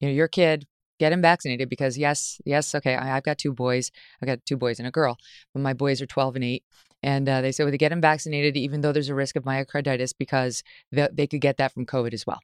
[0.00, 0.66] You know, your kid
[0.98, 3.90] get him vaccinated because yes, yes, okay, I, have got two boys.
[4.22, 5.16] I've got two boys and a girl,
[5.52, 6.64] but my boys are twelve and eight.
[7.02, 9.44] And uh, they said, well, they get him vaccinated, even though there's a risk of
[9.44, 10.62] myocarditis, because
[10.92, 12.40] they, they could get that from COVID as well.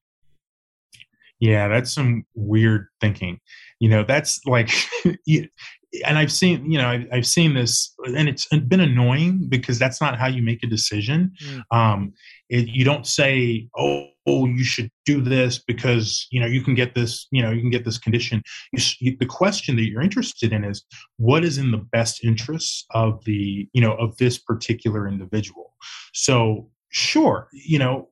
[1.41, 3.41] Yeah, that's some weird thinking.
[3.79, 4.71] You know, that's like,
[5.05, 10.01] and I've seen, you know, I've, I've, seen this, and it's been annoying because that's
[10.01, 11.33] not how you make a decision.
[11.45, 11.63] Mm.
[11.71, 12.13] Um,
[12.49, 16.75] it, you don't say, oh, oh, you should do this because you know you can
[16.75, 18.43] get this, you know, you can get this condition.
[18.73, 20.85] You, you, the question that you're interested in is
[21.17, 25.75] what is in the best interests of the, you know, of this particular individual.
[26.13, 28.09] So, sure, you know,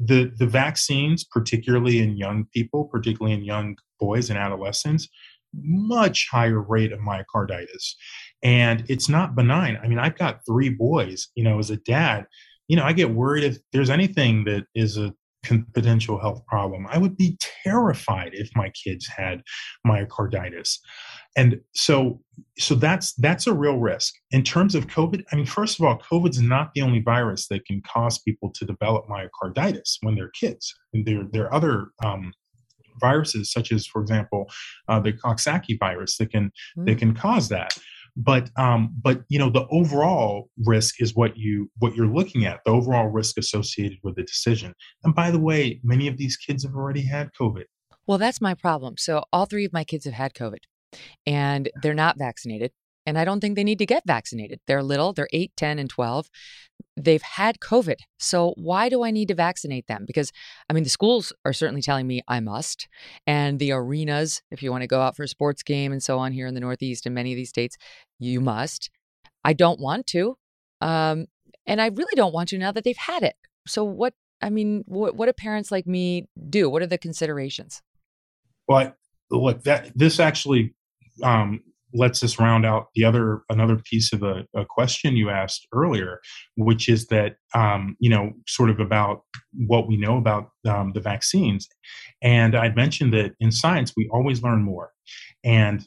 [0.00, 5.08] the the vaccines, particularly in young people, particularly in young boys and adolescents,
[5.54, 7.94] much higher rate of myocarditis.
[8.42, 9.78] and it's not benign.
[9.82, 11.28] I mean, I've got three boys.
[11.34, 12.26] You know, as a dad,
[12.68, 15.14] you know, I get worried if there's anything that is a
[15.72, 16.86] potential health problem.
[16.90, 19.42] I would be terrified if my kids had
[19.86, 20.78] myocarditis.
[21.38, 22.20] And so
[22.58, 24.12] so that's that's a real risk.
[24.32, 27.64] In terms of COVID, I mean first of all, COVID's not the only virus that
[27.64, 30.74] can cause people to develop myocarditis when they're kids.
[30.92, 32.32] And there there are other um,
[33.00, 34.50] viruses such as for example,
[34.88, 36.86] uh, the Coxsackie virus that can mm.
[36.86, 37.78] that can cause that
[38.16, 42.58] but um, but you know the overall risk is what you what you're looking at
[42.64, 44.74] the overall risk associated with the decision
[45.04, 47.64] and by the way many of these kids have already had covid
[48.08, 50.64] well that's my problem so all three of my kids have had covid
[51.26, 52.72] and they're not vaccinated
[53.08, 54.60] and I don't think they need to get vaccinated.
[54.66, 56.28] They're little, they're 8, 10, and 12.
[56.94, 57.96] They've had COVID.
[58.18, 60.04] So why do I need to vaccinate them?
[60.06, 60.30] Because,
[60.68, 62.86] I mean, the schools are certainly telling me I must.
[63.26, 66.18] And the arenas, if you want to go out for a sports game and so
[66.18, 67.78] on here in the Northeast and many of these states,
[68.18, 68.90] you must.
[69.42, 70.36] I don't want to.
[70.82, 71.28] Um,
[71.66, 73.36] and I really don't want to now that they've had it.
[73.66, 74.12] So what,
[74.42, 76.68] I mean, what, what do parents like me do?
[76.68, 77.80] What are the considerations?
[78.66, 78.94] Well,
[79.30, 80.74] look, that this actually
[81.22, 81.60] um,
[81.94, 86.20] lets us round out the other another piece of a, a question you asked earlier,
[86.56, 89.22] which is that um, you know sort of about
[89.66, 91.68] what we know about um, the vaccines,
[92.22, 94.92] and I mentioned that in science we always learn more,
[95.44, 95.86] and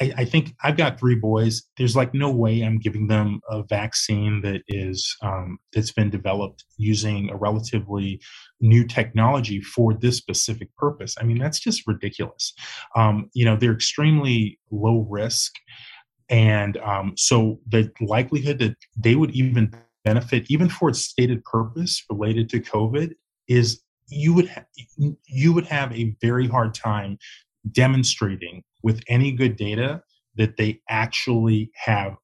[0.00, 1.62] I, I, think I've got three boys.
[1.76, 6.64] There's like no way I'm giving them a vaccine that is um, that's been developed
[6.76, 8.20] using a relatively
[8.60, 11.14] new technology for this specific purpose.
[11.20, 12.52] I mean, that's just ridiculous.
[12.96, 15.52] Um, you know, they're extremely low risk,
[16.28, 19.72] and um, so the likelihood that they would even
[20.04, 23.12] benefit, even for its stated purpose related to COVID,
[23.48, 24.64] is you would ha-
[24.96, 27.18] you would have a very hard time
[27.72, 30.02] demonstrating with any good data
[30.36, 32.14] that they actually have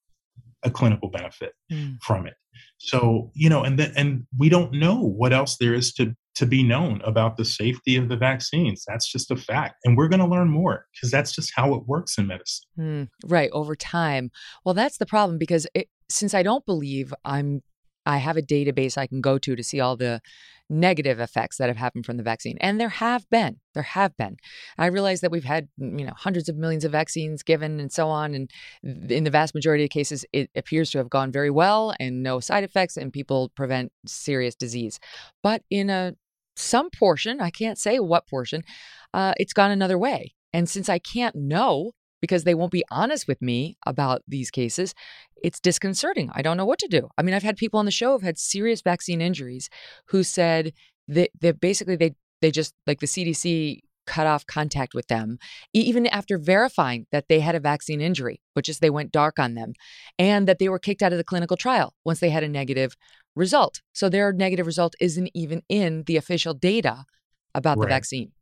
[0.63, 1.97] a clinical benefit mm.
[2.03, 2.35] from it.
[2.79, 6.47] So, you know, and then and we don't know what else there is to to
[6.47, 8.85] be known about the safety of the vaccines.
[8.87, 9.77] That's just a fact.
[9.85, 12.69] And we're going to learn more because that's just how it works in medicine.
[12.79, 14.31] Mm, right, over time.
[14.65, 17.63] Well, that's the problem because it, since I don't believe I'm
[18.07, 20.21] I have a database I can go to to see all the
[20.71, 22.57] negative effects that have happened from the vaccine.
[22.61, 23.59] And there have been.
[23.75, 24.37] There have been.
[24.79, 28.09] I realize that we've had, you know, hundreds of millions of vaccines given and so
[28.09, 28.35] on.
[28.35, 28.51] And
[29.11, 32.41] in the vast majority of cases, it appears to have gone very well and no
[32.41, 35.01] side effects, and people prevent serious disease.
[35.43, 36.15] But in a
[36.57, 38.63] some portion, I can't say what portion,
[39.13, 40.35] uh, it's gone another way.
[40.53, 44.95] And since I can't know because they won't be honest with me about these cases,
[45.43, 46.31] it's disconcerting.
[46.33, 47.09] I don't know what to do.
[47.17, 49.71] I mean, I've had people on the show who've had serious vaccine injuries
[50.07, 50.73] who said
[51.09, 55.39] that, that basically they they just like the CDC cut off contact with them
[55.73, 59.55] even after verifying that they had a vaccine injury, but just they went dark on
[59.55, 59.73] them
[60.19, 62.97] and that they were kicked out of the clinical trial once they had a negative
[63.37, 63.83] result.
[63.93, 67.05] So their negative result isn't even in the official data
[67.55, 67.85] about right.
[67.85, 68.33] the vaccine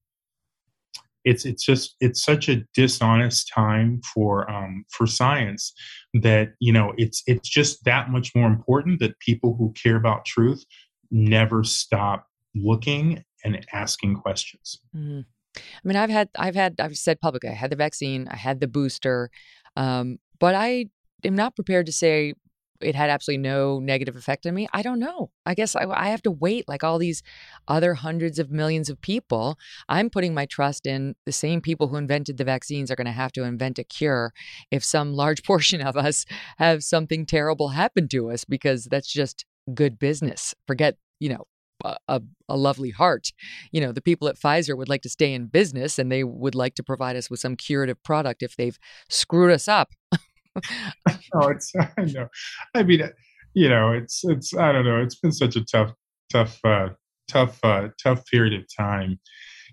[1.24, 5.72] it's it's just it's such a dishonest time for um, for science
[6.14, 10.24] that you know it's it's just that much more important that people who care about
[10.24, 10.64] truth
[11.10, 14.80] never stop looking and asking questions.
[14.96, 15.20] Mm-hmm.
[15.56, 18.60] I mean, I've had I've had I've said publicly I had the vaccine, I had
[18.60, 19.30] the booster,
[19.76, 20.86] um, but I
[21.24, 22.34] am not prepared to say
[22.80, 24.68] it had absolutely no negative effect on me?
[24.72, 25.30] I don't know.
[25.46, 27.22] I guess I, I, have to wait like all these
[27.66, 29.58] other hundreds of millions of people.
[29.88, 33.12] I'm putting my trust in the same people who invented the vaccines are going to
[33.12, 34.32] have to invent a cure
[34.70, 36.24] if some large portion of us
[36.58, 39.44] have something terrible happen to us because that's just
[39.74, 40.54] good business.
[40.66, 41.46] Forget, you know,
[41.84, 43.32] a, a, lovely heart.
[43.72, 46.54] You know, the people at Pfizer would like to stay in business and they would
[46.54, 48.78] like to provide us with some curative product if they've
[49.08, 49.92] screwed us up.
[51.34, 52.28] no, it's I know.
[52.74, 53.08] I mean,
[53.54, 55.00] you know, it's it's I don't know.
[55.00, 55.92] It's been such a tough,
[56.32, 56.90] tough, uh,
[57.28, 59.18] tough, uh, tough period of time.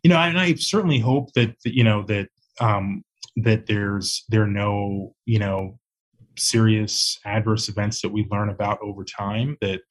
[0.03, 2.27] You know, and I certainly hope that you know that
[2.59, 3.03] um,
[3.37, 5.79] that there's there are no you know
[6.37, 9.81] serious adverse events that we learn about over time that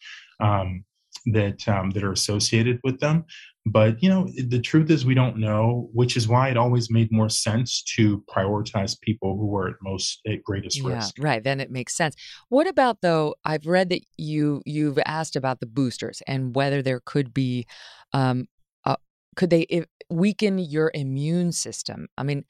[0.40, 0.84] um,
[1.26, 3.24] that um, that are associated with them.
[3.66, 7.10] But you know, the truth is we don't know, which is why it always made
[7.10, 11.14] more sense to prioritize people who were at most at greatest yeah, risk.
[11.18, 11.42] Right.
[11.42, 12.14] Then it makes sense.
[12.50, 13.36] What about though?
[13.44, 17.66] I've read that you you've asked about the boosters and whether there could be,
[18.12, 18.48] um,
[18.84, 18.96] uh,
[19.34, 22.08] could they weaken your immune system?
[22.18, 22.44] I mean,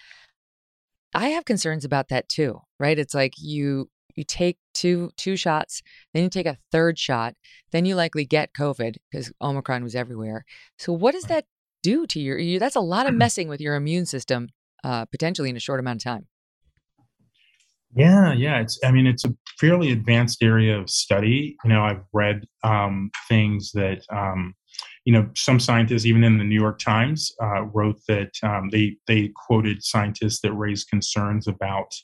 [1.14, 2.60] I have concerns about that too.
[2.80, 2.98] Right.
[2.98, 5.82] It's like you you take two two shots,
[6.12, 7.34] then you take a third shot,
[7.72, 10.44] then you likely get COVID because Omicron was everywhere.
[10.78, 11.46] So what does that
[11.82, 12.38] do to your?
[12.38, 14.48] You, that's a lot of messing with your immune system,
[14.82, 16.26] uh, potentially in a short amount of time.
[17.96, 18.60] Yeah, yeah.
[18.60, 21.56] It's I mean it's a fairly advanced area of study.
[21.64, 24.54] You know, I've read um, things that um,
[25.04, 28.96] you know some scientists, even in the New York Times, uh, wrote that um, they
[29.06, 31.94] they quoted scientists that raised concerns about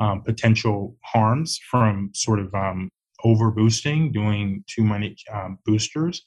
[0.00, 2.90] um, potential harms from sort of um,
[3.24, 6.22] over boosting, doing too many um, boosters.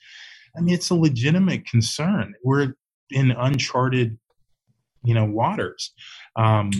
[0.57, 2.33] I mean, it's a legitimate concern.
[2.43, 2.73] We're
[3.11, 4.17] in uncharted,
[5.03, 5.93] you know, waters.
[6.35, 6.71] Um,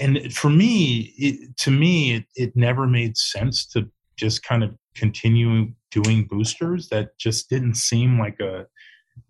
[0.00, 4.74] and for me, it, to me, it, it never made sense to just kind of
[4.94, 6.88] continue doing boosters.
[6.88, 8.66] That just didn't seem like a.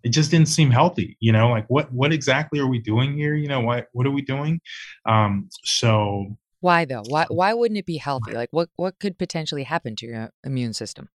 [0.03, 1.49] It just didn't seem healthy, you know.
[1.49, 3.35] Like what what exactly are we doing here?
[3.35, 4.59] You know what what are we doing?
[5.05, 7.03] Um, so why though?
[7.07, 8.33] Why why wouldn't it be healthy?
[8.33, 11.09] Like what what could potentially happen to your immune system?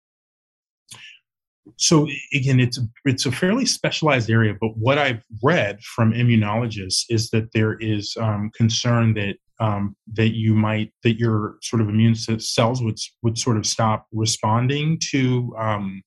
[1.76, 7.30] so again it's it's a fairly specialized area but what i've read from immunologists is
[7.30, 12.14] that there is um, concern that um, that you might that your sort of immune
[12.14, 16.02] cells would would sort of stop responding to um,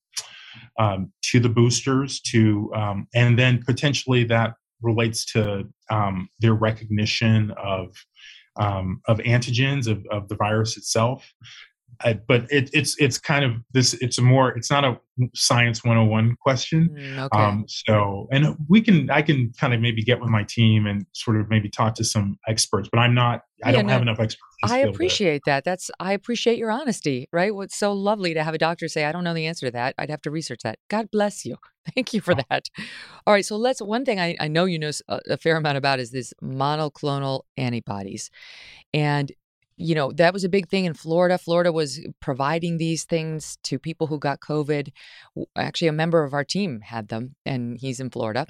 [0.79, 7.51] um to the boosters to um, and then potentially that relates to um, their recognition
[7.51, 7.95] of
[8.55, 11.33] Um, of antigens of, of the virus itself
[12.01, 13.93] I, but it, it's it's kind of this.
[13.95, 14.49] It's a more.
[14.49, 14.99] It's not a
[15.35, 16.89] science 101 question.
[16.97, 17.39] Mm, okay.
[17.39, 19.09] Um, so, and we can.
[19.09, 22.03] I can kind of maybe get with my team and sort of maybe talk to
[22.03, 22.89] some experts.
[22.91, 23.41] But I'm not.
[23.63, 24.41] I yeah, don't no, have enough experts.
[24.63, 25.63] I appreciate that.
[25.63, 25.91] That's.
[25.99, 27.27] I appreciate your honesty.
[27.31, 27.53] Right.
[27.53, 29.95] What's so lovely to have a doctor say, "I don't know the answer to that.
[29.97, 31.57] I'd have to research that." God bless you.
[31.95, 32.41] Thank you for oh.
[32.49, 32.69] that.
[33.27, 33.45] All right.
[33.45, 33.81] So let's.
[33.81, 37.41] One thing I, I know you know a, a fair amount about is this monoclonal
[37.57, 38.29] antibodies,
[38.93, 39.31] and
[39.77, 41.37] you know, that was a big thing in Florida.
[41.37, 44.91] Florida was providing these things to people who got COVID.
[45.55, 48.45] Actually, a member of our team had them, and he's in Florida.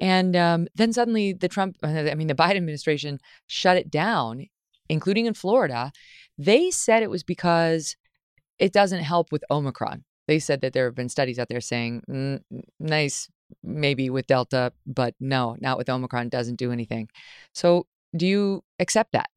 [0.00, 4.46] And um, then suddenly, the Trump, I mean, the Biden administration shut it down,
[4.88, 5.92] including in Florida.
[6.38, 7.96] They said it was because
[8.58, 10.04] it doesn't help with Omicron.
[10.28, 12.40] They said that there have been studies out there saying, mm,
[12.80, 13.28] nice,
[13.62, 17.08] maybe with Delta, but no, not with Omicron, doesn't do anything.
[17.54, 17.86] So,
[18.16, 19.28] do you accept that?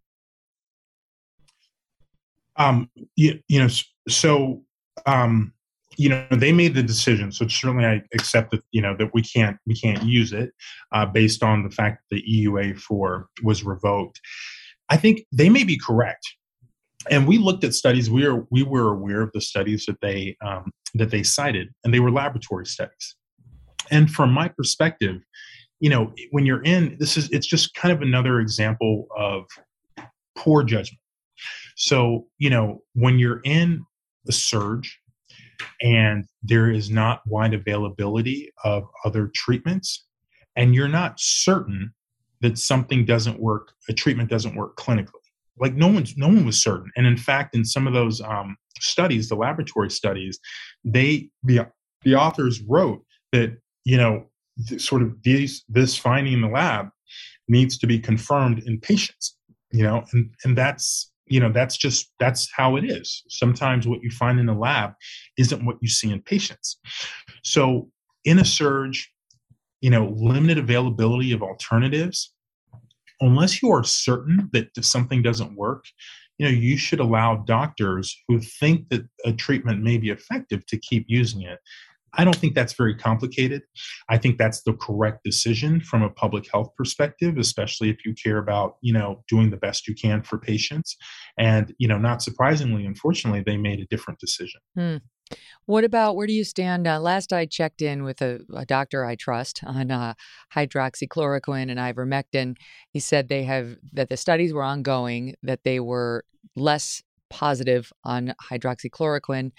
[2.56, 3.70] Um, you, you know,
[4.08, 4.64] so
[5.06, 5.54] um,
[5.98, 7.32] you know they made the decision.
[7.32, 10.52] So certainly I accept that you know that we can't we can't use it
[10.94, 14.20] uh, based on the fact that the EUA for was revoked.
[14.90, 16.26] I think they may be correct.
[17.10, 18.10] And we looked at studies.
[18.10, 21.94] We are we were aware of the studies that they um, that they cited, and
[21.94, 23.16] they were laboratory studies.
[23.92, 25.22] And from my perspective,
[25.80, 29.46] you know, when you're in this is it's just kind of another example of
[30.38, 31.00] poor judgment
[31.80, 33.86] so, you know, when you're in
[34.26, 35.00] the surge
[35.82, 40.06] and there is not wide availability of other treatments,
[40.58, 41.94] and you're not certain
[42.42, 45.14] that something doesn't work, a treatment doesn't work clinically.
[45.58, 46.92] Like no one's no one was certain.
[46.98, 50.38] And in fact, in some of those um, studies, the laboratory studies,
[50.84, 51.62] they the
[52.04, 54.26] the authors wrote that you know
[54.78, 56.90] sort of these this finding in the lab
[57.48, 59.38] needs to be confirmed in patients
[59.72, 63.24] you know and and that's you know that's just that's how it is.
[63.30, 64.94] Sometimes what you find in the lab
[65.38, 66.80] isn't what you see in patients.
[67.44, 67.90] So
[68.26, 69.12] in a surge
[69.82, 72.34] you know limited availability of alternatives
[73.22, 75.86] unless you are certain that if something doesn't work
[76.38, 80.78] you know you should allow doctors who think that a treatment may be effective to
[80.78, 81.60] keep using it
[82.14, 83.64] I don't think that's very complicated.
[84.10, 88.38] I think that's the correct decision from a public health perspective, especially if you care
[88.38, 90.98] about, you know, doing the best you can for patients.
[91.38, 94.62] And, you know, not surprisingly, unfortunately, they made a different decision.
[94.76, 94.98] Hmm.
[95.66, 96.88] What about where do you stand?
[96.88, 100.16] Uh, last I checked in with a, a doctor I trust on uh,
[100.56, 102.56] hydroxychloroquine and ivermectin.
[102.90, 106.26] He said they have that the studies were ongoing, that they were
[106.56, 109.52] less positive on hydroxychloroquine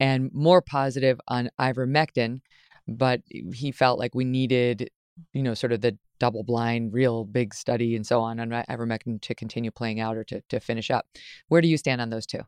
[0.00, 2.40] and more positive on ivermectin.
[2.88, 4.90] But he felt like we needed,
[5.32, 9.20] you know, sort of the double blind, real big study and so on on ivermectin
[9.22, 11.06] to continue playing out or to, to finish up.
[11.48, 12.40] Where do you stand on those two?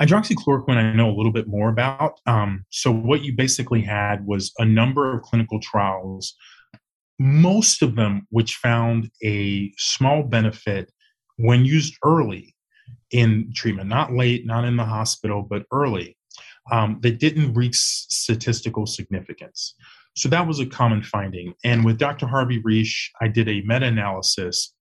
[0.00, 2.18] Hydroxychloroquine, I know a little bit more about.
[2.26, 6.34] Um, so, what you basically had was a number of clinical trials,
[7.18, 10.90] most of them which found a small benefit
[11.42, 12.54] when used early
[13.10, 16.16] in treatment, not late, not in the hospital, but early,
[16.70, 19.74] um, that didn't reach statistical significance.
[20.16, 21.54] So that was a common finding.
[21.64, 22.26] And with Dr.
[22.26, 24.74] Harvey Risch, I did a meta analysis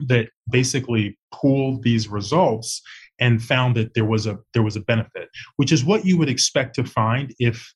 [0.00, 2.82] that basically pooled these results
[3.18, 6.28] and found that there was a there was a benefit, which is what you would
[6.28, 7.72] expect to find if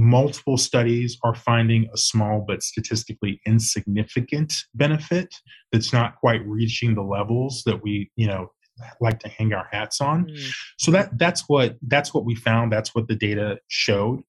[0.00, 5.34] multiple studies are finding a small but statistically insignificant benefit
[5.72, 8.50] that's not quite reaching the levels that we, you know,
[9.00, 10.24] like to hang our hats on.
[10.24, 10.50] Mm.
[10.78, 12.72] So that that's what that's what we found.
[12.72, 14.22] That's what the data showed.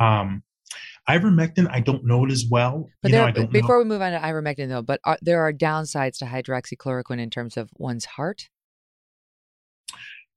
[0.00, 0.42] Um,
[1.08, 2.88] ivermectin, I don't know it as well.
[3.02, 3.82] But there, know, before know.
[3.82, 7.56] we move on to ivermectin, though, but are, there are downsides to hydroxychloroquine in terms
[7.56, 8.48] of one's heart.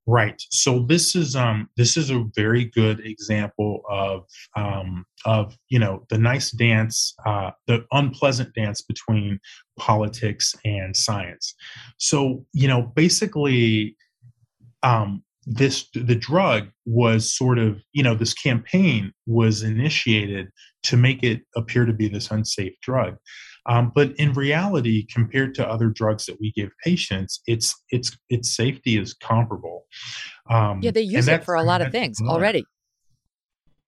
[0.07, 0.41] Right.
[0.49, 4.23] So this is um this is a very good example of
[4.55, 9.39] um of you know the nice dance uh the unpleasant dance between
[9.77, 11.53] politics and science.
[11.97, 13.95] So you know basically
[14.81, 20.47] um this the drug was sort of you know this campaign was initiated
[20.83, 23.17] to make it appear to be this unsafe drug
[23.67, 28.55] um, but in reality, compared to other drugs that we give patients, its its its
[28.55, 29.85] safety is comparable.
[30.49, 32.65] Um, yeah, they use it for a lot of things already.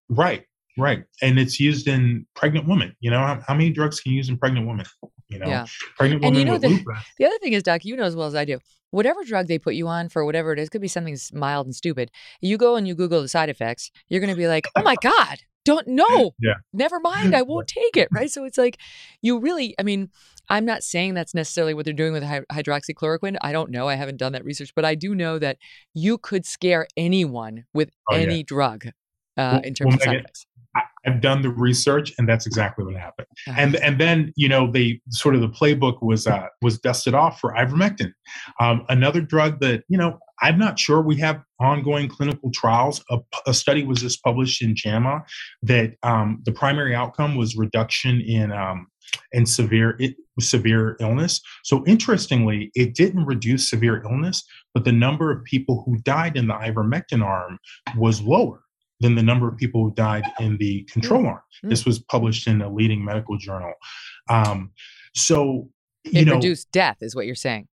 [0.09, 0.45] Right,
[0.77, 2.95] right, and it's used in pregnant women.
[2.99, 4.85] You know, how, how many drugs can you use in pregnant women?
[5.29, 5.65] You know, yeah.
[5.97, 7.03] pregnant women and you know the, lupus.
[7.17, 8.59] The other thing is, Doc, you know as well as I do.
[8.91, 11.75] Whatever drug they put you on for whatever it is, could be something mild and
[11.75, 12.11] stupid.
[12.41, 14.95] You go and you Google the side effects, you're going to be like, "Oh my
[15.01, 16.31] god, don't know.
[16.39, 16.55] Yeah.
[16.73, 17.35] Never mind.
[17.35, 18.09] I won't take it.
[18.11, 18.29] Right.
[18.29, 18.77] So it's like
[19.21, 20.09] you really, I mean,
[20.49, 23.37] I'm not saying that's necessarily what they're doing with hydroxychloroquine.
[23.41, 23.87] I don't know.
[23.87, 25.57] I haven't done that research, but I do know that
[25.93, 28.43] you could scare anyone with oh, any yeah.
[28.45, 28.91] drug uh,
[29.37, 30.45] well, in terms well, of side effects.
[31.05, 33.27] I've done the research, and that's exactly what happened.
[33.47, 37.39] And and then you know they sort of the playbook was uh, was dusted off
[37.39, 38.13] for ivermectin,
[38.59, 43.03] um, another drug that you know I'm not sure we have ongoing clinical trials.
[43.09, 45.23] A, a study was just published in JAMA
[45.63, 48.87] that um, the primary outcome was reduction in um,
[49.31, 51.41] in severe it, severe illness.
[51.63, 54.43] So interestingly, it didn't reduce severe illness,
[54.73, 57.59] but the number of people who died in the ivermectin arm
[57.97, 58.62] was lower
[58.99, 61.37] than the number of people who died in the control arm.
[61.37, 61.69] Mm-hmm.
[61.69, 63.73] This was published in a leading medical journal.
[64.29, 64.71] Um,
[65.15, 65.69] so,
[66.03, 67.67] you it know, reduced death, is what you're saying.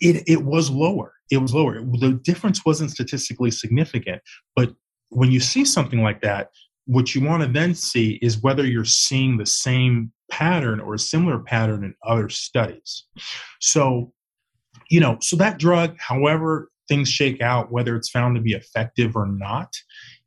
[0.00, 1.14] It it was lower.
[1.30, 1.80] It was lower.
[1.82, 4.22] The difference wasn't statistically significant,
[4.54, 4.74] but
[5.10, 6.50] when you see something like that,
[6.86, 10.98] what you want to then see is whether you're seeing the same pattern or a
[10.98, 13.04] similar pattern in other studies.
[13.60, 14.12] So,
[14.88, 19.16] you know, so that drug, however things shake out, whether it's found to be effective
[19.16, 19.72] or not,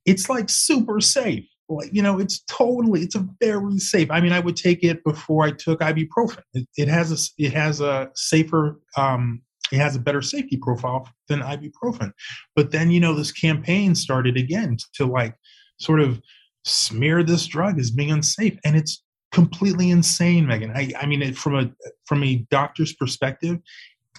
[0.09, 1.45] it's like super safe.
[1.71, 4.09] Like, you know, it's totally, it's a very safe.
[4.09, 6.41] I mean, I would take it before I took ibuprofen.
[6.55, 9.41] It, it has a, it has a safer, um,
[9.71, 12.11] it has a better safety profile than ibuprofen.
[12.55, 15.35] But then, you know, this campaign started again to like
[15.79, 16.19] sort of
[16.65, 18.57] smear this drug as being unsafe.
[18.65, 20.75] And it's completely insane, Megyn.
[20.75, 21.71] I, I mean, it, from a
[22.07, 23.59] from a doctor's perspective,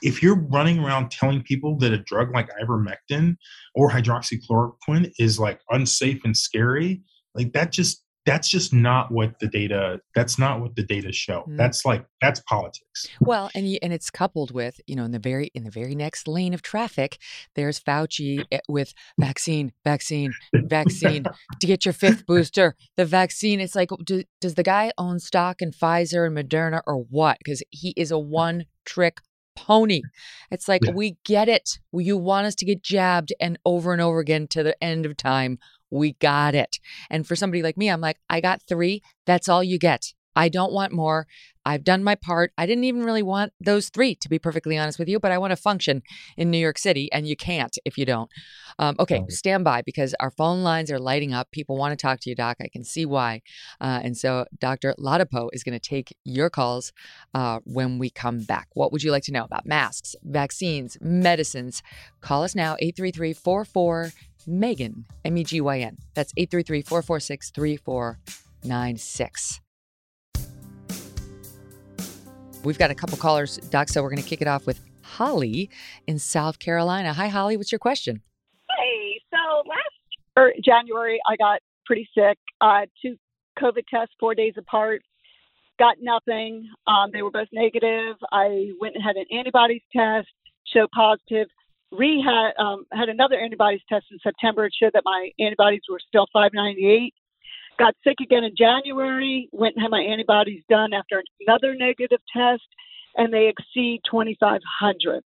[0.03, 3.37] if you're running around telling people that a drug like ivermectin
[3.75, 7.03] or hydroxychloroquine is like unsafe and scary,
[7.35, 11.45] like that just that's just not what the data that's not what the data show.
[11.49, 11.57] Mm.
[11.57, 13.09] that's like that's politics.
[13.21, 16.29] Well and and it's coupled with you know in the very in the very next
[16.29, 17.19] lane of traffic
[17.55, 21.25] there's fauci eh, with vaccine vaccine vaccine.
[21.61, 25.63] To get your fifth booster the vaccine it's like do, does the guy own stock
[25.63, 27.39] in pfizer and moderna or what?
[27.43, 29.21] Because he is a one trick
[29.67, 30.03] pony.
[30.51, 30.93] It's like, yeah.
[30.93, 31.79] we get it.
[31.93, 35.17] You want us to get jabbed and over and over again to the end of
[35.17, 35.59] time.
[35.91, 36.79] We got it.
[37.11, 39.03] And for somebody like me, I'm like, I got three.
[39.27, 40.13] That's all you get.
[40.37, 41.27] I don't want more.
[41.65, 42.53] I've done my part.
[42.57, 45.39] I didn't even really want those three, to be perfectly honest with you, but I
[45.39, 46.03] want to function
[46.37, 48.31] in New York City, and you can't if you don't.
[48.79, 51.51] Um, okay, stand by because our phone lines are lighting up.
[51.51, 52.57] People want to talk to you, Doc.
[52.63, 53.43] I can see why.
[53.81, 54.95] Uh, and so Dr.
[54.99, 56.93] Ladapo is going to take your calls
[57.35, 58.69] uh, when we come back.
[58.73, 61.83] What would you like to know about masks, vaccines, medicines?
[62.21, 64.13] Call us now, 833 44
[64.49, 65.99] Megyn, M E G Y N.
[66.15, 69.61] That's 833 446 3496.
[72.63, 75.71] We've got a couple callers, Doc, so we're going to kick it off with Holly
[76.07, 77.13] in South Carolina.
[77.15, 77.57] Hi, Holly.
[77.57, 78.21] What's your question?
[78.79, 79.91] Hey, so last
[80.37, 82.39] or January, I got pretty sick.
[82.61, 83.17] Uh, two
[83.59, 85.03] COVID tests four days apart.
[85.79, 86.69] Got nothing.
[86.87, 88.17] Um, they were both negative.
[88.31, 90.29] I went and had an antibodies test,
[90.67, 91.49] showed positive.
[91.93, 94.67] Um, had another antibodies test in September.
[94.67, 97.15] It showed that my antibodies were still 598.
[97.81, 102.63] Got sick again in January, went and had my antibodies done after another negative test,
[103.17, 105.23] and they exceed 2,500.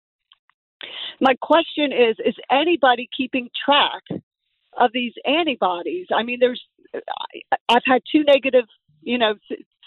[1.21, 4.03] My question is Is anybody keeping track
[4.79, 6.07] of these antibodies?
[6.15, 6.63] I mean, there's,
[7.69, 8.67] I've had two negative,
[9.03, 9.35] you know,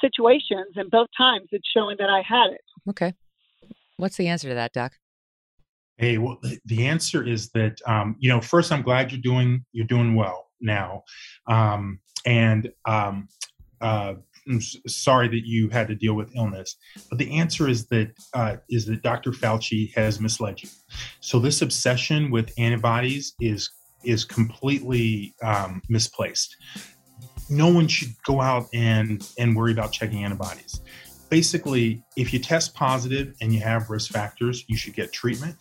[0.01, 2.61] situations, and both times it's showing that I had it.
[2.89, 3.13] Okay.
[3.95, 4.91] What's the answer to that, Doc?
[5.95, 9.87] Hey, well, the answer is that um, you know, first, I'm glad you're doing you're
[9.87, 11.03] doing well now,
[11.47, 13.29] um, and um,
[13.79, 14.15] uh,
[14.47, 16.75] I'm sorry that you had to deal with illness.
[17.09, 19.31] But the answer is that uh, is that Dr.
[19.31, 20.69] Fauci has misled you.
[21.21, 23.71] So this obsession with antibodies is
[24.03, 26.55] is completely um, misplaced.
[27.49, 30.81] No one should go out and and worry about checking antibodies.
[31.29, 35.57] Basically, if you test positive and you have risk factors, you should get treatment.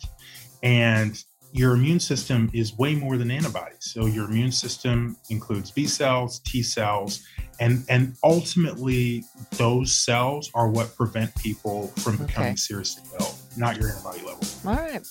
[0.63, 1.21] And
[1.53, 3.77] your immune system is way more than antibodies.
[3.79, 7.25] So your immune system includes B cells, T cells,
[7.59, 9.23] and and ultimately
[9.57, 12.55] those cells are what prevent people from becoming okay.
[12.55, 14.41] seriously ill, not your antibody level.
[14.65, 15.07] All right.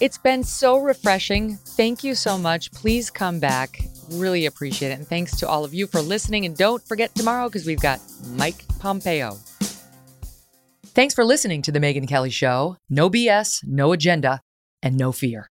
[0.00, 1.56] It's been so refreshing.
[1.56, 2.70] Thank you so much.
[2.72, 3.80] Please come back.
[4.10, 4.98] Really appreciate it.
[4.98, 6.44] And thanks to all of you for listening.
[6.44, 9.38] And don't forget tomorrow because we've got Mike Pompeo.
[10.86, 12.76] Thanks for listening to The Megyn Kelly Show.
[12.88, 14.40] No BS, no agenda,
[14.82, 15.50] and no fear.